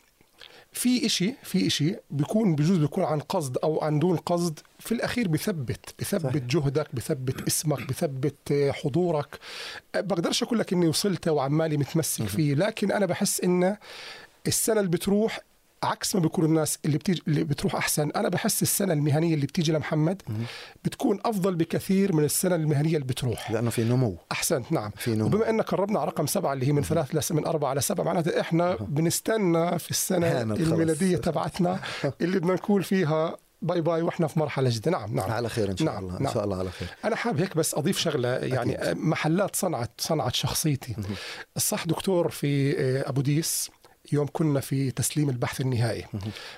في 0.77 1.05
إشي 1.05 1.33
في 1.43 1.67
إشي 1.67 1.95
بيكون 2.11 2.55
بجوز 2.55 2.77
بيكون 2.77 3.03
عن 3.03 3.19
قصد 3.19 3.57
أو 3.57 3.81
عن 3.83 3.99
دون 3.99 4.17
قصد 4.17 4.59
في 4.79 4.91
الأخير 4.91 5.27
بثبت 5.27 5.95
بثبت 5.99 6.23
صحيح. 6.23 6.43
جهدك 6.43 6.95
بثبت 6.95 7.47
اسمك 7.47 7.89
بثبت 7.89 8.71
حضورك 8.71 9.39
بقدرش 9.95 10.43
أقول 10.43 10.59
لك 10.59 10.73
إني 10.73 10.87
وصلت 10.87 11.27
وعمالي 11.27 11.77
متمسك 11.77 12.25
فيه 12.25 12.53
لكن 12.55 12.91
أنا 12.91 13.05
بحس 13.05 13.41
إن 13.41 13.77
السنة 14.47 14.79
اللي 14.79 14.91
بتروح 14.91 15.39
عكس 15.83 16.15
ما 16.15 16.21
بيكون 16.21 16.45
الناس 16.45 16.79
اللي 16.85 16.97
بتيجي 16.97 17.21
اللي 17.27 17.43
بتروح 17.43 17.75
أحسن. 17.75 18.11
أنا 18.15 18.29
بحس 18.29 18.61
السنة 18.61 18.93
المهنية 18.93 19.33
اللي 19.35 19.45
بتيجي 19.45 19.71
لمحمد 19.71 20.21
بتكون 20.83 21.19
أفضل 21.25 21.55
بكثير 21.55 22.15
من 22.15 22.23
السنة 22.23 22.55
المهنية 22.55 22.95
اللي 22.95 23.07
بتروح. 23.07 23.51
لأنه 23.51 23.69
في 23.69 23.83
نمو. 23.83 24.17
أحسنت 24.31 24.71
نعم. 24.71 24.91
في 24.95 25.15
نمو. 25.15 25.25
وبما 25.25 25.49
انك 25.49 25.65
قربنا 25.65 25.99
على 25.99 26.07
رقم 26.07 26.27
سبعة 26.27 26.53
اللي 26.53 26.67
هي 26.67 26.71
من 26.71 26.83
ثلاث 26.83 27.15
لس 27.15 27.31
من 27.31 27.45
أربعة 27.45 27.73
لسبعه 27.73 28.03
معناتها 28.03 28.41
إحنا 28.41 28.75
بنستنى 28.75 29.79
في 29.79 29.91
السنة 29.91 30.41
الميلادية 30.41 31.17
تبعتنا 31.17 31.79
اللي 32.21 32.39
بدنا 32.39 32.53
نكون 32.53 32.81
فيها 32.81 33.37
bye 33.61 33.81
bye 33.81 34.01
وإحنا 34.01 34.27
في 34.27 34.39
مرحلة 34.39 34.69
جديدة. 34.69 34.91
نعم 34.91 35.15
نعم. 35.15 35.31
على 35.31 35.49
خير 35.49 35.71
إن 35.71 35.77
شاء 35.77 35.87
نعم 35.87 36.03
الله 36.03 36.13
نعم. 36.13 36.27
ان 36.27 36.33
شاء 36.33 36.43
الله 36.43 36.57
على 36.57 36.71
خير. 36.71 36.87
أنا 37.05 37.15
حابب 37.15 37.39
هيك 37.39 37.57
بس 37.57 37.75
أضيف 37.75 37.97
شغلة 37.97 38.29
يعني 38.29 38.83
أكيد. 38.83 38.97
محلات 38.97 39.55
صنعت 39.55 39.91
صنعت 39.97 40.35
شخصيتي. 40.35 40.95
الصح 41.57 41.85
دكتور 41.85 42.29
في 42.29 42.79
آه، 42.79 43.09
أبو 43.09 43.21
ديس. 43.21 43.71
يوم 44.11 44.27
كنا 44.33 44.59
في 44.59 44.91
تسليم 44.91 45.29
البحث 45.29 45.61
النهائي. 45.61 46.05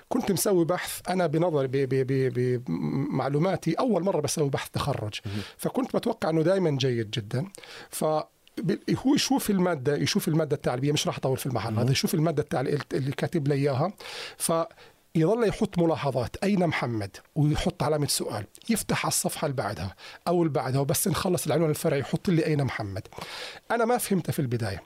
كنت 0.10 0.32
مسوي 0.32 0.66
بحث 0.66 1.10
أنا 1.10 1.28
بنظري 1.28 1.68
بمعلوماتي 2.68 3.74
أول 3.74 4.04
مرة 4.04 4.22
بسوي 4.22 4.50
بحث 4.50 4.70
تخرج. 4.70 5.14
فكنت 5.58 5.96
بتوقع 5.96 6.30
إنه 6.30 6.42
دائما 6.42 6.70
جيد 6.70 7.12
جدا. 7.12 7.46
ف 7.90 8.04
هو 9.06 9.16
يشوف 9.16 9.50
المادة 9.50 9.96
يشوف 9.96 10.28
المادة 10.28 10.56
التعليمية 10.56 10.92
مش 10.92 11.08
راح 11.08 11.18
أطول 11.18 11.38
في 11.38 11.46
المحل 11.46 11.80
هذا 11.80 11.92
يشوف 11.92 12.14
المادة 12.14 12.44
التعليميه 12.44 12.80
اللي 12.94 13.12
كاتب 13.12 13.48
لي 13.48 13.56
إياها. 13.56 13.94
ف 14.38 14.52
يظل 15.16 15.48
يحط 15.48 15.80
ملاحظات 15.80 16.36
أين 16.44 16.68
محمد؟ 16.68 17.18
ويحط 17.36 17.84
علامة 17.84 18.08
سؤال. 18.08 18.46
يفتح 18.70 19.06
على 19.06 19.12
الصفحة 19.12 19.46
اللي 19.46 19.56
بعدها 19.56 19.96
أو 20.28 20.42
اللي 20.42 20.54
بعدها 20.54 20.82
وبس 20.82 21.08
نخلص 21.08 21.46
العنوان 21.46 21.70
الفرعي 21.70 22.00
يحط 22.00 22.30
لي 22.30 22.46
أين 22.46 22.64
محمد. 22.64 23.08
أنا 23.72 23.86
ما 23.86 23.98
فهمتها 23.98 24.32
في 24.34 24.40
البداية. 24.40 24.84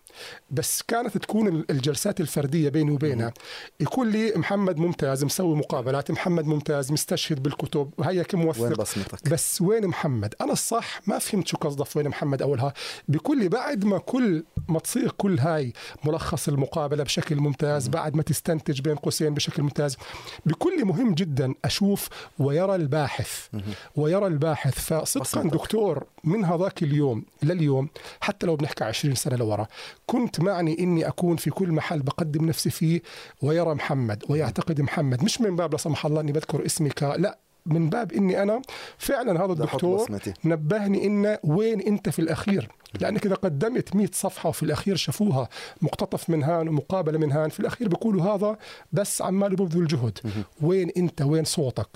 بس 0.51 0.81
كانت 0.81 1.17
تكون 1.17 1.65
الجلسات 1.69 2.19
الفردية 2.19 2.69
بيني 2.69 2.91
وبينها. 2.91 3.33
يكون 3.79 4.09
لي 4.09 4.33
محمد 4.35 4.77
ممتاز 4.77 5.23
مسوي 5.23 5.55
مقابلات. 5.55 6.11
محمد 6.11 6.45
ممتاز 6.45 6.91
مستشهد 6.91 7.43
بالكتب. 7.43 7.89
وهيك 7.97 8.35
موثق. 8.35 8.61
وين 8.61 8.73
بصمتك؟ 8.73 9.29
بس 9.29 9.61
وين 9.61 9.87
محمد؟ 9.87 10.35
أنا 10.41 10.53
الصح 10.53 11.01
ما 11.07 11.19
فهمت 11.19 11.47
شو 11.47 11.57
قصده 11.57 11.85
وين 11.95 12.07
محمد 12.09 12.41
أولها. 12.41 12.73
بكل 13.07 13.49
بعد 13.49 13.85
ما 13.85 13.97
كل 13.97 14.43
ما 14.69 14.79
تصير 14.79 15.11
كل 15.11 15.39
هاي 15.39 15.73
ملخص 16.03 16.47
المقابلة 16.47 17.03
بشكل 17.03 17.35
ممتاز 17.35 17.87
بعد 17.87 18.15
ما 18.15 18.23
تستنتج 18.23 18.81
بين 18.81 18.95
قوسين 18.95 19.33
بشكل 19.33 19.63
ممتاز 19.63 19.97
بكل 20.45 20.85
مهم 20.85 21.13
جدا 21.13 21.53
أشوف 21.65 22.09
ويرى 22.39 22.75
الباحث. 22.75 23.47
ويرى 23.95 24.27
الباحث. 24.27 24.79
فصدقا 24.79 25.49
دكتور 25.49 26.03
من 26.23 26.45
هذاك 26.45 26.83
اليوم 26.83 27.25
لليوم 27.43 27.89
حتى 28.21 28.45
لو 28.45 28.55
بنحكي 28.55 28.83
20 28.83 29.15
سنة 29.15 29.35
لورا 29.35 29.67
كنت 30.05 30.39
معني 30.39 30.79
إني 30.79 31.07
أكون 31.07 31.35
في 31.35 31.49
كل 31.49 31.71
محل 31.71 31.99
بقدم 31.99 32.45
نفسي 32.45 32.69
فيه 32.69 33.01
ويرى 33.41 33.73
محمد 33.75 34.23
ويعتقد 34.29 34.81
محمد 34.81 35.23
مش 35.23 35.41
من 35.41 35.55
باب 35.55 35.71
لا 35.71 35.77
سمح 35.77 36.05
الله 36.05 36.21
إني 36.21 36.31
بذكر 36.31 36.65
اسمي 36.65 36.89
لا 37.17 37.39
من 37.65 37.89
باب 37.89 38.11
إني 38.11 38.43
أنا 38.43 38.61
فعلا 38.97 39.45
هذا 39.45 39.51
الدكتور 39.51 40.19
نبهني 40.45 41.05
انه 41.05 41.39
وين 41.43 41.81
أنت 41.81 42.09
في 42.09 42.19
الأخير. 42.19 42.69
لأنك 42.99 43.25
إذا 43.25 43.35
قدمت 43.35 43.95
100 43.95 44.09
صفحة 44.13 44.49
وفي 44.49 44.63
الأخير 44.63 44.95
شافوها 44.95 45.49
مقتطف 45.81 46.29
من 46.29 46.43
هان 46.43 46.67
ومقابلة 46.67 47.17
من 47.19 47.31
هان 47.31 47.49
في 47.49 47.59
الأخير 47.59 47.87
بيقولوا 47.87 48.23
هذا 48.23 48.57
بس 48.91 49.21
عمال 49.21 49.55
ببذل 49.55 49.87
جهد 49.87 50.17
وين 50.61 50.91
أنت؟ 50.97 51.21
وين 51.21 51.43
صوتك؟ 51.43 51.87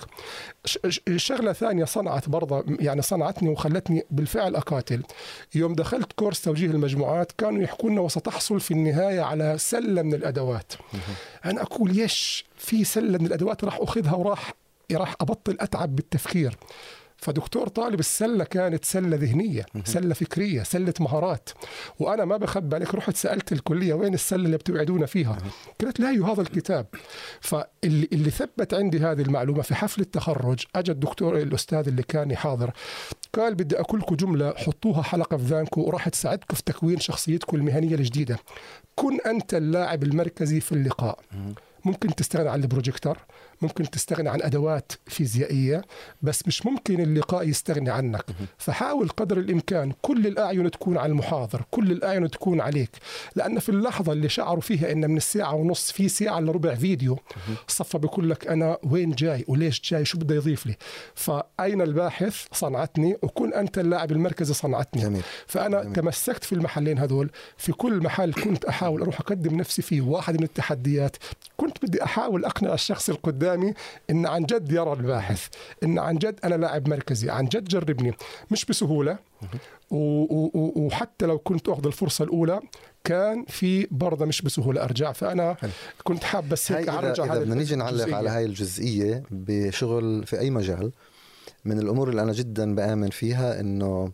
شغلة 1.16 1.52
ثانية 1.52 1.84
صنعت 1.84 2.28
برضه 2.28 2.64
يعني 2.80 3.02
صنعتني 3.02 3.48
وخلتني 3.48 4.02
بالفعل 4.10 4.56
أقاتل. 4.56 5.02
يوم 5.54 5.74
دخلت 5.74 6.12
كورس 6.12 6.42
توجيه 6.42 6.66
المجموعات 6.66 7.32
كانوا 7.32 7.62
يحكوا 7.62 7.90
لنا 7.90 8.00
وستحصل 8.00 8.60
في 8.60 8.70
النهاية 8.70 9.20
على 9.20 9.58
سلة 9.58 10.02
من 10.02 10.14
الأدوات. 10.14 10.72
أنا 11.44 11.62
أقول 11.62 11.98
يش 11.98 12.44
في 12.56 12.84
سلة 12.84 13.18
من 13.18 13.26
الأدوات 13.26 13.64
راح 13.64 13.78
أخذها 13.80 14.14
وراح 14.14 14.54
راح 14.96 15.14
أبطل 15.20 15.56
أتعب 15.60 15.96
بالتفكير. 15.96 16.56
فدكتور 17.16 17.68
طالب 17.68 18.00
السلة 18.00 18.44
كانت 18.44 18.84
سلة 18.84 19.16
ذهنية 19.16 19.66
سلة 19.84 20.14
فكرية 20.14 20.62
سلة 20.62 20.94
مهارات. 21.00 21.50
وأنا 21.98 22.24
ما 22.24 22.36
بخبي 22.36 22.76
عليك 22.76 22.94
رحت 22.94 23.16
سألت 23.16 23.52
الكلية 23.52 23.94
وين 23.94 24.14
السلة 24.14 24.44
اللي 24.44 24.56
بتوعدونا 24.56 25.06
فيها. 25.06 25.38
قالت 25.80 26.00
لا 26.00 26.32
هذا 26.32 26.40
الكتاب. 26.42 26.86
فاللي 27.40 28.08
اللي 28.12 28.30
ثبت 28.30 28.74
عندي 28.74 28.98
هذه 28.98 29.22
المعلومة 29.22 29.62
في 29.62 29.74
حفل 29.74 30.00
التخرج 30.00 30.64
اجى 30.74 30.92
الدكتور 30.92 31.38
الأستاذ 31.38 31.88
اللي 31.88 32.02
كان 32.02 32.36
حاضر 32.36 32.70
قال 33.32 33.54
بدي 33.54 33.80
أقول 33.80 34.00
لكم 34.00 34.16
جملة 34.16 34.54
حطوها 34.56 35.02
حلقة 35.02 35.36
في 35.36 35.44
ذانكم 35.44 35.80
وراح 35.80 36.08
تساعدكم 36.08 36.54
في 36.54 36.62
تكوين 36.62 37.00
شخصيتكم 37.00 37.56
المهنية 37.56 37.94
الجديدة. 37.94 38.38
كن 38.96 39.18
أنت 39.26 39.54
اللاعب 39.54 40.02
المركزي 40.02 40.60
في 40.60 40.72
اللقاء. 40.72 41.18
ممكن 41.84 42.14
تستغنى 42.14 42.48
عن 42.48 42.62
البروجيكتور 42.62 43.18
ممكن 43.62 43.90
تستغني 43.90 44.28
عن 44.28 44.42
أدوات 44.42 44.92
فيزيائية 45.06 45.82
بس 46.22 46.46
مش 46.46 46.66
ممكن 46.66 47.00
اللقاء 47.00 47.48
يستغني 47.48 47.90
عنك. 47.90 48.24
فحاول 48.58 49.08
قدر 49.08 49.38
الإمكان 49.38 49.92
كل 50.02 50.26
الأعين 50.26 50.70
تكون 50.70 50.98
على 50.98 51.12
المحاضر 51.12 51.64
كل 51.70 51.92
الأعين 51.92 52.30
تكون 52.30 52.60
عليك. 52.60 52.90
لأن 53.36 53.58
في 53.58 53.68
اللحظة 53.68 54.12
اللي 54.12 54.28
شعروا 54.28 54.60
فيها 54.60 54.92
إن 54.92 55.10
من 55.10 55.16
الساعة 55.16 55.54
ونص 55.54 55.92
في 55.92 56.08
ساعة 56.08 56.38
إلا 56.38 56.52
ربع 56.52 56.74
فيديو 56.74 57.18
صفى 57.68 57.98
بيقول 57.98 58.30
لك 58.30 58.46
أنا 58.46 58.78
وين 58.82 59.10
جاي 59.10 59.44
وليش 59.48 59.90
جاي؟ 59.90 60.04
شو 60.04 60.18
بده 60.18 60.34
يضيف 60.34 60.66
لي؟ 60.66 60.76
فأين 61.14 61.82
الباحث؟ 61.82 62.46
صنعتني 62.52 63.16
وكن 63.22 63.54
أنت 63.54 63.78
اللاعب 63.78 64.12
المركزي 64.12 64.54
صنعتني. 64.54 65.02
جميل. 65.02 65.22
فأنا 65.46 65.82
جميل. 65.82 65.94
تمسكت 65.94 66.44
في 66.44 66.52
المحلين 66.52 66.98
هذول 66.98 67.30
في 67.56 67.72
كل 67.72 68.02
محل 68.02 68.32
كنت 68.32 68.64
أحاول 68.64 69.02
أروح 69.02 69.20
أقدم 69.20 69.56
نفسي 69.56 69.82
فيه 69.82 70.00
واحد 70.00 70.36
من 70.36 70.42
التحديات 70.42 71.16
كنت 71.68 71.84
بدي 71.84 72.04
أحاول 72.04 72.44
أقنع 72.44 72.74
الشخص 72.74 73.08
القدام 73.08 73.38
قدامي 73.38 73.74
إن 74.10 74.26
عن 74.26 74.42
جد 74.44 74.72
يرى 74.72 74.92
الباحث 74.92 75.48
إن 75.82 75.98
عن 75.98 76.16
جد 76.16 76.40
أنا 76.44 76.54
لاعب 76.54 76.88
مركزي 76.88 77.30
عن 77.30 77.44
جد 77.44 77.64
جربني. 77.64 78.14
مش 78.50 78.64
بسهولة. 78.64 79.18
وحتى 79.90 81.26
لو 81.26 81.38
كنت 81.38 81.68
أخذ 81.68 81.86
الفرصة 81.86 82.24
الأولى 82.24 82.60
كان 83.04 83.44
في 83.48 83.86
برضه 83.90 84.24
مش 84.26 84.42
بسهولة 84.42 84.84
أرجع. 84.84 85.12
فأنا 85.12 85.56
كنت 86.04 86.24
حاب 86.24 86.48
بس 86.48 86.72
هيك 86.72 86.88
أرجع 86.88 87.24
إذا 87.24 87.38
بدنا 87.38 87.54
نيجي 87.54 87.76
نعلق 87.76 88.16
على 88.16 88.30
هاي 88.30 88.44
الجزئية 88.44 89.22
بشغل 89.30 90.26
في 90.26 90.38
أي 90.40 90.50
مجال 90.50 90.92
من 91.64 91.78
الأمور 91.78 92.10
اللي 92.10 92.22
أنا 92.22 92.32
جدا 92.32 92.74
بآمن 92.74 93.10
فيها 93.10 93.60
إنه 93.60 94.12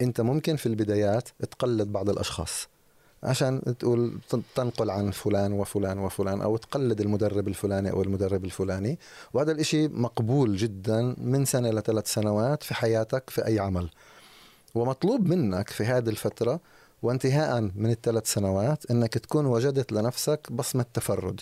أنت 0.00 0.20
ممكن 0.20 0.56
في 0.56 0.66
البدايات 0.66 1.28
تقلد 1.50 1.92
بعض 1.92 2.10
الأشخاص. 2.10 2.68
عشان 3.22 3.76
تقول 3.78 4.18
تنقل 4.54 4.90
عن 4.90 5.10
فلان 5.10 5.52
وفلان 5.52 5.98
وفلان 5.98 6.40
أو 6.40 6.56
تقلد 6.56 7.00
المدرب 7.00 7.48
الفلاني 7.48 7.90
أو 7.90 8.02
المدرب 8.02 8.44
الفلاني. 8.44 8.98
وهذا 9.32 9.52
الإشي 9.52 9.88
مقبول 9.88 10.56
جدا 10.56 11.14
من 11.18 11.44
سنة 11.44 11.70
لثلاث 11.70 12.12
سنوات 12.12 12.62
في 12.62 12.74
حياتك 12.74 13.30
في 13.30 13.46
أي 13.46 13.58
عمل. 13.58 13.90
ومطلوب 14.74 15.26
منك 15.28 15.68
في 15.70 15.84
هذه 15.84 16.08
الفترة 16.08 16.60
وانتهاء 17.02 17.60
من 17.60 17.90
الثلاث 17.90 18.32
سنوات 18.32 18.90
إنك 18.90 19.14
تكون 19.18 19.46
وجدت 19.46 19.92
لنفسك 19.92 20.52
بصمة 20.52 20.84
تفرد. 20.94 21.40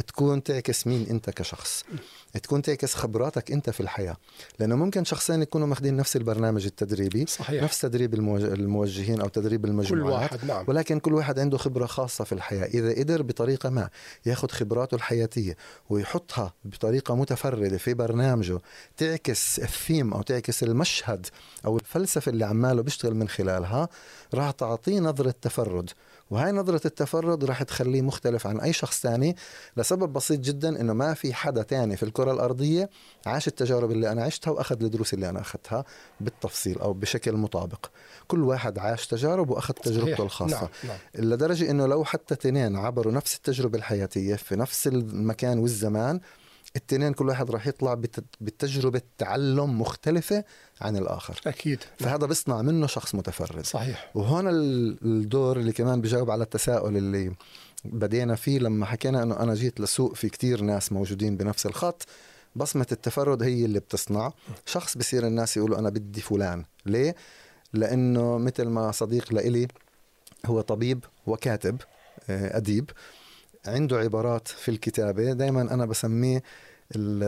تكون 0.00 0.42
تعكس 0.42 0.86
مين 0.86 1.06
أنت 1.10 1.30
كشخص. 1.30 1.84
تكون 2.42 2.62
تعكس 2.62 2.94
خبراتك 2.94 3.52
أنت 3.52 3.70
في 3.70 3.80
الحياة. 3.80 4.16
لأنه 4.58 4.76
ممكن 4.76 5.04
شخصين 5.04 5.42
يكونوا 5.42 5.66
ماخذين 5.66 5.96
نفس 5.96 6.16
البرنامج 6.16 6.64
التدريبي 6.66 7.26
صحيح. 7.26 7.62
نفس 7.62 7.80
تدريب 7.80 8.14
الموجهين 8.14 9.20
أو 9.20 9.28
تدريب 9.28 9.64
المجموعات. 9.64 10.30
كل 10.30 10.36
واحد 10.36 10.44
نعم. 10.44 10.64
ولكن 10.68 10.98
كل 10.98 11.14
واحد 11.14 11.38
عنده 11.38 11.58
خبرة 11.58 11.86
خاصة 11.86 12.24
في 12.24 12.32
الحياة. 12.32 12.64
إذا 12.64 12.94
قدر 12.98 13.22
بطريقة 13.22 13.70
ما 13.70 13.90
ياخذ 14.26 14.48
خبراته 14.48 14.94
الحياتية 14.94 15.56
ويحطها 15.90 16.54
بطريقة 16.64 17.14
متفردة 17.14 17.78
في 17.78 17.94
برنامجه 17.94 18.60
تعكس 18.96 19.58
الثيم 19.58 20.12
أو 20.14 20.22
تعكس 20.22 20.62
المشهد 20.62 21.26
أو 21.64 21.76
الفلسفة 21.76 22.30
اللي 22.30 22.44
عماله 22.44 22.82
بيشتغل 22.82 23.14
من 23.14 23.28
خلالها 23.28 23.88
راح 24.34 24.50
تعطيه 24.50 25.00
نظرة 25.00 25.34
تفرد. 25.42 25.90
وهاي 26.30 26.52
نظرة 26.52 26.86
التفرد 26.86 27.44
راح 27.44 27.62
تخليه 27.62 28.02
مختلف 28.02 28.46
عن 28.46 28.60
أي 28.60 28.72
شخص 28.72 29.00
تاني 29.00 29.36
لسبب 29.76 30.12
بسيط 30.12 30.40
جدا 30.40 30.80
إنه 30.80 30.92
ما 30.92 31.14
في 31.14 31.34
حدا 31.34 31.62
تاني 31.62 31.96
في 31.96 32.02
الكرة 32.02 32.32
الأرضية 32.32 32.90
عاش 33.26 33.48
التجارب 33.48 33.90
اللي 33.90 34.12
أنا 34.12 34.22
عشتها 34.22 34.50
وأخذ 34.50 34.82
الدروس 34.82 35.14
اللي 35.14 35.28
أنا 35.28 35.40
أخذتها 35.40 35.84
بالتفصيل 36.20 36.78
أو 36.78 36.92
بشكل 36.92 37.32
مطابق 37.32 37.86
كل 38.28 38.42
واحد 38.44 38.78
عاش 38.78 39.06
تجارب 39.06 39.50
وأخذ 39.50 39.74
تجربته 39.74 40.22
الخاصة 40.22 40.60
نعم. 40.60 40.98
نعم. 41.14 41.26
لدرجة 41.26 41.70
إنه 41.70 41.86
لو 41.86 42.04
حتى 42.04 42.34
تنين 42.34 42.76
عبروا 42.76 43.12
نفس 43.12 43.36
التجربة 43.36 43.78
الحياتية 43.78 44.34
في 44.34 44.56
نفس 44.56 44.86
المكان 44.86 45.58
والزمان 45.58 46.20
التنين 46.76 47.12
كل 47.12 47.28
واحد 47.28 47.50
راح 47.50 47.66
يطلع 47.66 47.94
بتجربة 48.40 49.02
تعلم 49.18 49.80
مختلفة 49.80 50.44
عن 50.80 50.96
الآخر. 50.96 51.40
أكيد. 51.46 51.78
فهذا 51.98 52.26
بيصنع 52.26 52.62
منه 52.62 52.86
شخص 52.86 53.14
متفرد. 53.14 53.66
صحيح. 53.66 54.10
وهون 54.14 54.44
الدور 54.48 55.58
اللي 55.58 55.72
كمان 55.72 56.00
بجاوب 56.00 56.30
على 56.30 56.44
التساؤل 56.44 56.96
اللي 56.96 57.34
بدينا 57.84 58.34
فيه 58.34 58.58
لما 58.58 58.86
حكينا 58.86 59.22
أنه 59.22 59.40
أنا 59.40 59.54
جيت 59.54 59.80
لسوق 59.80 60.14
في 60.14 60.28
كتير 60.28 60.60
ناس 60.60 60.92
موجودين 60.92 61.36
بنفس 61.36 61.66
الخط 61.66 62.06
بصمة 62.56 62.86
التفرد 62.92 63.42
هي 63.42 63.64
اللي 63.64 63.80
بتصنع. 63.80 64.32
شخص 64.66 64.96
بصير 64.96 65.26
الناس 65.26 65.56
يقولوا 65.56 65.78
أنا 65.78 65.90
بدي 65.90 66.20
فلان. 66.20 66.64
ليه؟ 66.86 67.14
لأنه 67.72 68.38
مثل 68.38 68.64
ما 68.64 68.92
صديق 68.92 69.32
لإلي 69.32 69.68
هو 70.46 70.60
طبيب 70.60 71.04
وكاتب 71.26 71.76
آه، 72.30 72.56
أديب. 72.56 72.90
عنده 73.66 73.98
عبارات 73.98 74.48
في 74.48 74.70
الكتابة 74.70 75.32
دايما 75.32 75.62
أنا 75.62 75.86
بسميه 75.86 76.42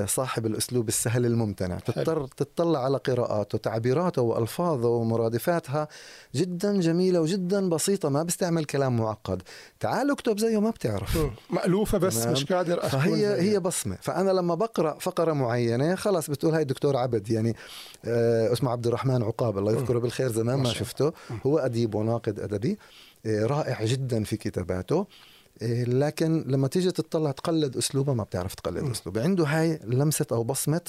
صاحب 0.05 0.47
الأسلوب 0.47 0.89
السهل 0.89 1.27
الممتنع. 1.27 1.79
تضطر 1.79 2.27
تطلع 2.27 2.85
على 2.85 2.99
قراءاته 2.99 3.59
تعبيراته 3.59 4.23
وألفاظه 4.23 4.89
ومرادفاتها 4.89 5.89
جدا 6.35 6.81
جميلة 6.81 7.21
وجدا 7.21 7.69
بسيطة 7.69 8.09
ما 8.09 8.23
بيستعمل 8.23 8.65
كلام 8.65 8.97
معقد. 8.97 9.43
تعال 9.81 10.11
اكتب 10.11 10.39
زيه 10.39 10.61
ما 10.61 10.71
بتعرف. 10.71 11.19
مألوفة 11.51 11.99
بس. 11.99 12.27
مش 12.27 12.53
قادر 12.53 12.81
فهي 12.81 13.41
هي 13.41 13.61
بصمة. 13.61 13.97
فأنا 14.01 14.31
لما 14.31 14.55
بقرأ 14.55 14.99
فقرة 14.99 15.33
معينة 15.33 15.95
خلاص 15.95 16.31
بتقول 16.31 16.55
هاي 16.55 16.63
الدكتور 16.63 16.97
عبد 16.97 17.31
يعني 17.31 17.57
آه 18.05 18.53
اسمه 18.53 18.71
عبد 18.71 18.87
الرحمن 18.87 19.23
عقاب 19.23 19.59
الله 19.59 19.73
يذكره 19.73 19.99
بالخير 19.99 20.33
زمان 20.33 20.59
ما 20.59 20.73
شفته. 20.73 21.13
هو 21.47 21.59
أديب 21.59 21.95
وناقد 21.95 22.41
أدبي 22.41 22.79
آه 23.27 23.47
رائع 23.47 23.85
جدا 23.85 24.25
في 24.25 24.37
كتاباته. 24.37 25.07
لكن 25.87 26.45
لما 26.47 26.69
تيجي 26.69 26.91
تطلع 26.91 27.31
تقلد 27.31 27.77
اسلوبه 27.77 28.15
ما 28.15 28.23
بتعرف 28.23 28.55
تقلد 28.55 28.91
اسلوبه 28.91 29.23
عنده 29.23 29.45
هاي 29.45 29.81
لمسة 29.85 30.27
أو 30.33 30.45
بصمة 30.45 30.81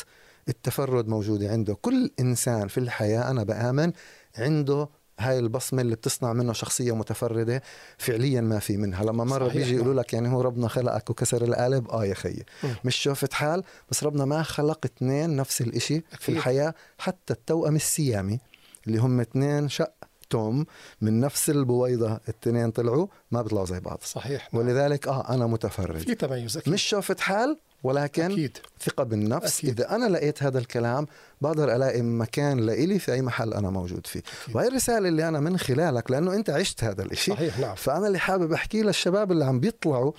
التفرد 0.50 1.08
موجودة 1.08 1.52
عنده. 1.52 1.74
كل 1.82 2.12
إنسان 2.20 2.68
في 2.68 2.78
الحياة 2.78 3.32
أنا 3.32 3.44
بآمن 3.44 3.92
عنده 4.38 4.90
هاي 5.20 5.40
البصمة 5.40 5.82
اللي 5.82 5.96
بتصنع 5.96 6.34
منه 6.34 6.54
شخصية 6.54 6.96
متفردة 6.96 7.64
فعليا 7.98 8.42
ما 8.42 8.60
في 8.60 8.78
منها. 8.78 9.04
لما 9.04 9.24
مرة 9.24 9.48
بيجي 9.48 9.76
يقولوا 9.76 9.94
لك 9.94 10.14
يعني 10.14 10.30
هو 10.30 10.42
ربنا 10.42 10.68
خلقك 10.68 11.10
وكسر 11.10 11.44
القالب؟ 11.44 11.90
آه 11.90 12.06
يا 12.06 12.14
خيي 12.14 12.44
مش 12.86 12.96
شوفت 12.96 13.34
حال 13.34 13.64
بس 13.92 14.04
ربنا 14.04 14.26
ما 14.26 14.44
خلق 14.44 14.86
اثنين 14.86 15.36
نفس 15.36 15.62
الإشي 15.62 16.04
في 16.20 16.30
الحياة 16.30 16.74
حتى 16.98 17.34
التوأم 17.34 17.76
السيامي 17.76 18.40
اللي 18.88 18.98
هم 18.98 19.20
اثنين 19.20 19.70
شق 19.70 19.94
توم 20.30 20.66
من 21.02 21.20
نفس 21.20 21.50
البويضة 21.50 22.20
الاثنين 22.24 22.72
طلعوا 22.72 23.08
ما 23.32 23.42
بيطلعوا 23.42 23.66
زي 23.66 23.80
بعض 23.80 24.00
صحيح 24.04 24.54
نعم. 24.54 24.62
ولذلك 24.64 25.08
آه 25.08 25.30
أنا 25.34 25.48
متفرد 25.48 25.98
في 25.98 26.16
تميز 26.16 26.58
أكيد. 26.58 26.74
مش 26.74 26.84
شوفة 26.84 27.16
حال 27.20 27.58
ولكن 27.84 28.32
أكيد. 28.32 28.58
ثقة 28.82 29.04
بالنفس 29.04 29.60
أكيد. 29.60 29.70
إذا 29.70 29.96
أنا 29.96 30.06
لقيت 30.06 30.44
هذا 30.44 30.60
الكلام 30.60 31.08
بقدر 31.42 31.76
ألاقي 31.76 32.02
مكان 32.02 32.60
لإلي 32.60 33.00
في 33.00 33.14
أي 33.14 33.22
محل 33.22 33.54
أنا 33.54 33.70
موجود 33.70 34.08
فيه 34.08 34.20
أكيد. 34.44 34.56
وهي 34.56 34.68
الرسالة 34.68 35.08
اللي 35.08 35.28
أنا 35.28 35.40
من 35.40 35.58
خلالك 35.58 36.12
لأنه 36.12 36.34
أنت 36.34 36.50
عشت 36.50 36.84
هذا 36.84 37.04
الإشي 37.04 37.32
صحيح 37.32 37.60
نعم. 37.60 37.76
فأنا 37.76 38.08
اللي 38.08 38.20
حابب 38.20 38.54
أحكي 38.54 38.82
للشباب 38.82 39.32
اللي 39.32 39.46
عم 39.46 39.60
بيطلعوا 39.60 40.12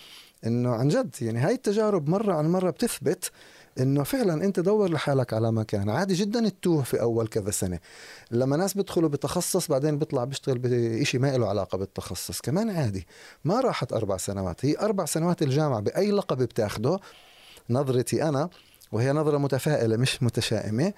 إنه 0.47 0.75
عن 0.75 0.89
جد 0.89 1.15
يعني 1.21 1.39
هاي 1.39 1.55
التجارب 1.55 2.09
مرة 2.09 2.35
عن 2.35 2.49
مرة 2.49 2.71
بتثبت 2.71 3.31
إنه 3.79 4.03
فعلا 4.03 4.45
أنت 4.45 4.61
دور 4.61 4.91
لحالك 4.91 5.33
على 5.33 5.53
مكان. 5.53 5.91
عادي 5.91 6.15
جدا 6.15 6.49
تتوه 6.49 6.83
في 6.83 7.01
أول 7.01 7.29
كذا 7.29 7.51
سنة. 7.51 7.79
لما 8.31 8.57
ناس 8.57 8.75
بيدخلوا 8.75 9.09
بتخصص 9.09 9.69
بعدين 9.69 9.99
بيطلع 9.99 10.25
بيشتغل 10.25 10.59
بشيء 10.59 11.21
ما 11.21 11.37
له 11.37 11.49
علاقة 11.49 11.79
بالتخصص. 11.79 12.41
كمان 12.41 12.71
عادي. 12.71 13.07
ما 13.45 13.61
راحت 13.61 13.93
أربع 13.93 14.17
سنوات. 14.17 14.65
هي 14.65 14.79
أربع 14.79 15.05
سنوات 15.05 15.43
الجامعة 15.43 15.81
بأي 15.81 16.11
لقب 16.11 16.39
بتاخده 16.39 17.01
نظرتي 17.71 18.23
أنا 18.23 18.51
وهي 18.93 19.13
نظرة 19.13 19.39
متفائلة 19.39 19.97
مش 19.97 20.23
متشائمة 20.23 20.93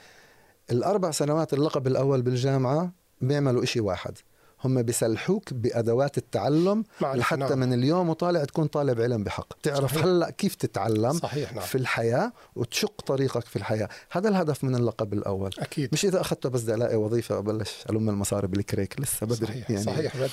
الأربع 0.70 1.10
سنوات 1.10 1.52
اللقب 1.52 1.86
الأول 1.86 2.22
بالجامعة 2.22 2.92
بيعملوا 3.20 3.62
إشي 3.62 3.80
واحد. 3.80 4.18
هم 4.64 4.82
بيسلحوك 4.82 5.54
بأدوات 5.54 6.18
التعلم 6.18 6.84
لحتى 7.00 7.40
نعم. 7.40 7.58
من 7.58 7.72
اليوم 7.72 8.08
وطالع 8.08 8.44
تكون 8.44 8.66
طالب 8.66 9.00
علم 9.00 9.24
بحق. 9.24 9.52
تعرف 9.62 9.92
صحيح. 9.92 10.04
هلا 10.04 10.30
كيف 10.30 10.54
تتعلم 10.54 11.12
صحيح 11.12 11.52
نعم. 11.52 11.64
في 11.64 11.74
الحياة 11.74 12.32
وتشق 12.56 13.00
طريقك 13.00 13.46
في 13.46 13.56
الحياة. 13.56 13.88
هذا 14.10 14.28
الهدف 14.28 14.64
من 14.64 14.74
اللقب 14.74 15.12
الأول. 15.12 15.50
أكيد. 15.58 15.88
مش 15.92 16.04
إذا 16.04 16.20
أخذته 16.20 16.48
بس 16.48 16.62
بدي 16.62 16.74
الاقي 16.74 16.96
وظيفة 16.96 17.38
وبلش 17.38 17.84
ألم 17.90 18.08
المصاري 18.08 18.46
بالكريك 18.46 19.00
لسه 19.00 19.26
بدري 19.26 19.46
صحيح 19.46 19.70
يعني. 19.70 19.82
صحيح 19.82 20.16
بدري. 20.16 20.30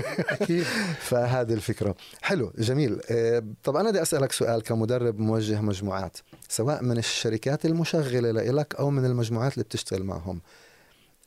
أكيد. 0.40 0.64
فهذه 1.00 1.52
الفكرة. 1.52 1.94
حلو 2.22 2.52
جميل. 2.58 3.00
آه، 3.10 3.42
طب 3.64 3.76
أنا 3.76 3.90
بدي 3.90 4.02
أسألك 4.02 4.32
سؤال 4.32 4.62
كمدرب 4.62 5.18
موجه 5.18 5.60
مجموعات 5.60 6.16
سواء 6.48 6.82
من 6.82 6.98
الشركات 6.98 7.66
المشغلة 7.66 8.30
لك 8.30 8.74
أو 8.74 8.90
من 8.90 9.04
المجموعات 9.04 9.54
اللي 9.54 9.64
بتشتغل 9.64 10.04
معهم. 10.04 10.40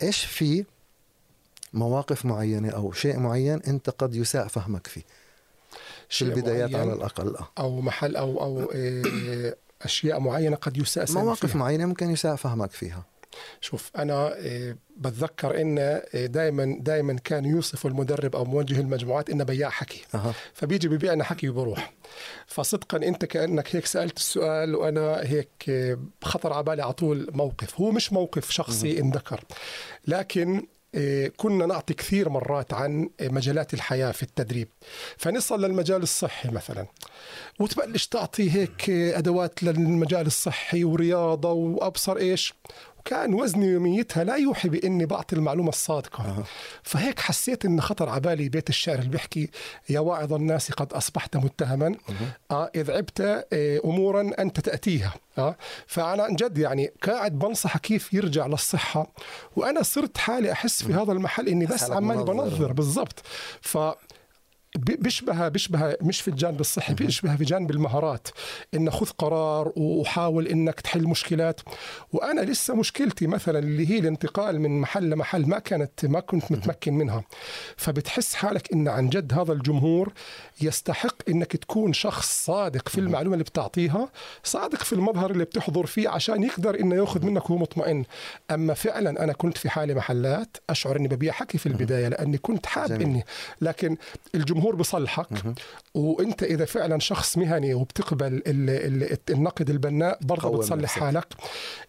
إيش 0.02 0.26
في 0.26 0.66
مواقف 1.74 2.26
معينة 2.26 2.70
أو 2.70 2.92
شيء 2.92 3.20
معين 3.20 3.62
أنت 3.68 3.90
قد 3.90 4.16
يساء 4.16 4.48
فهمك 4.48 4.88
فيه. 4.88 5.04
في 6.10 6.22
البدايات 6.22 6.76
على 6.76 6.94
الأقل 6.94 7.36
أو 7.60 7.82
محل 7.82 8.16
أو 8.16 8.42
أو 8.44 8.72
إيه، 8.72 9.58
أشياء 9.82 10.20
معينة 10.20 10.56
قد 10.56 10.78
يساء 10.78 11.12
مواقف 11.12 11.46
فيها. 11.46 11.58
معينة 11.58 11.86
ممكن 11.86 12.10
يساء 12.10 12.36
فهمك 12.36 12.72
فيها. 12.72 13.04
شوف 13.62 13.92
أنا 13.98 14.36
إيه، 14.36 14.78
بتذكر 14.98 15.62
إن 15.62 16.02
دائما 16.14 16.78
دائما 16.80 17.14
كان 17.14 17.46
يوصف 17.46 17.86
المدرب 17.86 18.36
أو 18.36 18.46
موجه 18.46 18.80
المجموعات 18.80 19.30
انه 19.30 19.44
بياع 19.44 19.70
حكي. 19.70 20.06
أه. 20.16 20.34
فبيجي 20.54 20.88
ببيعنا 20.88 21.24
حكي 21.24 21.50
وبروح. 21.50 21.94
فصدقا 22.48 22.98
أنت 22.98 23.26
كأنك 23.26 23.76
هيك 23.76 23.86
سألت 23.86 24.18
السؤال 24.18 24.76
وأنا 24.76 25.22
هيك 25.24 25.72
خطر 26.24 26.54
على 26.54 26.64
بالي 26.64 26.84
على 26.84 26.94
طول 26.94 27.30
موقف. 27.34 27.82
هو 27.82 27.92
مش 27.92 28.14
موقف 28.14 28.52
شخصي 28.52 29.00
انذكر 29.00 29.44
لكن 30.08 30.68
كنا 31.38 31.66
نعطي 31.66 31.94
كثير 31.94 32.30
مرات 32.30 32.74
عن 32.74 33.10
مجالات 33.22 33.74
الحياة 33.74 34.12
في 34.12 34.24
التدريب. 34.24 34.68
فنصل 35.18 35.66
للمجال 35.66 36.04
الصحي 36.04 36.50
مثلا. 36.50 36.88
وتبلش 37.60 38.08
تعطي 38.08 38.52
هيك 38.52 38.90
أدوات 38.90 39.64
للمجال 39.64 40.28
الصحي 40.28 40.84
ورياضة 40.84 41.52
وأبصر 41.52 42.18
إيش. 42.18 42.54
كان 43.06 43.34
وزني 43.34 43.66
يوميتها 43.66 44.24
لا 44.24 44.36
يوحي 44.36 44.70
بإني 44.70 45.06
بعطي 45.06 45.36
المعلومة 45.36 45.70
الصادقة. 45.70 46.24
أه. 46.24 46.44
فهيك 46.84 47.20
حسيت 47.20 47.66
ان 47.66 47.82
خطر 47.82 48.10
على 48.10 48.22
بالي 48.22 48.50
بيت 48.50 48.70
الشعر 48.70 49.00
اللي 49.00 49.10
بيحكي 49.10 49.50
يا 49.90 50.00
واعظ 50.00 50.34
الناس 50.34 50.72
قد 50.72 50.94
أصبحت 50.94 51.38
متهما. 51.38 51.88
أه. 51.88 52.14
آه 52.52 52.72
إذ 52.76 52.92
عبت 52.92 53.22
آه 53.54 53.82
امورا 53.86 54.32
أنت 54.40 54.60
تأتيها. 54.60 55.14
آه 55.38 55.56
فأنا 55.88 56.24
عن 56.24 56.36
جد 56.36 56.58
يعني 56.58 56.92
قاعد 57.04 57.40
بنصح 57.40 57.78
كيف 57.78 58.14
يرجع 58.14 58.48
للصحة. 58.48 59.12
وأنا 59.56 59.84
صرت 59.84 60.18
حالي 60.18 60.52
أحس 60.52 60.84
في 60.84 60.94
هذا 60.94 61.12
المحل 61.12 61.48
إني 61.48 61.66
بس 61.66 61.92
عمالي 61.92 62.24
بنظر. 62.24 62.72
بالضبط. 62.74 63.22
ف 63.62 63.78
بيشبه 64.78 65.48
بيشبه 65.48 65.96
مش 66.02 66.22
في 66.22 66.28
الجانب 66.28 66.60
الصحي 66.60 66.94
بيشبه 66.94 67.36
في 67.36 67.44
جانب 67.44 67.72
المهارات. 67.72 68.28
إن 68.74 68.90
خذ 68.90 69.10
قرار 69.18 69.72
وحاول 69.76 70.48
إنك 70.48 70.82
تحل 70.82 71.04
مشكلات. 71.04 71.62
وأنا 72.14 72.42
لسه 72.42 72.76
مشكلتي 72.76 73.28
مثلا 73.28 73.60
اللي 73.60 73.90
هي 73.90 74.00
الانتقال 74.00 74.62
من 74.62 74.82
محل 74.82 75.10
لمحل 75.10 75.46
ما 75.46 75.60
كانت 75.60 76.06
ما 76.06 76.20
كنت 76.20 76.52
متمكن 76.52 76.94
منها. 76.94 77.24
فبتحس 77.78 78.34
حالك 78.36 78.74
إن 78.74 78.88
عن 78.88 79.10
جد 79.10 79.34
هذا 79.34 79.54
الجمهور 79.54 80.14
يستحق 80.62 81.16
إنك 81.30 81.56
تكون 81.56 81.94
شخص 81.94 82.46
صادق 82.46 82.90
في 82.90 82.98
المعلومة 82.98 83.34
اللي 83.34 83.44
بتعطيها 83.44 84.10
صادق 84.44 84.84
في 84.84 84.94
المظهر 84.94 85.32
اللي 85.32 85.44
بتحضر 85.46 85.86
فيه 85.86 86.10
عشان 86.10 86.44
يقدر 86.44 86.80
إنه 86.80 86.96
يأخذ 86.96 87.26
منك 87.26 87.50
وهو 87.50 87.60
مطمئن. 87.60 88.06
أما 88.52 88.74
فعلا 88.74 89.24
أنا 89.24 89.34
كنت 89.34 89.58
في 89.58 89.70
حالي 89.70 89.94
محلات 89.94 90.58
أشعر 90.70 90.96
إني 90.96 91.08
ببيع 91.08 91.34
حكي 91.34 91.58
في 91.58 91.66
البداية 91.66 92.08
لأني 92.08 92.38
كنت 92.38 92.66
حاب. 92.66 92.92
اني 93.02 93.26
لكن 93.62 93.98
الجمهور 94.36 94.63
الجمهور 94.64 94.76
بصلحك 94.76 95.28
وانت 95.94 96.44
اذا 96.44 96.66
فعلا 96.66 97.00
شخص 97.00 97.38
مهني 97.38 97.74
وبتقبل 97.74 98.42
النقد 99.30 99.70
البناء 99.70 100.20
برضه 100.22 100.58
بتصلح 100.58 100.90
حالك. 100.90 101.28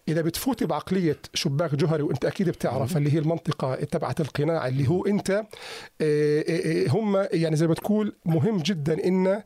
إذا 0.07 0.21
بتفوتي 0.21 0.65
بعقلية 0.65 1.17
شباك 1.33 1.75
جهري 1.75 2.03
وانت 2.03 2.25
أكيد 2.25 2.49
بتعرف 2.49 2.97
اللي 2.97 3.13
هي 3.13 3.19
المنطقة 3.19 3.75
تبعت 3.75 4.21
القناع 4.21 4.67
اللي 4.67 4.89
هو 4.89 5.05
انت 5.05 5.31
آه، 5.31 5.43
آه، 6.01 6.43
آه، 6.49 6.89
هم 6.89 7.27
يعني 7.33 7.55
زي 7.55 7.67
ما 7.67 7.73
تقول 7.73 8.15
مهم 8.25 8.57
جدا 8.57 9.07
إن 9.07 9.43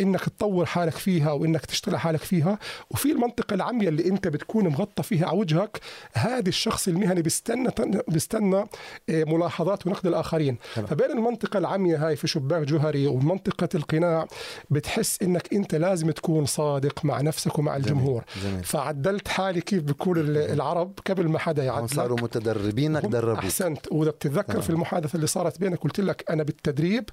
إنك 0.00 0.20
تطور 0.20 0.66
حالك 0.66 0.92
فيها 0.92 1.32
وإنك 1.32 1.66
تشتغل 1.66 1.96
حالك 1.96 2.20
فيها. 2.20 2.58
وفي 2.90 3.12
المنطقة 3.12 3.54
العمياء 3.54 3.88
اللي 3.88 4.06
أنت 4.06 4.28
بتكون 4.28 4.68
مغطى 4.68 5.02
فيها 5.02 5.26
على 5.26 5.38
وجهك 5.38 5.80
هذا 6.12 6.48
الشخص 6.48 6.88
المهني 6.88 7.22
بيستنى 7.22 7.70
بيستنى 8.08 8.64
إيه، 9.08 9.24
ملاحظات 9.24 9.86
ونقد 9.86 10.06
الآخرين. 10.06 10.56
فبين 10.74 11.10
المنطقة 11.10 11.58
العمياء 11.58 12.00
هاي 12.00 12.16
في 12.16 12.26
شباك 12.26 12.62
جهري 12.62 13.06
ومنطقة 13.06 13.68
القناع 13.74 14.26
بتحس 14.70 15.22
إنك 15.22 15.54
أنت 15.54 15.74
لازم 15.74 16.10
تكون 16.10 16.46
صادق 16.46 17.04
مع 17.04 17.20
نفسك 17.20 17.58
ومع 17.58 17.76
الجمهور. 17.76 18.24
جميل. 18.42 18.52
جميل. 18.52 18.64
فعدلت 18.64 19.28
حالي 19.28 19.60
كيف 19.60 19.82
بيقول 19.82 20.36
العرب 20.36 20.98
قبل 21.06 21.28
ما 21.28 21.38
حدا 21.38 21.64
يعدلك 21.64 21.94
صاروا 21.94 22.20
متدربينك 22.20 23.06
دربوك 23.06 23.38
أحسنت. 23.38 23.92
وإذا 23.92 24.10
بتتذكر 24.10 24.56
آه. 24.56 24.60
في 24.60 24.70
المحادثة 24.70 25.16
اللي 25.16 25.26
صارت 25.26 25.60
بينك 25.60 25.78
قلت 25.78 26.00
لك 26.00 26.24
أنا 26.30 26.42
بالتدريب 26.42 27.10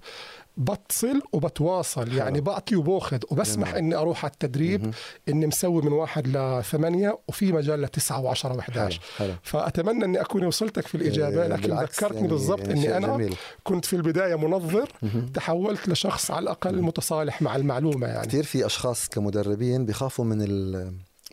بتصل 0.57 1.21
وبتواصل. 1.33 2.13
يعني 2.13 2.41
بعطي 2.41 2.75
وباخذ. 2.75 3.19
وبسمح 3.31 3.69
جميل. 3.69 3.77
إني 3.77 3.95
أروح 3.95 4.25
على 4.25 4.31
التدريب 4.31 4.93
إني 5.29 5.47
مسوي 5.47 5.81
من 5.81 5.91
واحد 5.91 6.27
لثمانية 6.27 7.19
وفي 7.27 7.51
مجال 7.51 7.81
لتسعة 7.81 8.33
و10 8.33 8.37
و11 8.37 8.95
فأتمنى 9.43 10.05
إني 10.05 10.21
أكون 10.21 10.45
وصلتك 10.45 10.87
في 10.87 10.95
الإجابة 10.95 11.41
إيه، 11.41 11.47
لكن 11.47 11.73
ذكرتني 11.73 12.15
يعني 12.17 12.27
بالضبط 12.27 12.67
إني 12.69 12.97
أنا 12.97 13.07
جميل. 13.07 13.35
كنت 13.63 13.85
في 13.85 13.95
البداية 13.95 14.35
منظر 14.35 14.91
تحولت 15.33 15.89
لشخص 15.89 16.31
على 16.31 16.43
الأقل 16.43 16.81
متصالح 16.81 17.41
مع 17.41 17.55
المعلومة 17.55 18.07
يعني. 18.07 18.27
كثير 18.27 18.43
في 18.43 18.65
أشخاص 18.65 19.09
كمدربين 19.09 19.85
بيخافوا 19.85 20.25
من 20.25 20.37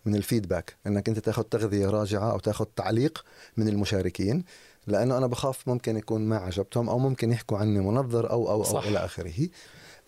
من 0.05 0.15
الفيدباك 0.15 0.77
إنك 0.87 1.09
أنت 1.09 1.19
تاخذ 1.19 1.43
تغذية 1.43 1.87
راجعة 1.87 2.33
أو 2.33 2.39
تاخذ 2.39 2.65
تعليق 2.77 3.25
من 3.57 3.69
المشاركين. 3.69 4.45
لأنه 4.87 5.19
أنا 5.19 5.27
بخاف 5.27 5.69
ممكن 5.69 5.97
يكون 5.97 6.21
ما 6.21 6.37
عجبتهم 6.37 6.89
أو 6.89 6.99
ممكن 6.99 7.33
يحكوا 7.33 7.59
عني 7.59 7.81
منظر 7.81 8.31
أو 8.31 8.51
أو 8.51 8.65
أو 8.65 8.79
إلى 8.79 8.99
آخره. 8.99 9.49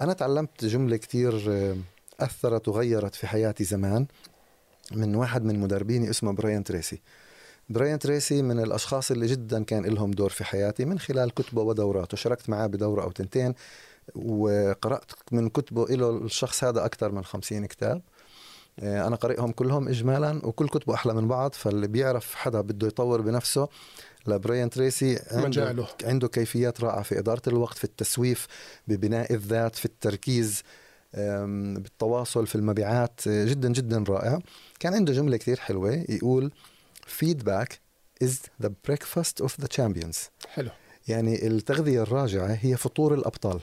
أنا 0.00 0.12
تعلمت 0.12 0.64
جملة 0.64 0.96
كثير 0.96 1.44
آه، 1.48 1.76
أثرت 2.20 2.68
وغيرت 2.68 3.14
في 3.14 3.26
حياتي 3.26 3.64
زمان 3.64 4.06
من 4.92 5.14
واحد 5.14 5.44
من 5.44 5.60
مدربيني 5.60 6.10
اسمه 6.10 6.32
براين 6.32 6.64
تريسي. 6.64 7.02
براين 7.68 7.98
تريسي 7.98 8.42
من 8.42 8.60
الأشخاص 8.60 9.10
اللي 9.10 9.26
جدا 9.26 9.64
كان 9.64 9.84
لهم 9.84 10.10
دور 10.10 10.30
في 10.30 10.44
حياتي 10.44 10.84
من 10.84 10.98
خلال 10.98 11.34
كتبه 11.34 11.62
ودوراته. 11.62 12.16
شاركت 12.16 12.50
معاه 12.50 12.66
بدورة 12.66 13.02
أو 13.02 13.10
تنتين 13.10 13.54
وقرأت 14.14 15.12
من 15.32 15.48
كتبه 15.48 15.86
له 15.86 16.10
الشخص 16.10 16.64
هذا 16.64 16.84
أكثر 16.84 17.12
من 17.12 17.24
خمسين 17.24 17.66
كتاب. 17.66 18.02
آه، 18.78 19.06
أنا 19.06 19.16
قارئهم 19.16 19.52
كلهم 19.52 19.88
اجمالا 19.88 20.46
وكل 20.46 20.68
كتبه 20.68 20.94
أحلى 20.94 21.14
من 21.14 21.28
بعض 21.28 21.52
فاللي 21.52 21.86
بيعرف 21.86 22.34
حدا 22.34 22.60
بده 22.60 22.86
يطور 22.86 23.20
بنفسه 23.20 23.68
لبريان 24.26 24.70
تريسي 24.70 25.20
عنده, 25.30 25.48
مجاله. 25.48 25.88
عنده 26.04 26.28
كيفيات 26.28 26.80
رائعة 26.80 27.02
في 27.02 27.18
إدارة 27.18 27.42
الوقت 27.46 27.78
في 27.78 27.84
التسويف 27.84 28.46
ببناء 28.88 29.34
الذات 29.34 29.76
في 29.76 29.84
التركيز 29.84 30.62
بالتواصل 31.14 32.46
في 32.46 32.54
المبيعات 32.54 33.20
جدا 33.28 33.72
جدا 33.72 34.04
رائع 34.08 34.38
كان 34.80 34.94
عنده 34.94 35.12
جملة 35.12 35.36
كثير 35.36 35.60
حلوة 35.60 36.04
يقول 36.08 36.52
feedback 37.20 37.68
is 38.24 38.32
the 38.62 38.68
breakfast 38.88 39.44
of 39.44 39.50
the 39.62 39.68
champions. 39.76 40.16
حلو. 40.48 40.70
يعني 41.08 41.46
التغذية 41.46 42.02
الراجعة 42.02 42.58
هي 42.60 42.76
فطور 42.76 43.14
الأبطال. 43.14 43.60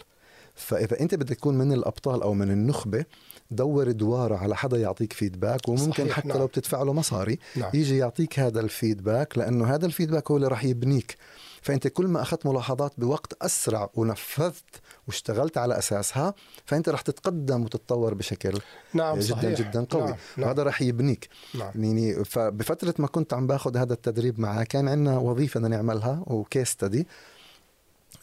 فإذا 0.61 0.99
أنت 0.99 1.15
بدك 1.15 1.35
تكون 1.35 1.57
من 1.57 1.73
الأبطال 1.73 2.21
أو 2.21 2.33
من 2.33 2.51
النخبة 2.51 3.05
دور 3.51 3.91
دوارة 3.91 4.35
على 4.35 4.55
حدا 4.55 4.77
يعطيك 4.77 5.13
فيدباك 5.13 5.67
وممكن 5.67 6.03
صحيح 6.03 6.11
حتى 6.11 6.27
نعم. 6.27 6.37
لو 6.37 6.47
بتدفع 6.47 6.83
له 6.83 6.93
مصاري 6.93 7.39
نعم. 7.55 7.71
يجي 7.73 7.97
يعطيك 7.97 8.39
هذا 8.39 8.59
الفيدباك 8.59 9.37
لأنه 9.37 9.75
هذا 9.75 9.85
الفيدباك 9.85 10.31
هو 10.31 10.37
اللي 10.37 10.47
راح 10.47 10.63
يبنيك 10.63 11.17
فأنت 11.61 11.87
كل 11.87 12.07
ما 12.07 12.21
أخذت 12.21 12.45
ملاحظات 12.45 12.93
بوقت 12.97 13.33
أسرع 13.41 13.89
ونفذت 13.93 14.81
واشتغلت 15.07 15.57
على 15.57 15.77
أساسها 15.77 16.33
فأنت 16.65 16.89
راح 16.89 17.01
تتقدم 17.01 17.63
وتتطور 17.63 18.13
بشكل 18.13 18.59
نعم 18.93 19.19
جدا 19.19 19.35
صحيح. 19.35 19.59
جدا 19.59 19.85
قوي 19.89 20.01
نعم. 20.01 20.15
نعم. 20.37 20.47
وهذا 20.47 20.63
راح 20.63 20.81
يبنيك 20.81 21.29
نعم. 21.55 21.71
يعني 21.75 22.23
فبفترة 22.23 22.93
ما 22.99 23.07
كنت 23.07 23.33
عم 23.33 23.47
باخذ 23.47 23.77
هذا 23.77 23.93
التدريب 23.93 24.39
معه 24.39 24.63
كان 24.63 24.87
عندنا 24.87 25.17
وظيفة 25.17 25.59
نعملها 25.59 26.23
وكيس 26.27 26.69
ستدي 26.69 27.07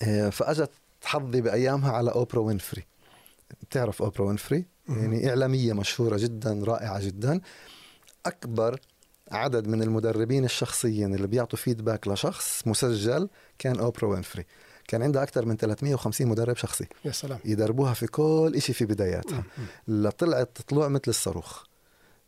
آه، 0.03 0.31
فأجت 0.31 0.71
حظي 1.09 1.41
بأيامها 1.41 1.93
على 1.93 2.11
أوبرا 2.11 2.41
وينفري. 2.41 2.87
بتعرف 3.63 4.03
أوبرا 4.03 4.25
وينفري؟ 4.25 4.67
يعني 4.89 5.29
إعلامية 5.29 5.73
مشهورة 5.73 6.17
جدا 6.17 6.63
رائعة 6.65 7.07
جدا. 7.07 7.41
أكبر 8.27 8.81
عدد 9.31 9.69
من 9.69 9.83
المدربين 9.83 10.45
الشخصيين 10.45 11.15
اللي 11.15 11.27
بيعطوا 11.27 11.59
feedback 11.59 12.09
لشخص 12.09 12.67
مسجل 12.67 13.29
كان 13.59 13.79
أوبرا 13.79 14.09
وينفري. 14.09 14.47
كان 14.89 15.03
عندها 15.03 15.23
أكثر 15.23 15.47
من 15.47 15.57
350 15.57 16.27
مدرب 16.27 16.57
شخصي. 16.57 16.87
يا 17.05 17.13
سلام. 17.13 17.39
يدربوها 17.45 17.95
في 17.95 18.07
كل 18.07 18.55
شيء 18.59 18.75
في 18.75 18.85
بداياتها. 18.85 19.45
لطلعت 19.89 20.59
طلوع 20.69 20.89
مثل 20.89 21.03
الصاروخ. 21.09 21.65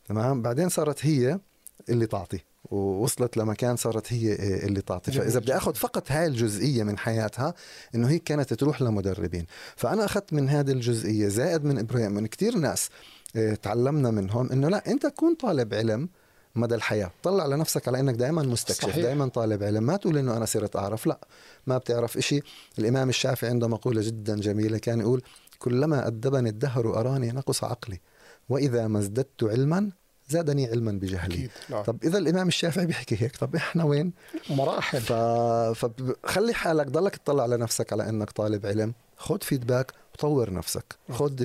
تمام؟ 0.04 0.42
بعدين 0.42 0.68
صارت 0.68 1.06
هي 1.06 1.40
اللي 1.88 2.06
تعطي. 2.06 2.40
ووصلت 2.64 3.36
لمكان 3.36 3.76
صارت 3.76 4.12
هي 4.12 4.34
اللي 4.66 4.80
تعطي. 4.80 5.12
فإذا 5.12 5.40
بدي 5.40 5.56
آخذ 5.56 5.74
فقط 5.74 6.12
هاي 6.12 6.26
الجزئية 6.26 6.82
من 6.82 6.98
حياتها 6.98 7.54
إنه 7.94 8.08
هي 8.08 8.18
كانت 8.18 8.54
تروح 8.54 8.82
لمدربين. 8.82 9.46
فأنا 9.76 10.04
أخذت 10.04 10.32
من 10.32 10.48
هذه 10.48 10.70
الجزئية 10.70 11.28
زائد 11.28 11.64
من 11.64 11.78
إبراهيم 11.78 12.12
من 12.12 12.26
كثير 12.26 12.56
ناس 12.56 12.88
آه، 13.36 13.54
تعلمنا 13.54 14.10
منهم 14.10 14.52
إنه 14.52 14.68
لا 14.68 14.90
أنت 14.90 15.06
كون 15.06 15.34
طالب 15.34 15.74
علم 15.74 16.08
مدى 16.54 16.74
الحياة. 16.74 17.10
طلع 17.22 17.46
لنفسك 17.46 17.88
على 17.88 18.00
إنك 18.00 18.14
دائما 18.14 18.42
مستكشف 18.42 18.96
دائما 18.98 19.28
طالب 19.28 19.62
علم. 19.62 19.82
ما 19.82 19.96
تقول 19.96 20.18
إنه 20.18 20.36
أنا 20.36 20.44
صرت 20.44 20.76
أعرف 20.76 21.06
لا. 21.06 21.20
ما 21.66 21.78
بتعرف 21.78 22.16
إشي. 22.16 22.40
الإمام 22.78 23.08
الشافعي 23.08 23.50
عنده 23.50 23.68
مقولة 23.68 24.02
جدا 24.02 24.36
جميلة 24.40 24.78
كان 24.78 25.00
يقول 25.00 25.22
كلما 25.58 26.06
أدبني 26.06 26.48
الدهر 26.48 27.00
أراني 27.00 27.32
نقص 27.32 27.64
عقلي 27.64 28.00
وإذا 28.48 28.86
ما 28.86 28.98
ازددت 28.98 29.44
علما 29.44 29.90
زادني 30.30 30.66
علما 30.66 30.92
بجهلي. 30.92 31.34
أكيد. 31.34 31.50
نعم. 31.70 31.82
طب 31.82 32.04
إذا 32.04 32.18
الإمام 32.18 32.48
الشافعي 32.48 32.86
بيحكي 32.86 33.16
هيك 33.20 33.36
طب 33.36 33.56
إحنا 33.56 33.84
وين؟ 33.84 34.12
مراحل. 34.50 35.00
ف... 35.00 35.12
فخلي 35.12 36.54
حالك 36.54 36.86
ضلك 36.86 37.16
تطلع 37.16 37.42
على 37.42 37.56
نفسك 37.56 37.92
على 37.92 38.08
إنك 38.08 38.30
طالب 38.30 38.66
علم. 38.66 38.92
خذ 39.16 39.40
فيدباك 39.40 39.92
وطور 40.14 40.52
نفسك. 40.52 40.84
خذ 41.12 41.44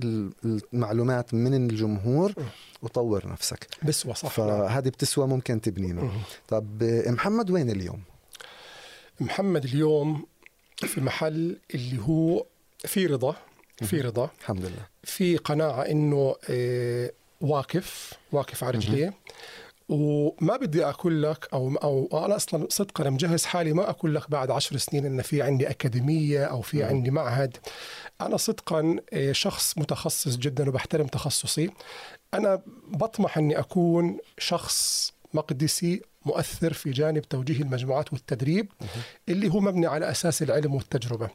المعلومات 0.74 1.34
من 1.34 1.54
الجمهور 1.54 2.34
وطور 2.82 3.28
نفسك. 3.28 3.68
بسوى 3.84 4.14
صح 4.14 4.30
فهذه 4.30 4.90
بتسوى 4.90 5.28
ممكن 5.28 5.62
تبنينا. 5.62 6.12
طب 6.48 6.84
محمد 7.08 7.52
وين 7.52 7.70
اليوم؟ 7.70 8.02
محمد 9.20 9.66
اليوم 9.66 10.26
في 10.78 11.02
محل 11.02 11.58
اللي 11.76 12.00
هو 12.02 12.46
في 12.78 13.06
رضا 13.06 13.36
في 13.82 14.02
رضا. 14.02 14.30
الحمد 14.40 14.66
لله. 14.66 14.88
في 15.04 15.38
قناعة 15.38 15.82
إنه 15.82 16.36
آه، 16.50 17.12
واقف 17.46 18.14
واقف 18.32 18.64
على 18.64 18.78
رجليه. 18.78 19.14
وما 19.90 20.58
بدي 20.58 20.86
أقول 20.86 21.24
لك 21.24 21.48
أو 21.54 21.76
أو 21.76 22.26
أنا 22.26 22.36
أصلا 22.36 22.68
صدقا 22.70 23.10
مجهز 23.10 23.46
حالي 23.46 23.74
ما 23.74 23.90
أقول 23.90 24.16
لك 24.16 24.30
بعد 24.30 24.52
عشر 24.52 24.78
سنين 24.78 25.06
إن 25.06 25.22
في 25.22 25.42
عندي 25.42 25.70
أكاديمية 25.70 26.46
أو 26.46 26.62
في 26.62 26.84
عندي 26.84 27.12
معهد. 27.12 27.58
أنا 28.22 28.38
صدقا 28.38 28.96
آه، 29.14 29.32
شخص 29.32 29.78
متخصص 29.78 30.38
جدا 30.38 30.70
وبحترم 30.70 31.08
تخصصي. 31.08 31.70
أنا 32.34 32.62
بطمح 32.88 33.38
إني 33.38 33.60
أكون 33.60 34.18
شخص 34.38 35.14
مقدسي 35.36 36.02
مؤثر 36.26 36.74
في 36.74 36.92
جانب 36.92 37.22
توجيه 37.22 37.62
المجموعات 37.62 38.14
والتدريب 38.14 38.72
اللي 39.30 39.54
هو 39.54 39.60
مبني 39.60 39.88
على 39.88 40.12
أساس 40.12 40.44
العلم 40.44 40.76
والتجربة. 40.76 41.30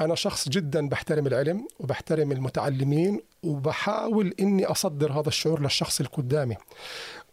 أنا 0.00 0.14
شخص 0.14 0.48
جدا 0.48 0.88
بحترم 0.88 1.26
العلم 1.26 1.66
وبحترم 1.80 2.32
المتعلمين 2.32 3.20
وبحاول 3.42 4.34
إني 4.40 4.64
أصدر 4.66 5.12
هذا 5.12 5.28
الشعور 5.28 5.60
للشخص 5.60 6.00
اللي 6.00 6.10
قدامي. 6.12 6.56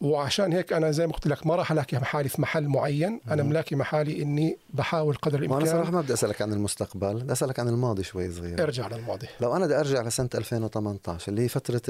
وعشان 0.01 0.53
هيك 0.53 0.73
أنا 0.73 0.91
زي 0.91 1.07
ما 1.07 1.13
قلت 1.13 1.27
لك 1.27 1.47
ما 1.47 1.55
راح 1.55 1.71
ألاقي 1.71 1.97
محالي 1.97 2.29
في 2.29 2.41
محل 2.41 2.67
معين، 2.67 3.21
أنا 3.31 3.43
ملاقي 3.43 3.75
محالي 3.75 4.21
إني 4.21 4.57
بحاول 4.73 5.15
قدر 5.15 5.39
الإمكان 5.39 5.61
أنا 5.61 5.71
صراحة 5.71 5.91
ما 5.91 6.01
بدي 6.01 6.13
أسألك 6.13 6.41
عن 6.41 6.53
المستقبل، 6.53 7.13
بدي 7.13 7.31
أسألك 7.31 7.59
عن 7.59 7.67
الماضي 7.67 8.03
شوي 8.03 8.31
صغير. 8.31 8.63
ارجع 8.63 8.87
للماضي. 8.87 9.27
لو 9.41 9.55
أنا 9.55 9.65
بدي 9.65 9.79
أرجع 9.79 10.01
لسنة 10.01 10.29
2018 10.35 11.31
اللي 11.31 11.41
هي 11.41 11.47
فترة 11.47 11.81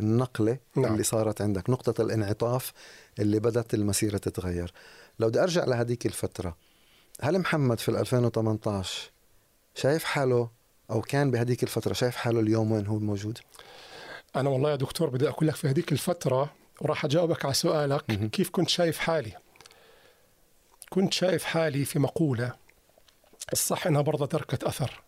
النقلة 0.00 0.58
نعم. 0.76 0.92
اللي 0.92 1.02
صارت 1.02 1.40
عندك، 1.40 1.70
نقطة 1.70 2.02
الانعطاف 2.02 2.72
اللي 3.18 3.40
بدأت 3.40 3.74
المسيرة 3.74 4.18
تتغير. 4.18 4.72
لو 5.18 5.28
بدي 5.28 5.42
أرجع 5.42 5.64
لهذيك 5.64 6.06
الفترة 6.06 6.56
هل 7.20 7.38
محمد 7.38 7.80
في 7.80 7.88
2018 7.88 9.10
شايف 9.74 10.04
حاله 10.04 10.50
أو 10.90 11.00
كان 11.00 11.30
بهذيك 11.30 11.62
الفترة 11.62 11.92
شايف 11.92 12.16
حاله 12.16 12.40
اليوم 12.40 12.72
وين 12.72 12.86
هو 12.86 12.98
موجود؟ 12.98 13.38
أنا 14.36 14.50
والله 14.50 14.70
يا 14.70 14.76
دكتور 14.76 15.10
بدي 15.10 15.28
أقول 15.28 15.48
لك 15.48 15.54
في 15.54 15.68
هذيك 15.68 15.92
الفترة 15.92 16.52
وراح 16.80 17.04
أجاوبك 17.04 17.44
على 17.44 17.54
سؤالك 17.54 18.30
كيف 18.32 18.50
كنت 18.50 18.68
شايف 18.68 18.98
حالي 18.98 19.32
كنت 20.90 21.12
شايف 21.12 21.44
حالي 21.44 21.84
في 21.84 21.98
مقولة 21.98 22.52
الصح 23.52 23.86
إنها 23.86 24.00
برضه 24.00 24.26
تركت 24.26 24.64
أثر 24.64 25.02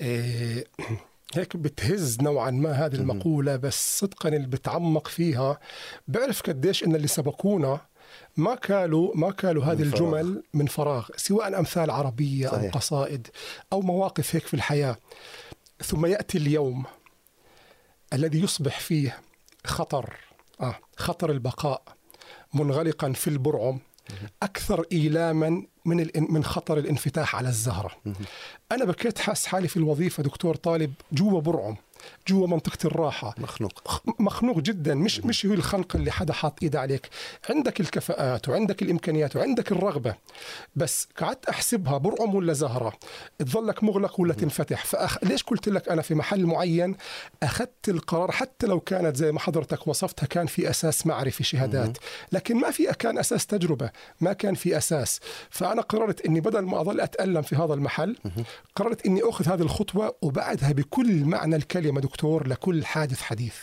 إيه 0.00 0.64
هيك 1.34 1.56
بتهز 1.56 2.20
نوعا 2.20 2.50
ما 2.50 2.72
هذه 2.72 2.94
المقولة 2.94 3.56
بس 3.56 3.98
صدقا 3.98 4.28
اللي 4.28 4.46
بتعمق 4.46 5.08
فيها 5.08 5.60
بعرف 6.08 6.42
قديش 6.42 6.84
إن 6.84 6.94
اللي 6.94 7.06
سبقونا 7.08 7.80
ما 8.36 8.54
كالوا 8.54 9.16
ما 9.16 9.30
كالوا 9.30 9.64
هذه 9.64 9.82
الجمل 9.82 10.24
فراغ. 10.24 10.42
من 10.54 10.66
فراغ 10.66 11.08
سواء 11.16 11.58
أمثال 11.58 11.90
عربية 11.90 12.48
صحيح. 12.48 12.64
أو 12.64 12.70
قصائد 12.70 13.28
أو 13.72 13.80
مواقف 13.80 14.34
هيك 14.34 14.46
في 14.46 14.54
الحياة 14.54 14.96
ثم 15.84 16.06
يأتي 16.06 16.38
اليوم 16.38 16.84
الذي 18.12 18.40
يصبح 18.42 18.80
فيه 18.80 19.18
خطر 19.64 20.14
آه 20.60 20.74
خطر 20.96 21.30
البقاء 21.30 21.82
منغلقا 22.54 23.12
في 23.12 23.28
البرعم 23.28 23.78
أكثر 24.42 24.84
إيلاما 24.92 25.62
من 25.84 26.10
من 26.14 26.44
خطر 26.44 26.78
الانفتاح 26.78 27.36
على 27.36 27.48
الزهرة. 27.48 27.90
أنا 28.72 28.84
بكيت 28.84 29.18
حاس 29.18 29.46
حالي 29.46 29.68
في 29.68 29.76
الوظيفة 29.76 30.22
دكتور 30.22 30.54
طالب 30.54 30.92
جوا 31.12 31.40
برعم 31.40 31.76
جوا 32.28 32.46
منطقة 32.46 32.86
الراحة. 32.86 33.34
مخنوق. 33.38 34.02
مخنوق 34.18 34.58
جدا. 34.58 34.94
مش 34.94 35.20
مش 35.20 35.46
هو 35.46 35.52
الخنق 35.52 35.96
اللي 35.96 36.10
حدا 36.10 36.32
حاط 36.32 36.58
إيده 36.62 36.80
عليك. 36.80 37.08
عندك 37.50 37.80
الكفاءات 37.80 38.48
وعندك 38.48 38.82
الإمكانيات 38.82 39.36
وعندك 39.36 39.72
الرغبة. 39.72 40.14
بس 40.76 41.08
قعدت 41.20 41.48
أحسبها 41.48 41.98
برعم 41.98 42.34
ولا 42.34 42.52
زهرة؟ 42.52 42.92
تظلك 43.38 43.84
مغلق 43.84 44.20
ولا 44.20 44.34
تنفتح. 44.34 44.84
فأخ... 44.84 45.24
ليش 45.24 45.42
قلت 45.42 45.68
لك 45.68 45.88
أنا 45.88 46.02
في 46.02 46.14
محل 46.14 46.46
معين 46.46 46.96
أخذت 47.42 47.88
القرار 47.88 48.30
حتى 48.30 48.66
لو 48.66 48.80
كانت 48.80 49.16
زي 49.16 49.32
ما 49.32 49.40
حضرتك 49.40 49.86
وصفتها 49.86 50.26
كان 50.26 50.46
في 50.46 50.70
أساس 50.70 51.06
معرفي 51.06 51.44
شهادات. 51.44 51.98
لكن 52.32 52.56
ما 52.56 52.70
في 52.70 52.86
كان 52.98 53.18
أساس 53.18 53.46
تجربة. 53.46 53.90
ما 54.20 54.32
كان 54.32 54.54
في 54.54 54.76
أساس. 54.76 55.20
فأنا 55.50 55.82
قررت 55.82 56.26
إني 56.26 56.40
بدل 56.40 56.60
ما 56.60 56.80
اظل 56.80 57.00
أتألم 57.00 57.42
في 57.42 57.56
هذا 57.56 57.74
المحل 57.74 58.16
قررت 58.76 59.06
إني 59.06 59.20
أخذ 59.22 59.48
هذه 59.48 59.62
الخطوة 59.62 60.16
وبعدها 60.22 60.72
بكل 60.72 61.24
معنى 61.24 61.56
الكلمة 61.56 62.00
دكتور 62.10 62.48
لكل 62.48 62.84
حادث 62.84 63.22
حديث. 63.22 63.54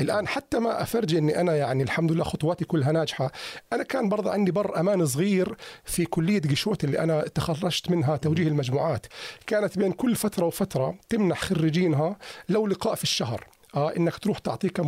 الآن 0.00 0.28
حتى 0.28 0.58
ما 0.58 0.82
أفرجي 0.82 1.18
أني 1.18 1.40
أنا 1.40 1.56
يعني 1.56 1.82
الحمد 1.82 2.12
لله 2.12 2.24
خطواتي 2.24 2.64
كلها 2.64 2.92
ناجحة 2.92 3.32
أنا 3.72 3.82
كان 3.82 4.08
برضه 4.08 4.30
عندي 4.32 4.50
بر 4.52 4.80
أمان 4.80 5.06
صغير 5.06 5.56
في 5.84 6.04
كلية 6.04 6.40
قشوت 6.40 6.84
اللي 6.84 6.98
أنا 6.98 7.20
تخرجت 7.22 7.90
منها 7.90 8.16
توجيه 8.16 8.48
المجموعات. 8.48 9.06
كانت 9.46 9.78
بين 9.78 9.92
كل 9.92 10.16
فترة 10.16 10.46
وفترة 10.46 10.94
تمنح 11.08 11.40
خريجينها 11.40 12.16
لو 12.48 12.66
لقاء 12.66 12.94
في 12.94 13.02
الشهر. 13.02 13.46
آه 13.74 13.96
إنك 13.96 14.18
تروح 14.18 14.38
تعطيك 14.38 14.80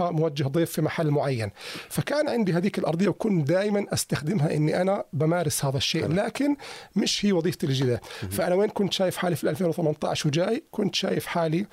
موجه 0.00 0.44
ضيف 0.44 0.70
في 0.70 0.82
محل 0.82 1.10
معين. 1.10 1.50
فكان 1.88 2.28
عندي 2.28 2.52
هذيك 2.52 2.78
الأرضية 2.78 3.08
وكنت 3.08 3.48
دائما 3.48 3.86
أستخدمها 3.92 4.54
إني 4.54 4.80
أنا 4.82 5.04
بمارس 5.12 5.64
هذا 5.64 5.76
الشيء. 5.76 6.08
لكن 6.08 6.56
مش 6.96 7.24
هي 7.24 7.32
وظيفتي 7.32 7.66
الجديدة. 7.66 8.00
فأنا 8.30 8.54
وين 8.54 8.68
كنت 8.68 8.92
شايف 8.92 9.16
حالي 9.16 9.36
في 9.36 9.50
2018 9.50 10.28
وجاي؟ 10.28 10.64
كنت 10.70 10.94
شايف 10.94 11.26
حالي 11.26 11.66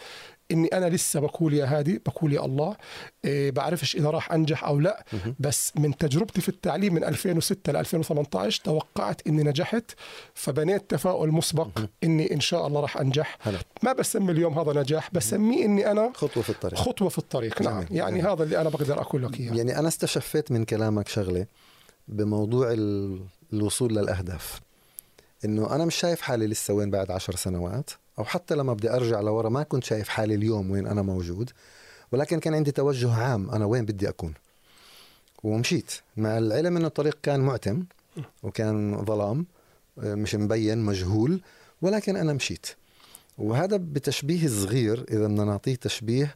إني 0.51 0.67
أنا 0.67 0.85
لسه 0.85 1.19
بقول 1.19 1.53
يا 1.53 1.65
هادي 1.65 2.01
بقول 2.05 2.33
يا 2.33 2.45
الله 2.45 2.75
إيه 3.25 3.51
بعرفش 3.51 3.95
إذا 3.95 4.09
راح 4.09 4.31
أنجح 4.31 4.63
أو 4.63 4.79
لا 4.79 5.05
بس 5.39 5.71
من 5.75 5.97
تجربتي 5.97 6.41
في 6.41 6.49
التعليم 6.49 6.93
من 6.93 7.03
2006 7.03 7.71
ل 7.73 7.75
2018 7.77 8.63
توقعت 8.63 9.27
إني 9.27 9.43
نجحت 9.43 9.91
فبنيت 10.33 10.89
تفاؤل 10.89 11.31
مسبق 11.31 11.69
إني 12.03 12.33
إن 12.33 12.39
شاء 12.39 12.67
الله 12.67 12.81
راح 12.81 12.97
أنجح. 12.97 13.37
هلا. 13.41 13.59
ما 13.83 13.93
بسمي 13.93 14.31
اليوم 14.31 14.59
هذا 14.59 14.81
نجاح 14.81 15.09
بسميه 15.13 15.65
إني 15.65 15.91
أنا 15.91 16.11
خطوة 16.15 16.43
في 16.43 16.49
الطريق. 16.49 16.79
خطوة 16.79 17.09
في 17.09 17.17
الطريق. 17.17 17.61
نعم 17.61 17.85
يعني 17.91 18.21
هذا 18.21 18.43
اللي 18.43 18.61
أنا 18.61 18.69
بقدر 18.69 19.01
أقول 19.01 19.23
لك 19.23 19.39
إياه. 19.39 19.53
يعني 19.53 19.79
أنا 19.79 19.87
استشفيت 19.87 20.51
من 20.51 20.65
كلامك 20.65 21.07
شغلة 21.07 21.45
بموضوع 22.07 22.75
الوصول 23.53 23.95
للأهداف. 23.95 24.61
إنه 25.45 25.75
أنا 25.75 25.85
مش 25.85 25.95
شايف 25.95 26.21
حالي 26.21 26.47
لسه 26.47 26.73
وين 26.73 26.91
بعد 26.91 27.11
عشر 27.11 27.35
سنوات. 27.35 27.89
أو 28.19 28.25
حتى 28.25 28.55
لما 28.55 28.73
بدي 28.73 28.89
أرجع 28.89 29.21
لورا 29.21 29.49
ما 29.49 29.63
كنت 29.63 29.83
شايف 29.83 30.09
حالي 30.09 30.35
اليوم 30.35 30.71
وين 30.71 30.87
أنا 30.87 31.01
موجود 31.01 31.51
ولكن 32.11 32.39
كان 32.39 32.53
عندي 32.53 32.71
توجه 32.71 33.13
عام 33.13 33.49
أنا 33.49 33.65
وين 33.65 33.85
بدي 33.85 34.09
أكون. 34.09 34.33
ومشيت 35.43 35.91
مع 36.17 36.37
العلم 36.37 36.77
إنه 36.77 36.87
الطريق 36.87 37.17
كان 37.23 37.39
معتم 37.39 37.83
وكان 38.43 39.05
ظلام 39.05 39.45
مش 39.97 40.35
مبين 40.35 40.77
مجهول 40.77 41.41
ولكن 41.81 42.15
أنا 42.15 42.33
مشيت. 42.33 42.67
وهذا 43.37 43.77
بتشبيه 43.77 44.47
صغير 44.47 45.05
إذا 45.11 45.27
بدنا 45.27 45.43
نعطيه 45.43 45.75
تشبيه 45.75 46.35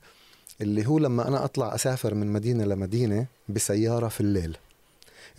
اللي 0.62 0.88
هو 0.88 1.00
لما 1.00 1.28
أنا 1.28 1.46
أطلع 1.46 1.76
أسافر 1.76 2.14
من 2.14 2.28
مدينة 2.34 2.66
لمدينة 2.66 3.26
بسيارة 3.50 4.08
في 4.08 4.22
الليل. 4.22 4.58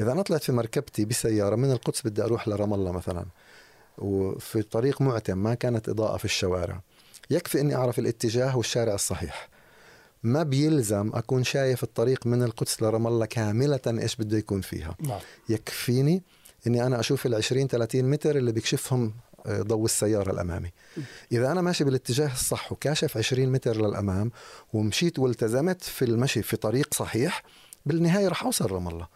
إذا 0.00 0.12
أنا 0.12 0.22
طلعت 0.22 0.42
في 0.42 0.52
مركبتي 0.52 1.04
بسيارة 1.04 1.56
من 1.56 1.72
القدس 1.72 2.06
بدي 2.06 2.22
أروح 2.22 2.48
لرام 2.48 2.74
الله 2.74 2.92
مثلا. 2.92 3.24
وفي 3.98 4.62
طريق 4.62 5.00
معتم 5.00 5.38
ما 5.38 5.54
كانت 5.54 5.88
إضاءة 5.88 6.16
في 6.16 6.24
الشوارع. 6.24 6.80
يكفي 7.30 7.60
إني 7.60 7.74
أعرف 7.74 7.98
الاتجاه 7.98 8.56
والشارع 8.56 8.94
الصحيح. 8.94 9.48
ما 10.22 10.42
بيلزم 10.42 11.10
أكون 11.14 11.44
شايف 11.44 11.82
الطريق 11.82 12.26
من 12.26 12.42
القدس 12.42 12.82
لرام 12.82 13.06
الله 13.06 13.26
كاملة 13.26 13.80
إيش 13.86 14.16
بده 14.16 14.38
يكون 14.38 14.60
فيها. 14.60 14.96
نعم. 15.00 15.20
يكفيني 15.48 16.22
إني 16.66 16.86
أنا 16.86 17.00
أشوف 17.00 17.26
ال 17.26 17.34
20 17.34 17.68
30 17.68 18.04
متر 18.04 18.36
اللي 18.36 18.52
بيكشفهم 18.52 19.14
آه، 19.46 19.62
ضوء 19.62 19.84
السيارة 19.84 20.30
الأمامي. 20.30 20.72
إذا 21.32 21.52
أنا 21.52 21.60
ماشي 21.60 21.84
بالاتجاه 21.84 22.32
الصح 22.32 22.72
وكاشف 22.72 23.16
20 23.16 23.48
متر 23.48 23.86
للأمام 23.86 24.30
ومشيت 24.72 25.18
والتزمت 25.18 25.82
في 25.82 26.04
المشي 26.04 26.42
في 26.42 26.56
طريق 26.56 26.94
صحيح 26.94 27.42
بالنهاية 27.86 28.28
رح 28.28 28.44
أوصل 28.44 28.70
رام 28.70 28.88
الله. 28.88 29.06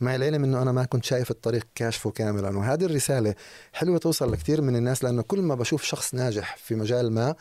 مع 0.00 0.14
العلم 0.14 0.44
انه 0.44 0.62
أنا 0.62 0.72
ما 0.72 0.84
كنت 0.84 1.04
شايف 1.04 1.30
الطريق 1.30 1.66
كاشفه 1.74 2.10
كاملا. 2.10 2.58
وهذه 2.58 2.84
الرسالة 2.84 3.34
حلوة 3.72 3.98
توصل 3.98 4.32
لكثير 4.32 4.62
من 4.62 4.76
الناس 4.76 5.04
لأنه 5.04 5.22
كل 5.22 5.42
ما 5.42 5.54
بشوف 5.54 5.82
شخص 5.82 6.14
ناجح 6.14 6.56
في 6.56 6.74
مجال 6.74 7.12
ما 7.12 7.34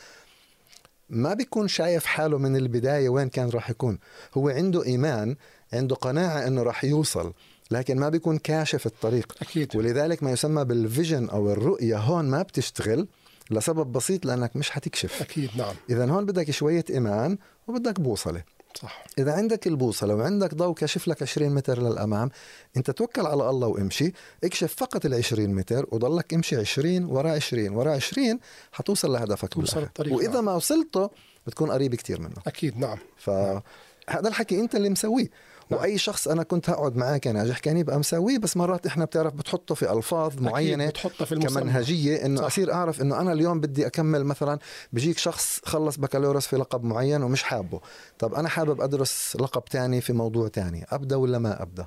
ما 1.10 1.34
بيكون 1.34 1.68
شايف 1.68 2.06
حاله 2.06 2.38
من 2.38 2.56
البداية 2.56 3.10
وين 3.10 3.30
كان 3.30 3.50
راح 3.50 3.70
يكون. 3.70 4.00
هو 4.38 4.50
عنده 4.50 4.86
إيمان 4.86 5.36
عنده 5.74 5.96
قناعة 5.96 6.48
إنه 6.48 6.64
راح 6.64 6.84
يوصل 6.84 7.34
لكن 7.72 8.00
ما 8.00 8.10
بيكون 8.10 8.38
كاشف 8.38 8.86
الطريق. 8.86 9.36
أكيد. 9.42 9.76
ولذلك 9.76 10.24
ما 10.24 10.32
يسمى 10.32 10.66
بالفيجن 10.66 11.30
أو 11.30 11.52
الرؤية 11.52 11.98
هون 11.98 12.26
ما 12.26 12.42
بتشتغل 12.42 13.08
لسبب 13.52 13.92
بسيط 13.92 14.26
لأنك 14.26 14.56
مش 14.56 14.70
حتكشف. 14.70 15.22
أكيد 15.22 15.50
نعم. 15.58 15.76
إذا 15.90 16.06
هون 16.06 16.26
بدك 16.26 16.52
شوية 16.52 16.86
إيمان 16.90 17.38
وبدك 17.68 18.00
بوصلة. 18.00 18.44
صح. 18.82 19.04
إذا 19.18 19.34
عندك 19.34 19.68
البوصلة 19.68 20.16
وعندك 20.16 20.54
ضوء 20.54 20.74
كشف 20.74 21.08
لك 21.08 21.22
20 21.22 21.50
متر 21.50 21.82
للأمام. 21.82 22.30
أنت 22.78 22.92
توكل 22.92 23.22
على 23.26 23.50
الله 23.50 23.68
وامشي. 23.68 24.14
اكشف 24.44 24.74
فقط 24.76 25.06
ال 25.06 25.14
20 25.14 25.50
متر 25.50 25.86
وضلك 25.92 26.34
امشي 26.34 26.56
20 26.56 27.06
ورا 27.06 27.32
20 27.32 27.70
ورا 27.70 27.92
20 27.92 28.40
حتوصل 28.72 29.14
لهدفك 29.14 29.50
توصل 29.50 29.84
الطريق 29.84 30.14
وإذا 30.14 30.34
نعم. 30.34 30.46
ما 30.46 30.56
وصلته 30.56 31.10
بتكون 31.48 31.72
قريب 31.72 31.96
كتير 31.96 32.22
منه 32.22 32.36
أكيد 32.48 32.78
نعم. 32.78 32.98
فهذا 33.18 34.28
الحكي 34.28 34.60
أنت 34.60 34.76
اللي 34.76 34.90
مسويه. 34.90 35.24
نعم. 35.24 35.30
وأي 35.72 35.98
شخص 35.98 36.28
أنا 36.28 36.44
كنت 36.44 36.70
هقعد 36.70 36.96
معاه 36.96 37.18
كناجح 37.18 37.60
كان 37.60 37.78
يبقى 37.78 38.00
مساويه 38.00 38.38
بس 38.38 38.58
مرات 38.58 38.86
إحنا 38.86 39.06
بتعرف 39.06 39.34
بتحطه 39.34 39.76
في 39.76 39.92
ألفاظ 39.94 40.42
معينة 40.42 40.88
بتحطه 40.88 41.26
في 41.26 41.32
المصنع. 41.32 41.62
كمنهجية 41.62 42.26
إنه. 42.26 42.48
أصير 42.48 42.74
أعرف 42.74 43.02
إنه 43.02 43.22
أنا 43.22 43.34
اليوم 43.34 43.60
بدي 43.62 43.88
أكمل 43.88 44.24
مثلا 44.24 44.60
بيجيك 44.94 45.18
شخص 45.18 45.60
خلص 45.66 45.98
بكالوريوس 45.98 46.48
في 46.48 46.56
لقب 46.56 46.84
معين 46.84 47.24
ومش 47.24 47.44
حابه. 47.44 47.82
طب 48.20 48.34
أنا 48.34 48.50
حابب 48.50 48.82
أدرس 48.82 49.38
لقب 49.40 49.66
تاني 49.66 50.02
في 50.02 50.14
موضوع 50.14 50.48
تاني 50.48 50.86
أبدأ 50.90 51.16
ولا 51.16 51.40
ما 51.40 51.62
أبدأ؟ 51.62 51.86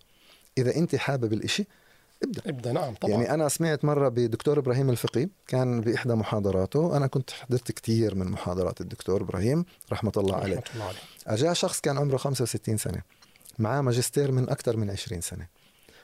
إذا 0.59 0.77
أنت 0.77 0.97
حابب 0.97 1.33
الإشي 1.33 1.67
ابدأ. 2.23 2.43
ابدأ 2.47 2.73
نعم 2.73 2.95
طبعا. 2.95 3.13
يعني 3.13 3.35
أنا 3.35 3.49
سمعت 3.49 3.85
مرة 3.85 4.09
بدكتور 4.09 4.59
إبراهيم 4.59 4.91
الفقي 4.91 5.29
كان 5.47 5.81
بإحدى 5.81 6.15
محاضراته 6.15 6.97
أنا 6.97 7.07
كنت 7.07 7.31
حضرت 7.31 7.73
كثير 7.73 8.15
من 8.15 8.27
محاضرات 8.31 8.81
الدكتور 8.81 9.23
إبراهيم 9.23 9.65
رحمة 9.93 10.13
الله 10.17 10.37
عليه. 10.37 10.57
رحمة 10.57 10.73
الله 10.75 10.85
عليه. 10.85 10.99
اجا 11.27 11.53
شخص 11.53 11.81
كان 11.81 11.99
عمره 11.99 12.17
65 12.17 12.77
سنة. 12.77 13.03
معاه 13.61 13.81
ماجستير 13.81 14.33
من 14.33 14.51
أكثر 14.51 14.77
من 14.77 14.91
20 14.91 15.21
سنة. 15.21 15.47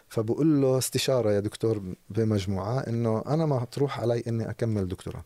فبقول 0.08 0.62
له 0.62 0.78
استشارة 0.78 1.32
يا 1.32 1.40
دكتور 1.40 1.94
بمجموعة 2.10 2.80
إنه 2.80 3.24
أنا 3.26 3.46
ما 3.46 3.64
تروح 3.64 4.00
علي 4.00 4.22
إني 4.28 4.50
أكمل 4.50 4.88
دكتوراه. 4.88 5.24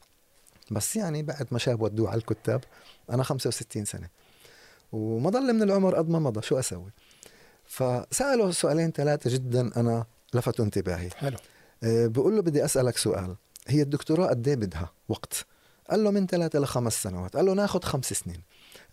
بس 0.70 0.97
يعني 0.97 1.22
بعد 1.22 1.47
ما 1.51 1.59
شاب 1.59 1.83
ودوه 1.83 2.11
على 2.11 2.18
الكتاب 2.18 2.64
أنا 3.11 3.22
65 3.22 3.85
سنة. 3.85 4.09
وما 4.93 5.31
ضل 5.31 5.53
من 5.53 5.62
العمر 5.62 5.95
قد 5.95 6.09
ما 6.09 6.18
مضى 6.18 6.43
شو 6.43 6.59
أسوي؟ 6.59 6.91
فسأله 7.66 8.51
سؤالين 8.51 8.91
ثلاثة 8.93 9.31
جدا 9.31 9.81
أنا 9.81 10.05
لفتوا 10.35 10.64
انتباهي. 10.64 11.11
حلو. 11.11 11.37
أه 11.83 12.07
بقول 12.07 12.37
له 12.37 12.43
بدي 12.43 12.64
أسألك 12.64 12.97
سؤال. 12.97 13.37
هي 13.68 13.83
الدكتوراه 13.83 14.26
قد 14.26 14.49
إيه 14.49 14.57
بدها؟ 14.57 14.91
وقت. 15.09 15.47
قال 15.91 16.05
له 16.05 16.11
من 16.11 16.26
ثلاثة 16.26 16.59
لخمس 16.59 17.03
سنوات. 17.03 17.37
قال 17.37 17.47
له 17.47 17.53
ناخذ 17.53 17.83
خمس 17.83 18.12
سنين. 18.12 18.43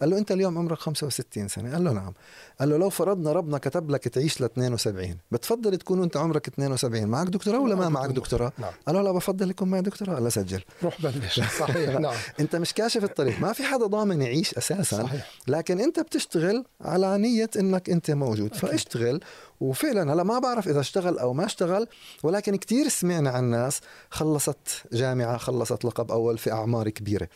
قال 0.01 0.09
له 0.09 0.17
أنت 0.17 0.31
اليوم 0.31 0.57
عمرك 0.57 0.77
65 0.77 1.47
سنة. 1.47 1.73
قال 1.73 1.83
له 1.83 1.91
نعم. 1.91 2.13
قال 2.59 2.69
له 2.69 2.77
لو 2.77 2.89
فرضنا 2.89 3.31
ربنا 3.31 3.57
كتب 3.57 3.91
لك 3.91 4.07
تعيش 4.07 4.41
ل 4.41 4.43
72 4.43 5.17
بتفضل 5.31 5.77
تكون 5.77 6.03
أنت 6.03 6.17
عمرك 6.17 6.47
72 6.47 7.07
معك 7.07 7.27
دكتوراه 7.27 7.59
ولا 7.59 7.75
ما 7.75 7.89
معك 7.89 8.09
دكتوراه؟ 8.09 8.51
نعم. 8.57 8.71
قال 8.87 8.95
له 8.95 9.01
لا 9.01 9.11
بفضل 9.11 9.49
يكون 9.49 9.69
معي 9.69 9.81
دكتوراه. 9.81 10.13
قال 10.13 10.23
له 10.23 10.29
سجل. 10.29 10.61
روح 10.83 11.01
بلش. 11.01 11.39
صحيح 11.59 11.99
نعم. 11.99 12.15
أنت 12.39 12.55
مش 12.55 12.73
كاشف 12.73 13.03
الطريق. 13.03 13.39
ما 13.39 13.53
في 13.53 13.63
حدا 13.63 13.85
ضامن 13.85 14.21
يعيش 14.21 14.57
أساسا 14.57 15.03
صحيح. 15.03 15.31
لكن 15.47 15.79
أنت 15.79 15.99
بتشتغل 15.99 16.65
على 16.81 17.17
نية 17.17 17.49
إنك 17.59 17.89
أنت 17.89 18.11
موجود. 18.11 18.47
أكيد. 18.47 18.59
فاشتغل 18.59 19.19
وفعلا 19.59 20.13
هلا 20.13 20.23
ما 20.23 20.39
بعرف 20.39 20.67
إذا 20.67 20.79
اشتغل 20.79 21.19
أو 21.19 21.33
ما 21.33 21.45
اشتغل 21.45 21.87
ولكن 22.23 22.55
كثير 22.55 22.87
سمعنا 22.87 23.29
عن 23.29 23.43
ناس 23.43 23.81
خلصت 24.09 24.83
جامعة 24.93 25.37
خلصت 25.37 25.85
لقب 25.85 26.11
أول 26.11 26.37
في 26.37 26.51
أعمار 26.51 26.89
كبيرة 26.89 27.27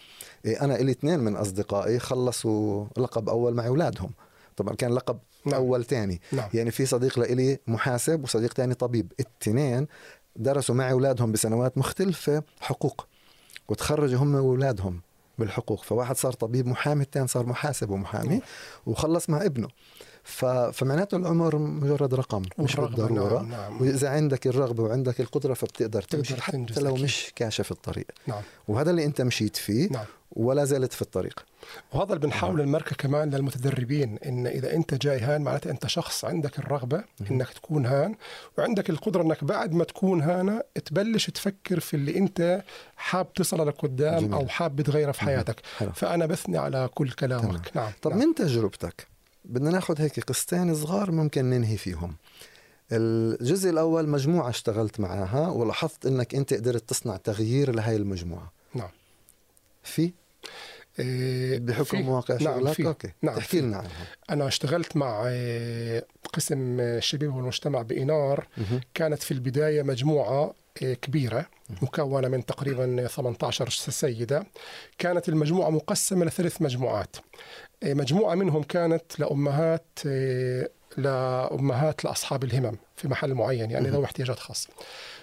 إيه، 0.45 0.61
أنا 0.61 0.73
لي 0.73 0.91
اثنين 0.91 1.19
من 1.19 1.35
أصدقائي 1.35 1.99
خلصوا 1.99 2.85
لقب 2.97 3.29
أول 3.29 3.53
مع 3.53 3.67
أولادهم 3.67 4.11
طبعا 4.57 4.75
كان 4.75 4.93
لقب 4.93 5.19
نعم. 5.45 5.55
أول 5.55 5.85
ثاني 5.85 6.21
نعم. 6.31 6.49
يعني 6.53 6.71
في 6.71 6.85
صديق 6.85 7.19
لإلي 7.19 7.59
محاسب 7.67 8.23
وصديق 8.23 8.53
ثاني 8.53 8.73
طبيب 8.73 9.13
الاثنين 9.19 9.87
درسوا 10.35 10.75
مع 10.75 10.91
أولادهم 10.91 11.31
بسنوات 11.31 11.77
مختلفة 11.77 12.43
حقوق 12.59 13.07
وتخرجوا 13.69 14.19
هم 14.19 14.35
واولادهم 14.35 15.01
بالحقوق 15.39 15.83
فواحد 15.83 16.17
صار 16.17 16.33
طبيب 16.33 16.67
محامي 16.67 17.03
الثاني 17.03 17.27
صار 17.27 17.45
محاسب 17.45 17.89
ومحامي 17.89 18.27
نعم. 18.27 18.41
وخلص 18.85 19.29
مع 19.29 19.45
ابنه 19.45 19.67
فمعناته 20.23 21.17
العمر 21.17 21.57
مجرد 21.57 22.13
رقم 22.13 22.41
مش 22.57 22.75
بالضرورة 22.75 23.41
نعم 23.41 23.49
نعم. 23.49 23.81
وإذا 23.81 24.09
عندك 24.09 24.47
الرغبة 24.47 24.83
وعندك 24.83 25.21
القدرة 25.21 25.53
فبتقدر 25.53 26.01
تمشي 26.01 26.41
حتى 26.41 26.51
تنجز 26.51 26.79
لو 26.79 26.95
مش 26.95 27.31
كاشف 27.35 27.71
الطريق 27.71 28.07
نعم. 28.27 28.41
وهذا 28.67 28.91
اللي 28.91 29.05
أنت 29.05 29.21
مشيت 29.21 29.55
فيه 29.55 29.89
نعم. 29.89 30.05
ولا 30.31 30.65
زالت 30.65 30.93
في 30.93 31.01
الطريق 31.01 31.45
وهذا 31.93 32.13
اللي 32.13 32.27
بنحاول 32.27 32.57
نعم. 32.57 32.67
نمركه 32.67 32.95
كمان 32.95 33.29
للمتدربين 33.29 34.17
إن 34.25 34.47
إذا 34.47 34.73
أنت 34.73 34.93
جاي 34.93 35.19
هان 35.19 35.41
معناته 35.41 35.71
أنت 35.71 35.87
شخص 35.87 36.25
عندك 36.25 36.59
الرغبة 36.59 37.03
إنك 37.31 37.49
تكون 37.49 37.85
هان 37.85 38.15
وعندك 38.57 38.89
القدرة 38.89 39.21
إنك 39.23 39.43
بعد 39.43 39.73
ما 39.73 39.83
تكون 39.83 40.21
هان 40.21 40.61
تبلش 40.85 41.29
تفكر 41.29 41.79
في 41.79 41.93
اللي 41.93 42.17
أنت 42.17 42.63
حاب 42.95 43.33
تصل 43.33 43.67
لقدام 43.67 44.33
أو 44.33 44.47
حاب 44.47 44.81
تغيره 44.81 45.11
في 45.11 45.21
حياتك 45.21 45.61
حلو. 45.77 45.91
فأنا 45.91 46.25
بثني 46.25 46.57
على 46.57 46.89
كل 46.93 47.11
كلامك 47.11 47.69
تمام. 47.69 47.85
نعم 47.85 47.91
طب 48.01 48.11
نعم. 48.11 48.19
من 48.19 48.35
تجربتك 48.35 49.10
بدنا 49.45 49.69
ناخذ 49.69 50.01
هيك 50.01 50.19
قصتين 50.19 50.75
صغار 50.75 51.11
ممكن 51.11 51.49
ننهي 51.49 51.77
فيهم. 51.77 52.15
الجزء 52.91 53.69
الأول 53.69 54.09
مجموعة 54.09 54.49
اشتغلت 54.49 54.99
معاها 54.99 55.49
ولاحظت 55.49 56.05
إنك 56.05 56.35
أنت 56.35 56.53
قدرت 56.53 56.89
تصنع 56.89 57.17
تغيير 57.17 57.75
لهي 57.75 57.95
المجموعة. 57.95 58.51
نعم. 58.75 58.89
في؟ 59.83 60.11
إيه 60.99 61.59
بحكم 61.59 62.09
واقع 62.09 62.37
نعم 62.41 62.59
شغلك؟ 62.59 62.73
في. 62.73 62.87
أوكي. 62.87 63.11
نعم 63.21 63.35
تحكي 63.35 63.61
لنا 63.61 63.77
عنها. 63.77 64.07
أنا 64.29 64.47
اشتغلت 64.47 64.97
مع 64.97 65.27
إيه، 65.27 66.05
قسم 66.33 66.79
الشباب 66.79 67.35
والمجتمع 67.35 67.81
بإنار. 67.81 68.47
كانت 68.93 69.23
في 69.23 69.31
البداية 69.31 69.83
مجموعة 69.83 70.53
إيه، 70.81 70.93
كبيرة 70.93 71.45
مكونة 71.81 72.27
من 72.27 72.45
تقريبا 72.45 73.07
18 73.07 73.69
سيدة. 73.69 74.45
كانت 74.97 75.29
المجموعة 75.29 75.69
مقسمة 75.69 76.25
لثلاث 76.25 76.61
مجموعات. 76.61 77.15
مجموعة 77.83 78.35
منهم 78.35 78.63
كانت 78.63 79.19
لأمهات 79.19 79.99
لأمهات 80.97 82.05
لأصحاب 82.05 82.43
الهمم 82.43 82.77
في 82.95 83.07
محل 83.07 83.33
معين 83.33 83.71
يعني 83.71 83.89
ذوي 83.89 84.05
احتياجات 84.05 84.39
خاصة. 84.39 84.69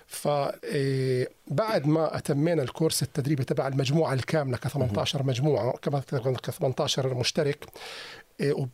فبعد 0.06 1.86
ما 1.86 2.16
أتمينا 2.16 2.62
الكورس 2.62 3.02
التدريبي 3.02 3.44
تبع 3.44 3.68
المجموعة 3.68 4.12
الكاملة 4.12 4.56
ك 4.56 4.68
18 4.68 5.22
مجموعة 5.22 5.72
ك 5.72 6.50
18 6.50 7.14
مشترك 7.14 7.66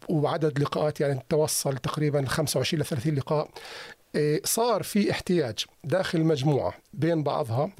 وعدد 0.08 0.58
لقاءات 0.58 1.00
يعني 1.00 1.20
توصل 1.28 1.76
تقريبا 1.76 2.26
25 2.26 2.82
ل 2.82 2.86
30 2.86 3.14
لقاء 3.14 3.48
صار 4.44 4.82
في 4.82 5.10
احتياج 5.10 5.64
داخل 5.84 6.18
المجموعة 6.18 6.74
بين 6.92 7.22
بعضها 7.22 7.70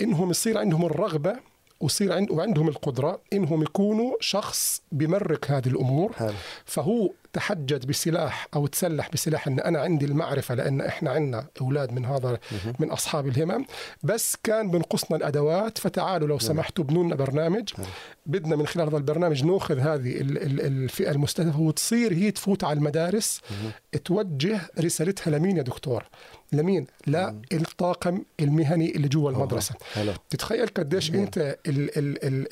إنهم 0.00 0.30
يصير 0.30 0.58
عندهم 0.58 0.86
الرغبة 0.86 1.36
ويصير 1.82 2.12
عند 2.12 2.30
وعندهم 2.30 2.68
القدرة 2.68 3.20
إنهم 3.32 3.62
يكونوا 3.62 4.14
شخص 4.20 4.82
بمرك 4.92 5.50
هذه 5.50 5.68
الأمور. 5.68 6.12
حل. 6.12 6.34
فهو 6.64 7.10
تحجج 7.32 7.86
بسلاح 7.86 8.48
أو 8.54 8.66
تسلح 8.66 9.10
بسلاح 9.12 9.48
إن 9.48 9.60
أنا 9.60 9.80
عندي 9.80 10.04
المعرفة 10.04 10.54
لأن 10.54 10.80
إحنا 10.80 11.10
عندنا 11.10 11.46
أولاد 11.60 11.92
من 11.92 12.04
هذا 12.04 12.38
من 12.78 12.90
أصحاب 12.90 13.26
الهمم. 13.26 13.64
بس 14.02 14.36
كان 14.42 14.70
بنقصنا 14.70 15.16
الأدوات. 15.16 15.78
فتعالوا 15.78 16.28
لو 16.28 16.38
سمحتوا 16.38 16.84
بنوا 16.84 17.04
لنا 17.04 17.14
برنامج 17.14 17.72
بدنا 18.26 18.56
من 18.56 18.66
خلال 18.66 18.86
هذا 18.86 18.96
البرنامج 18.96 19.44
نأخذ 19.44 19.78
هذه 19.78 20.14
الفئة 20.20 21.10
المستهدفة. 21.10 21.60
وتصير 21.60 22.12
هي 22.12 22.30
تفوت 22.30 22.64
على 22.64 22.76
المدارس. 22.78 23.40
توجه 24.04 24.60
رسالتها 24.80 25.30
لمين 25.30 25.56
يا 25.56 25.62
دكتور؟ 25.62 26.04
لمين؟ 26.52 26.86
للطاقم 27.52 28.22
المهني 28.40 28.96
اللي 28.96 29.08
جوا 29.08 29.30
المدرسة 29.30 29.74
حلو. 29.94 30.12
تتخيل 30.30 30.66
قديش 30.66 31.10
مم. 31.10 31.20
أنت 31.20 31.58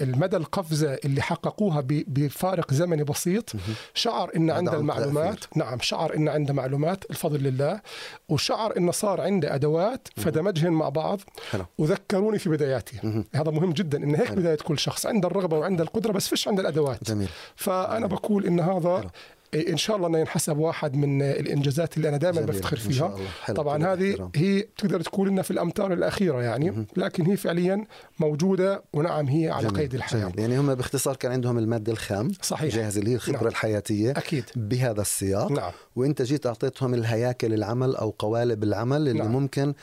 المدى 0.02 0.36
القفزة 0.36 0.94
اللي 1.04 1.22
حققوها 1.22 1.82
بفارق 1.86 2.74
زمني 2.74 3.04
بسيط 3.04 3.52
شعر 3.94 4.30
إن 4.36 4.50
عنده 4.50 4.76
المعلومات 4.76 5.34
تأثير. 5.34 5.48
نعم 5.56 5.78
شعر 5.80 6.16
إن 6.16 6.28
عنده 6.28 6.54
معلومات 6.54 7.10
الفضل 7.10 7.42
لله 7.42 7.80
وشعر 8.28 8.76
انه 8.76 8.92
صار 8.92 9.20
عنده 9.20 9.54
أدوات 9.54 10.08
فدمجهن 10.16 10.72
مع 10.72 10.88
بعض 10.88 11.20
حلو. 11.50 11.64
وذكروني 11.78 12.38
في 12.38 12.48
بداياتي 12.48 13.00
مم. 13.02 13.24
هذا 13.34 13.50
مهم 13.50 13.72
جدا 13.72 13.98
إن 13.98 14.14
هيك 14.14 14.28
حلو. 14.28 14.36
بداية 14.40 14.56
كل 14.56 14.78
شخص 14.78 15.06
عنده 15.06 15.28
الرغبة 15.28 15.58
وعنده 15.58 15.84
القدرة 15.84 16.12
بس 16.12 16.28
فيش 16.28 16.48
عنده 16.48 16.62
الأدوات 16.62 17.04
جميل. 17.04 17.28
فأنا 17.56 18.06
بقول 18.06 18.46
إن 18.46 18.60
هذا 18.60 18.98
حلو. 18.98 19.10
إن 19.54 19.76
شاء 19.76 19.96
الله 19.96 20.08
أنه 20.08 20.18
ينحسب 20.18 20.58
واحد 20.58 20.96
من 20.96 21.22
الإنجازات 21.22 21.96
اللي 21.96 22.08
أنا 22.08 22.16
دائما 22.16 22.40
بفتخر 22.40 22.76
فيها. 22.76 23.16
طبعا 23.54 23.92
هذه 23.92 24.30
هي 24.36 24.62
تقدر 24.62 25.00
تقول 25.00 25.28
إنها 25.28 25.42
في 25.42 25.50
الامتار 25.50 25.92
الأخيرة 25.92 26.42
يعني 26.42 26.86
لكن 26.96 27.26
هي 27.26 27.36
فعليا 27.36 27.84
موجودة 28.20 28.82
ونعم 28.92 29.28
هي 29.28 29.50
على 29.50 29.68
جميل. 29.68 29.80
قيد 29.80 29.94
الحياة. 29.94 30.20
جميل. 30.20 30.38
يعني 30.40 30.58
هم 30.58 30.74
باختصار 30.74 31.16
كان 31.16 31.32
عندهم 31.32 31.58
المادة 31.58 31.92
الخام 31.92 32.32
صحيح. 32.42 32.74
جاهز 32.74 32.98
اللي 32.98 33.10
هي 33.10 33.14
الخبرة 33.14 33.36
نعم. 33.36 33.46
الحياتية 33.46 34.10
أكيد. 34.10 34.44
بهذا 34.56 35.00
السياق. 35.00 35.52
نعم. 35.52 35.72
وإنت 35.96 36.22
جيت 36.22 36.46
أعطيتهم 36.46 36.94
الهياكل 36.94 37.54
العمل 37.54 37.96
أو 37.96 38.14
قوالب 38.18 38.62
العمل 38.62 38.96
اللي 38.96 39.12
نعم. 39.12 39.32
ممكن 39.32 39.74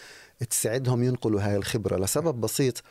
تساعدهم 0.49 1.03
ينقلوا 1.03 1.41
هاي 1.41 1.55
الخبرة. 1.55 1.97
لسبب 1.97 2.41
بسيط 2.41 2.83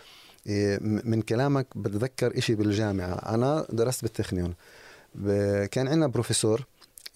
إيه، 0.47 0.79
من 0.83 1.23
كلامك 1.23 1.67
بتذكر 1.77 2.39
إشي 2.39 2.55
بالجامعة. 2.55 3.15
أنا 3.15 3.67
درست 3.71 4.03
بالتخنيون 4.03 4.55
كان 5.71 5.89
عندنا 5.89 6.07
بروفيسور 6.07 6.67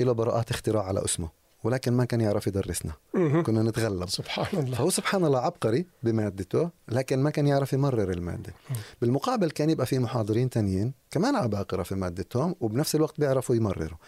له 0.01 0.13
براءات 0.13 0.51
اختراع 0.51 0.85
على 0.85 1.05
اسمه 1.05 1.41
ولكن 1.65 1.93
ما 1.93 2.05
كان 2.05 2.21
يعرف 2.21 2.47
يدرسنا. 2.47 2.93
كنا 3.13 3.63
نتغلب. 3.63 4.09
سبحان 4.09 4.63
الله. 4.63 4.77
فهو 4.77 4.91
سبحان 4.91 5.25
الله 5.25 5.39
عبقري 5.39 5.87
بمادته 6.03 6.71
لكن 6.89 7.19
ما 7.19 7.31
كان 7.31 7.47
يعرف 7.47 7.73
يمرر 7.73 8.11
المادة. 8.11 8.55
بالمقابل 9.01 9.51
كان 9.51 9.71
يبقى 9.71 9.87
في 9.87 9.99
محاضرين 9.99 10.51
تانيين 10.51 10.93
كمان 11.11 11.37
عباقرة 11.37 11.83
في 11.83 11.95
مادتهم 11.95 12.55
وبنفس 12.61 12.95
الوقت 12.95 13.21
بيعرفوا 13.21 13.57
يمرروا. 13.57 13.99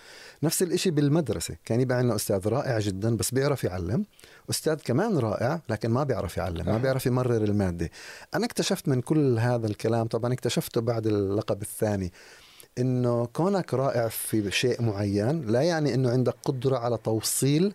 نفس 0.43 0.63
الإشي 0.63 0.91
بالمدرسة 0.91 1.57
كان 1.65 1.81
يبقى 1.81 1.99
عندنا 1.99 2.15
أستاذ 2.15 2.49
رائع 2.49 2.79
جدا 2.79 3.17
بس 3.17 3.31
بيعرف 3.31 3.65
يعلم. 3.65 4.05
أستاذ 4.51 4.75
كمان 4.75 5.19
رائع 5.19 5.61
لكن 5.69 5.91
ما 5.91 6.05
بيعرف 6.05 6.37
يعلم 6.37 6.67
ما 6.67 6.79
بيعرف 6.79 7.07
يمرر 7.07 7.45
المادة. 7.45 7.91
أنا 8.35 8.45
اكتشفت 8.45 8.89
من 8.89 9.01
كل 9.01 9.39
هذا 9.39 9.67
الكلام 9.67 10.07
طبعا 10.07 10.33
اكتشفته 10.33 10.81
بعد 10.81 11.07
اللقب 11.07 11.63
الثاني 11.63 12.13
إنه 12.79 13.27
كونك 13.27 13.75
رائع 13.75 14.09
في 14.09 14.51
شيء 14.51 14.83
معين 14.83 15.47
لا 15.47 15.63
يعني 15.63 15.95
إنه 15.95 16.11
عندك 16.11 16.35
قدرة 16.45 16.79
على 16.79 16.99
توصيل 17.05 17.75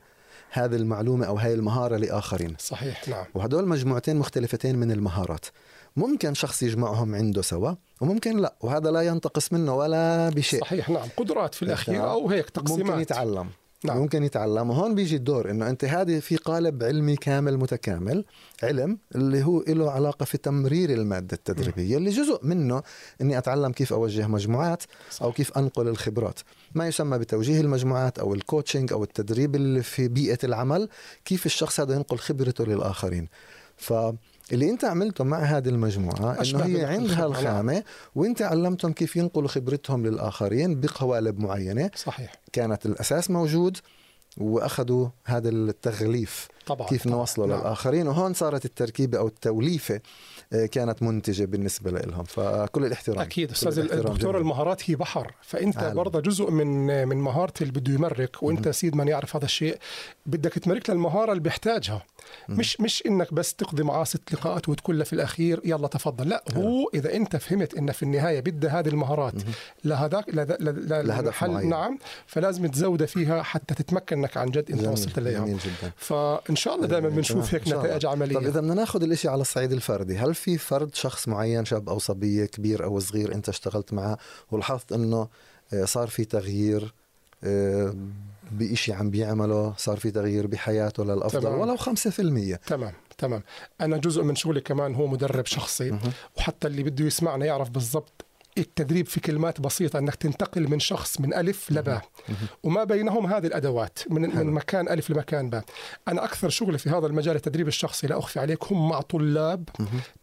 هذه 0.51 0.75
المعلومة 0.75 1.25
أو 1.25 1.35
هاي 1.35 1.53
المهارة 1.53 1.97
لآخرين. 1.97 2.55
صحيح 2.59 3.07
نعم. 3.07 3.25
وهدول 3.33 3.67
مجموعتين 3.67 4.15
مختلفتين 4.15 4.75
من 4.75 4.91
المهارات. 4.91 5.45
ممكن 5.95 6.33
شخص 6.33 6.63
يجمعهم 6.63 7.15
عنده 7.15 7.41
سوا 7.41 7.71
وممكن 8.01 8.37
لا 8.37 8.55
وهذا 8.61 8.91
لا 8.91 9.01
ينتقص 9.01 9.53
منه 9.53 9.75
ولا 9.75 10.29
بشيء. 10.29 10.61
صحيح 10.61 10.89
نعم. 10.89 11.07
قدرات 11.17 11.55
في 11.55 11.63
الأخير 11.63 12.09
أو 12.09 12.29
هيك 12.29 12.49
تقسيمات. 12.49 12.85
ممكن 12.85 12.99
يتعلم. 13.01 13.49
نعم. 13.83 13.97
ممكن 13.97 14.23
يتعلم 14.23 14.69
وهون 14.69 14.95
بيجي 14.95 15.15
الدور 15.15 15.51
إنه 15.51 15.69
أنت 15.69 15.85
هذه 15.85 16.19
في 16.19 16.35
قالب 16.35 16.83
علمي 16.83 17.15
كامل 17.15 17.57
متكامل 17.57 18.25
علم 18.63 18.97
اللي 19.15 19.43
هو 19.43 19.63
له 19.67 19.91
علاقة 19.91 20.25
في 20.25 20.37
تمرير 20.37 20.89
المادة 20.89 21.35
التدريبية 21.35 21.95
م. 21.95 21.97
اللي 21.97 22.09
جزء 22.09 22.39
منه 22.43 22.83
إني 23.21 23.37
أتعلم 23.37 23.71
كيف 23.71 23.93
أوجه 23.93 24.27
مجموعات 24.27 24.83
صح. 25.11 25.23
أو 25.23 25.31
كيف 25.31 25.57
أنقل 25.57 25.87
الخبرات 25.87 26.39
ما 26.75 26.87
يسمى 26.87 27.17
بتوجيه 27.17 27.61
المجموعات 27.61 28.19
أو 28.19 28.33
الكوتشنج 28.33 28.93
أو 28.93 29.03
التدريب 29.03 29.55
اللي 29.55 29.83
في 29.83 30.07
بيئة 30.07 30.39
العمل 30.43 30.89
كيف 31.25 31.45
الشخص 31.45 31.79
هذا 31.79 31.95
ينقل 31.95 32.17
خبرته 32.17 32.65
للآخرين 32.65 33.27
ف 33.77 33.93
اللي 34.51 34.69
انت 34.69 34.85
عملته 34.85 35.23
مع 35.23 35.39
هذه 35.39 35.69
المجموعة 35.69 36.37
إنه 36.41 36.65
هي 36.65 36.85
عندها 36.85 37.25
الخامة 37.25 37.83
وانت 38.15 38.41
علمتهم 38.41 38.93
كيف 38.93 39.15
ينقلوا 39.15 39.47
خبرتهم 39.47 40.05
للآخرين 40.05 40.79
بقوالب 40.79 41.39
معينة. 41.39 41.91
صحيح. 41.95 42.33
كانت 42.53 42.85
الأساس 42.85 43.31
موجود 43.31 43.77
وأخذوا 44.37 45.07
هذا 45.25 45.49
التغليف 45.49 46.47
طبعا 46.65 46.87
كيف 46.87 47.07
نوصله 47.07 47.45
نعم. 47.45 47.59
للآخرين. 47.59 48.07
وهون 48.07 48.33
صارت 48.33 48.65
التركيبة 48.65 49.17
أو 49.17 49.27
التوليفة 49.27 50.01
آه، 50.53 50.65
كانت 50.65 51.03
منتجة 51.03 51.45
بالنسبة 51.45 51.91
لهم 51.91 52.23
فكل 52.23 52.85
الاحترام. 52.85 53.19
أكيد. 53.19 53.51
أستاذ 53.51 53.79
الدكتور 53.79 54.37
المهارات 54.37 54.89
هي 54.89 54.95
بحر 54.95 55.35
فأنت 55.41 55.83
برضه 55.83 56.19
جزء 56.19 56.51
من 56.51 57.07
من 57.07 57.17
مهاره 57.17 57.53
اللي 57.61 57.73
بده 57.73 57.93
يمرك 57.93 58.43
وأنت 58.43 58.69
سيد 58.69 58.95
من 58.95 59.07
يعرف 59.07 59.35
هذا 59.35 59.45
الشيء. 59.45 59.77
بدك 60.25 60.53
تمرك 60.53 60.89
للمهارة 60.89 61.31
اللي 61.31 61.43
بيحتاجها. 61.43 62.05
مش 62.49 62.81
مش 62.81 63.03
إنك 63.05 63.33
بس 63.33 63.53
تقضي 63.53 63.83
معاه 63.83 64.03
ست 64.03 64.33
لقاءات 64.33 64.69
وتقول 64.69 64.97
له 64.97 65.03
في 65.03 65.13
الأخير 65.13 65.61
يلا 65.65 65.87
تفضل. 65.87 66.29
لا 66.29 66.43
هو 66.55 66.89
إذا 66.93 67.13
أنت 67.13 67.35
فهمت 67.35 67.73
انه 67.73 67.91
في 67.91 68.03
النهاية 68.03 68.39
بدها 68.39 68.79
هذه 68.79 68.87
المهارات 68.87 69.33
لهذاك 69.83 70.25
لهدف 70.29 71.43
معين. 71.43 71.69
نعم 71.69 71.99
فلازم 72.27 72.67
تزودها 72.67 73.07
فيها 73.07 73.43
حتى 73.43 73.73
تتمكن 73.73 74.17
انك 74.17 74.37
عن 74.37 74.49
جد 74.51 74.71
إنت 74.71 74.87
وصلت 74.87 75.19
لها 75.19 75.57
فإن 75.95 76.55
شاء 76.55 76.75
الله 76.75 76.87
دائما 76.87 77.09
بنشوف 77.09 77.53
هيك 77.53 77.67
نتائج 77.67 78.05
عملية. 78.05 78.35
طيب 78.35 78.47
إذا 78.47 78.59
بدنا 78.59 78.73
ناخذ 78.73 79.03
الشيء 79.03 79.31
على 79.31 79.41
الصعيد 79.41 79.71
الفردي 79.71 80.17
هل 80.17 80.35
في 80.35 80.57
فرد 80.57 80.95
شخص 80.95 81.27
معين 81.27 81.65
شاب 81.65 81.89
أو 81.89 81.99
صبية 81.99 82.45
كبير 82.45 82.83
أو 82.83 82.99
صغير 82.99 83.35
أنت 83.35 83.49
اشتغلت 83.49 83.93
معه 83.93 84.17
ولاحظت 84.51 84.91
إنه 84.91 85.27
آه، 85.73 85.85
صار 85.85 86.07
في 86.07 86.25
تغيير 86.25 86.93
بإشي 88.51 88.93
عم 88.93 89.09
بيعمله 89.09 89.73
صار 89.77 89.97
في 89.97 90.11
تغيير 90.11 90.47
بحياته 90.47 91.03
للأفضل 91.03 91.41
تمام. 91.41 91.59
ولو 91.59 91.77
5% 91.77 92.57
تمام 92.67 92.93
تمام. 93.17 93.43
أنا 93.81 93.97
جزء 93.97 94.23
من 94.23 94.35
شغلي 94.35 94.61
كمان 94.61 94.95
هو 94.95 95.07
مدرب 95.07 95.45
شخصي 95.45 95.97
وحتى 96.37 96.67
اللي 96.67 96.83
بده 96.83 97.05
يسمعنا 97.05 97.45
يعرف 97.45 97.69
بالضبط 97.69 98.25
التدريب 98.57 99.05
في 99.05 99.19
كلمات 99.19 99.61
بسيطة 99.61 99.99
أنك 99.99 100.15
تنتقل 100.15 100.67
من 100.67 100.79
شخص 100.79 101.21
من 101.21 101.33
ألف 101.33 101.71
لباء 101.71 102.01
وما 102.63 102.83
بينهم 102.83 103.25
هذه 103.25 103.47
الأدوات 103.47 103.99
من, 104.09 104.21
من 104.21 104.53
مكان 104.53 104.89
ألف 104.89 105.09
لمكان 105.09 105.49
باء 105.49 105.63
أنا 106.07 106.23
أكثر 106.23 106.49
شغلي 106.49 106.77
في 106.77 106.89
هذا 106.89 107.07
المجال 107.07 107.35
التدريب 107.35 107.67
الشخصي 107.67 108.07
لا 108.07 108.19
أخفي 108.19 108.39
عليك 108.39 108.63
هم 108.71 108.89
مع 108.89 109.01
طلاب 109.01 109.69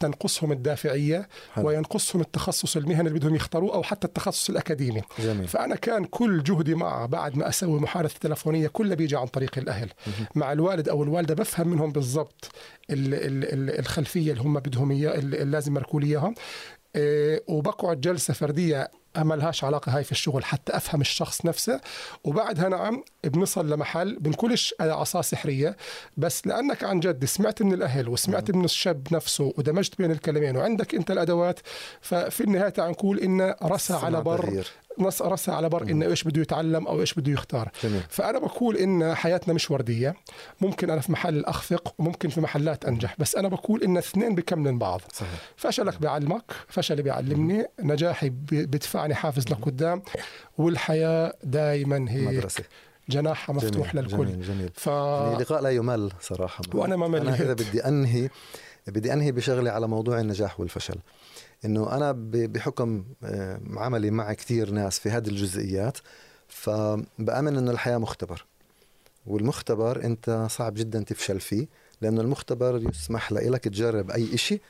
تنقصهم 0.00 0.52
الدافعية 0.52 1.28
وينقصهم 1.56 2.22
التخصص 2.22 2.76
المهني 2.76 3.08
اللي 3.08 3.18
بدهم 3.18 3.34
يختاروه 3.34 3.74
أو 3.74 3.82
حتى 3.82 4.06
التخصص 4.06 4.50
الأكاديمي. 4.50 5.02
جميل. 5.18 5.48
فأنا 5.48 5.76
كان 5.76 6.04
كل 6.04 6.42
جهدي 6.42 6.74
معه 6.74 7.06
بعد 7.06 7.36
ما 7.36 7.48
أسوي 7.48 7.80
محادثة 7.80 8.18
تلفونية 8.20 8.68
كله 8.68 8.94
بيجي 8.94 9.16
عن 9.16 9.26
طريق 9.26 9.58
الأهل. 9.58 9.90
مع 10.34 10.52
الوالد 10.52 10.88
أو 10.88 11.02
الوالدة 11.02 11.34
بفهم 11.34 11.68
منهم 11.68 11.92
بالضبط 11.92 12.50
الخلفية 12.90 14.32
اللي 14.32 14.42
هم 14.42 14.60
بدهم 14.60 14.90
إياه 14.90 15.18
اللي 15.18 15.44
لازم 15.44 15.72
يمركوا 15.72 16.00
لي 16.00 16.06
إياها 16.06 16.34
وبقعد 17.48 18.00
جلسة 18.00 18.34
فردية 18.34 18.90
ما 19.16 19.34
لهاش 19.34 19.64
علاقة 19.64 19.96
هاي 19.96 20.04
في 20.04 20.12
الشغل 20.12 20.44
حتى 20.44 20.76
أفهم 20.76 21.00
الشخص 21.00 21.44
نفسه. 21.44 21.80
وبعدها 22.24 22.68
نعم 22.68 23.04
بنصل 23.24 23.70
لمحل 23.70 24.18
بنكونش 24.20 24.74
عصا 24.80 25.22
سحرية 25.22 25.76
بس 26.16 26.46
لأنك 26.46 26.84
عن 26.84 27.00
جد 27.00 27.24
سمعت 27.24 27.62
من 27.62 27.72
الأهل 27.72 28.08
وسمعت 28.08 28.50
من 28.50 28.64
الشاب 28.64 29.06
نفسه 29.12 29.52
ودمجت 29.58 29.98
بين 29.98 30.10
الكلمين 30.10 30.56
وعندك 30.56 30.94
أنت 30.94 31.10
الأدوات 31.10 31.60
ففي 32.00 32.40
النهاية 32.44 32.68
تعال 32.68 32.90
نقول 32.90 33.18
انه 33.18 33.54
رسى 33.62 33.94
على 33.94 34.20
بر 34.22 34.64
نص 34.98 35.22
رسى 35.22 35.50
على 35.50 35.68
بر 35.68 35.82
إنه 35.82 36.06
إيش 36.06 36.24
بده 36.24 36.42
يتعلم 36.42 36.86
أو 36.86 37.00
إيش 37.00 37.14
بده 37.14 37.32
يختار. 37.32 37.70
جميل. 37.84 38.02
فأنا 38.08 38.38
بقول 38.38 38.76
إن 38.76 39.14
حياتنا 39.14 39.54
مش 39.54 39.70
وردية 39.70 40.14
ممكن 40.60 40.90
أنا 40.90 41.00
في 41.00 41.12
محل 41.12 41.44
أخفق 41.44 41.94
وممكن 41.98 42.28
في 42.28 42.40
محلات 42.40 42.84
أنجح 42.84 43.14
بس 43.18 43.36
أنا 43.36 43.48
بقول 43.48 43.82
إن 43.82 43.96
اثنين 43.96 44.34
بكملن 44.34 44.78
بعض. 44.78 45.00
صحيح. 45.12 45.28
فشلك 45.56 46.00
بيعلمك 46.00 46.52
فشلي 46.68 47.02
بيعلمني 47.02 47.66
نجاحي 47.80 48.32
بدفعني 49.06 49.14
حافز 49.14 49.48
لقدام 49.48 50.02
والحياة 50.58 51.34
دائما 51.44 52.10
هيك. 52.10 52.28
مدرسة. 52.28 52.64
جناحها 53.08 53.54
مفتوح 53.54 53.92
جميل 53.92 54.04
للكل. 54.04 54.26
جميل. 54.26 54.42
جميل 54.42 54.70
ف... 54.74 54.86
يعني 54.86 55.36
لقاء 55.42 55.62
لا 55.62 55.70
يمل 55.70 56.12
صراحة. 56.20 56.62
وأنا 56.74 56.96
ما 56.96 57.08
مليت. 57.08 57.26
أنا 57.26 57.34
اذا 57.34 57.52
بدي 57.52 57.84
أنهي 57.84 58.30
بدي 58.86 59.12
أنهي 59.12 59.32
بشغلي 59.32 59.70
على 59.70 59.88
موضوع 59.88 60.20
النجاح 60.20 60.60
والفشل. 60.60 60.98
إنه 61.64 61.96
أنا 61.96 62.12
بحكم 62.26 63.04
آه، 63.24 63.60
عملي 63.76 64.10
مع 64.10 64.32
كثير 64.32 64.70
ناس 64.70 64.98
في 64.98 65.10
هذه 65.10 65.28
الجزئيات 65.28 65.98
فبامن 66.48 67.56
إنه 67.56 67.70
الحياة 67.70 67.98
مختبر. 67.98 68.44
والمختبر 69.26 70.04
أنت 70.04 70.46
صعب 70.50 70.74
جدا 70.74 71.02
تفشل 71.02 71.40
فيه 71.40 71.66
لأنه 72.00 72.20
المختبر 72.20 72.82
يسمح 72.88 73.32
لك 73.32 73.64
تجرب 73.64 74.10
أي 74.10 74.36
شيء 74.36 74.60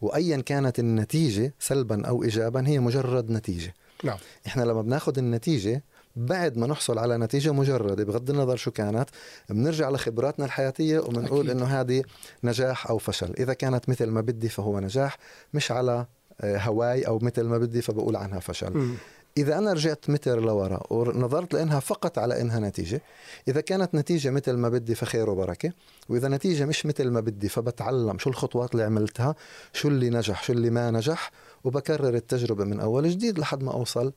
وايا 0.00 0.40
كانت 0.40 0.78
النتيجة 0.78 1.54
سلبا 1.58 2.06
أو 2.06 2.22
ايجابا 2.22 2.68
هي 2.68 2.78
مجرد 2.78 3.30
نتيجة. 3.30 3.74
نعم. 4.04 4.18
إحنا 4.46 4.62
لما 4.62 4.82
بناخذ 4.82 5.18
النتيجة 5.18 5.84
بعد 6.16 6.58
ما 6.58 6.66
نحصل 6.66 6.98
على 6.98 7.18
نتيجة 7.18 7.52
مجردة 7.52 8.04
بغض 8.04 8.30
النظر 8.30 8.56
شو 8.56 8.70
كانت 8.70 9.08
بنرجع 9.50 9.90
لخبراتنا 9.90 10.44
الحياتية 10.44 10.98
وبنقول 10.98 11.50
إنه 11.50 11.64
هذه 11.64 12.02
نجاح 12.44 12.86
أو 12.90 12.98
فشل. 12.98 13.34
إذا 13.38 13.52
كانت 13.52 13.88
مثل 13.88 14.06
ما 14.06 14.20
بدي 14.20 14.48
فهو 14.48 14.80
نجاح 14.80 15.18
مش 15.54 15.72
على 15.72 16.06
آه، 16.40 16.58
هواي 16.58 17.06
أو 17.06 17.18
مثل 17.22 17.42
ما 17.42 17.58
بدي 17.58 17.82
فبقول 17.82 18.16
عنها 18.16 18.40
فشل. 18.40 18.78
م. 18.78 18.96
إذا 19.36 19.58
أنا 19.58 19.72
رجعت 19.72 20.10
متر 20.10 20.40
لورا 20.40 20.80
ونظرت 20.90 21.54
لأنها 21.54 21.80
فقط 21.80 22.18
على 22.18 22.40
إنها 22.40 22.60
نتيجة 22.60 23.02
إذا 23.48 23.60
كانت 23.60 23.94
نتيجة 23.94 24.30
مثل 24.30 24.52
ما 24.52 24.68
بدي 24.68 24.94
فخير 24.94 25.30
وبركة 25.30 25.72
وإذا 26.08 26.28
نتيجة 26.28 26.64
مش 26.64 26.86
مثل 26.86 27.10
ما 27.10 27.20
بدي 27.20 27.48
فبتعلم 27.48 28.18
شو 28.18 28.30
الخطوات 28.30 28.72
اللي 28.72 28.84
عملتها 28.84 29.34
شو 29.72 29.88
اللي 29.88 30.10
نجح 30.10 30.42
شو 30.42 30.52
اللي 30.52 30.70
ما 30.70 30.90
نجح 30.90 31.30
وبكرر 31.64 32.14
التجربة 32.14 32.64
من 32.64 32.80
أول 32.80 33.08
جديد 33.08 33.38
لحد 33.38 33.62
ما 33.62 33.72
أوصل 33.72 34.12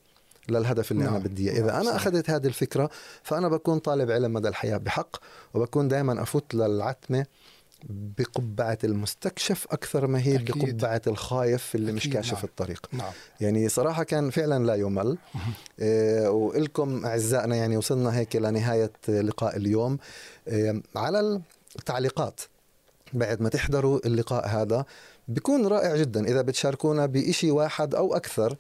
للهدف 0.50 0.92
اللي 0.92 1.04
نعم. 1.04 1.16
أنا 1.16 1.24
بدي 1.24 1.52
إياه 1.52 1.62
إذا 1.62 1.82
أنا 1.82 1.96
أخذت 1.96 2.30
هذه 2.30 2.48
الفكرة 2.48 2.90
فأنا 3.24 3.48
بكون 3.48 3.80
طالب 3.80 4.12
علم 4.12 4.34
مدى 4.34 4.48
الحياة 4.48 4.78
بحق 4.78 5.16
وبكون 5.54 5.88
دائما 5.88 6.22
أفوت 6.22 6.56
للعتمة 6.56 7.26
بقبعة 7.90 8.78
المستكشف 8.84 9.68
أكثر 9.72 10.08
ما 10.08 10.22
هي 10.22 10.36
أكيد. 10.36 10.78
بقبعة 10.78 11.02
الخايف 11.08 11.76
اللي 11.76 11.92
مش 11.92 12.10
كاشف 12.10 12.34
نعم. 12.34 12.44
الطريق 12.44 12.88
نعم. 12.92 13.12
يعني 13.42 13.70
صراحة 13.70 14.04
كان 14.04 14.30
فعلا 14.30 14.66
لا 14.66 14.76
يمل 14.76 15.18
إيه 15.80 16.30
وإلكم 16.30 17.06
أعزائنا 17.06 17.56
يعني 17.56 17.78
وصلنا 17.78 18.18
هيك 18.18 18.36
لنهاية 18.36 18.92
لقاء 19.08 19.58
اليوم 19.58 19.98
إيه 20.48 20.82
على 20.96 21.42
التعليقات 21.76 22.42
بعد 23.14 23.42
ما 23.42 23.50
تحضروا 23.50 24.00
اللقاء 24.06 24.48
هذا 24.48 24.86
بيكون 25.28 25.68
رائع 25.68 25.96
جدا 25.96 26.28
إذا 26.28 26.42
بتشاركونا 26.42 27.06
بإشي 27.06 27.52
واحد 27.52 27.96
أو 27.96 28.16
أكثر 28.16 28.56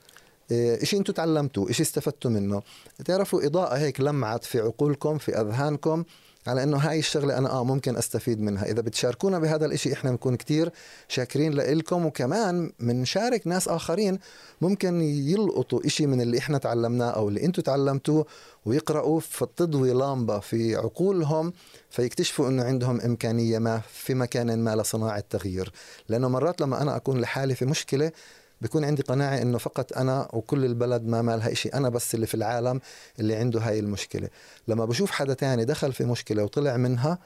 إيه، 0.51 0.83
إشي 0.83 0.97
أنتم 0.97 1.13
تعلمتوا 1.13 1.69
إشي 1.69 1.83
استفدتوا 1.83 2.31
منه 2.31 2.61
تعرفوا 3.05 3.45
إضاءة 3.45 3.77
هيك 3.77 4.01
لمعت 4.01 4.43
في 4.43 4.59
عقولكم 4.59 5.17
في 5.17 5.41
أذهانكم 5.41 6.03
على 6.49 6.63
إنه 6.63 6.77
هاي 6.77 6.99
الشغلة 6.99 7.37
أنا 7.37 7.51
آه 7.51 7.63
ممكن 7.63 7.97
أستفيد 7.97 8.41
منها. 8.41 8.65
إذا 8.65 8.81
بتشاركونا 8.81 9.39
بهذا 9.39 9.65
الإشي 9.65 9.93
إحنا 9.93 10.09
بنكون 10.11 10.35
كتير 10.35 10.71
شاكرين 11.07 11.53
لكم 11.53 12.05
وكمان 12.05 12.71
بنشارك 12.79 13.47
ناس 13.47 13.67
آخرين 13.67 14.19
ممكن 14.61 15.01
يلقطوا 15.01 15.85
إشي 15.85 16.07
من 16.07 16.21
اللي 16.21 16.37
إحنا 16.37 16.57
تعلمناه 16.57 17.09
أو 17.09 17.29
اللي 17.29 17.45
أنتم 17.45 17.61
تعلمتوه 17.61 18.25
ويقرأوا 18.65 19.19
فتضوي 19.19 19.93
لامبة 19.93 20.39
في 20.39 20.75
عقولهم 20.75 21.53
فيكتشفوا 21.89 22.47
إنه 22.47 22.63
عندهم 22.63 23.01
إمكانية 23.01 23.59
ما 23.59 23.81
في 23.93 24.13
مكان 24.13 24.59
ما 24.59 24.75
لصناعة 24.75 25.23
تغيير. 25.29 25.71
لأنه 26.09 26.27
مرات 26.29 26.61
لما 26.61 26.81
أنا 26.81 26.95
أكون 26.95 27.21
لحالي 27.21 27.55
في 27.55 27.65
مشكلة 27.65 28.11
بيكون 28.61 28.85
عندي 28.85 29.01
قناعة 29.01 29.41
إنه 29.41 29.57
فقط 29.57 29.97
أنا 29.97 30.27
وكل 30.33 30.65
البلد 30.65 31.05
ما 31.05 31.21
مالها 31.21 31.51
إشي 31.51 31.69
أنا 31.69 31.89
بس 31.89 32.15
اللي 32.15 32.27
في 32.27 32.35
العالم 32.35 32.81
اللي 33.19 33.35
عنده 33.35 33.59
هاي 33.59 33.79
المشكلة. 33.79 34.29
لما 34.67 34.85
بشوف 34.85 35.11
حدا 35.11 35.33
تاني 35.33 35.65
دخل 35.65 35.93
في 35.93 36.05
مشكلة 36.05 36.43
وطلع 36.43 36.77
منها 36.77 37.19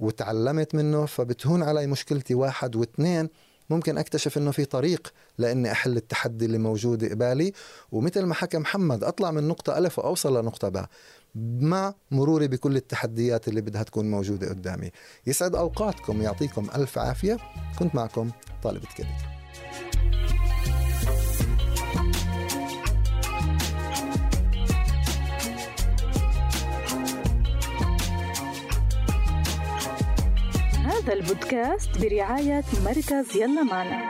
وتعلمت 0.00 0.74
منه 0.74 1.06
فبتهون 1.06 1.62
علي 1.62 1.86
مشكلتي 1.86 2.34
واحد 2.34 2.76
واثنين. 2.76 3.28
ممكن 3.70 3.98
أكتشف 3.98 4.38
إنه 4.38 4.50
في 4.50 4.64
طريق 4.64 5.12
لإني 5.38 5.72
أحل 5.72 5.96
التحدي 5.96 6.44
اللي 6.44 6.58
موجود 6.58 7.04
قبالي. 7.04 7.52
ومثل 7.92 8.22
ما 8.22 8.34
حكى 8.34 8.58
محمد 8.58 9.04
أطلع 9.04 9.30
من 9.30 9.48
نقطة 9.48 9.78
ألف 9.78 9.98
وأوصل 9.98 10.40
لنقطة 10.40 10.68
باء. 10.68 10.86
مع 11.60 11.94
مروري 12.10 12.48
بكل 12.48 12.76
التحديات 12.76 13.48
اللي 13.48 13.60
بدها 13.60 13.82
تكون 13.82 14.10
موجودة 14.10 14.48
قدامي. 14.48 14.90
يسعد 15.26 15.54
أوقاتكم 15.54 16.22
يعطيكم 16.22 16.68
ألف 16.74 16.98
عافية. 16.98 17.38
كنت 17.78 17.94
معكم 17.94 18.30
طالب 18.62 18.84
كبير. 18.96 19.30
البودكاست 31.12 31.98
برعاية 31.98 32.64
مركز 32.84 33.36
يلا 33.36 33.62
معنا. 33.62 34.00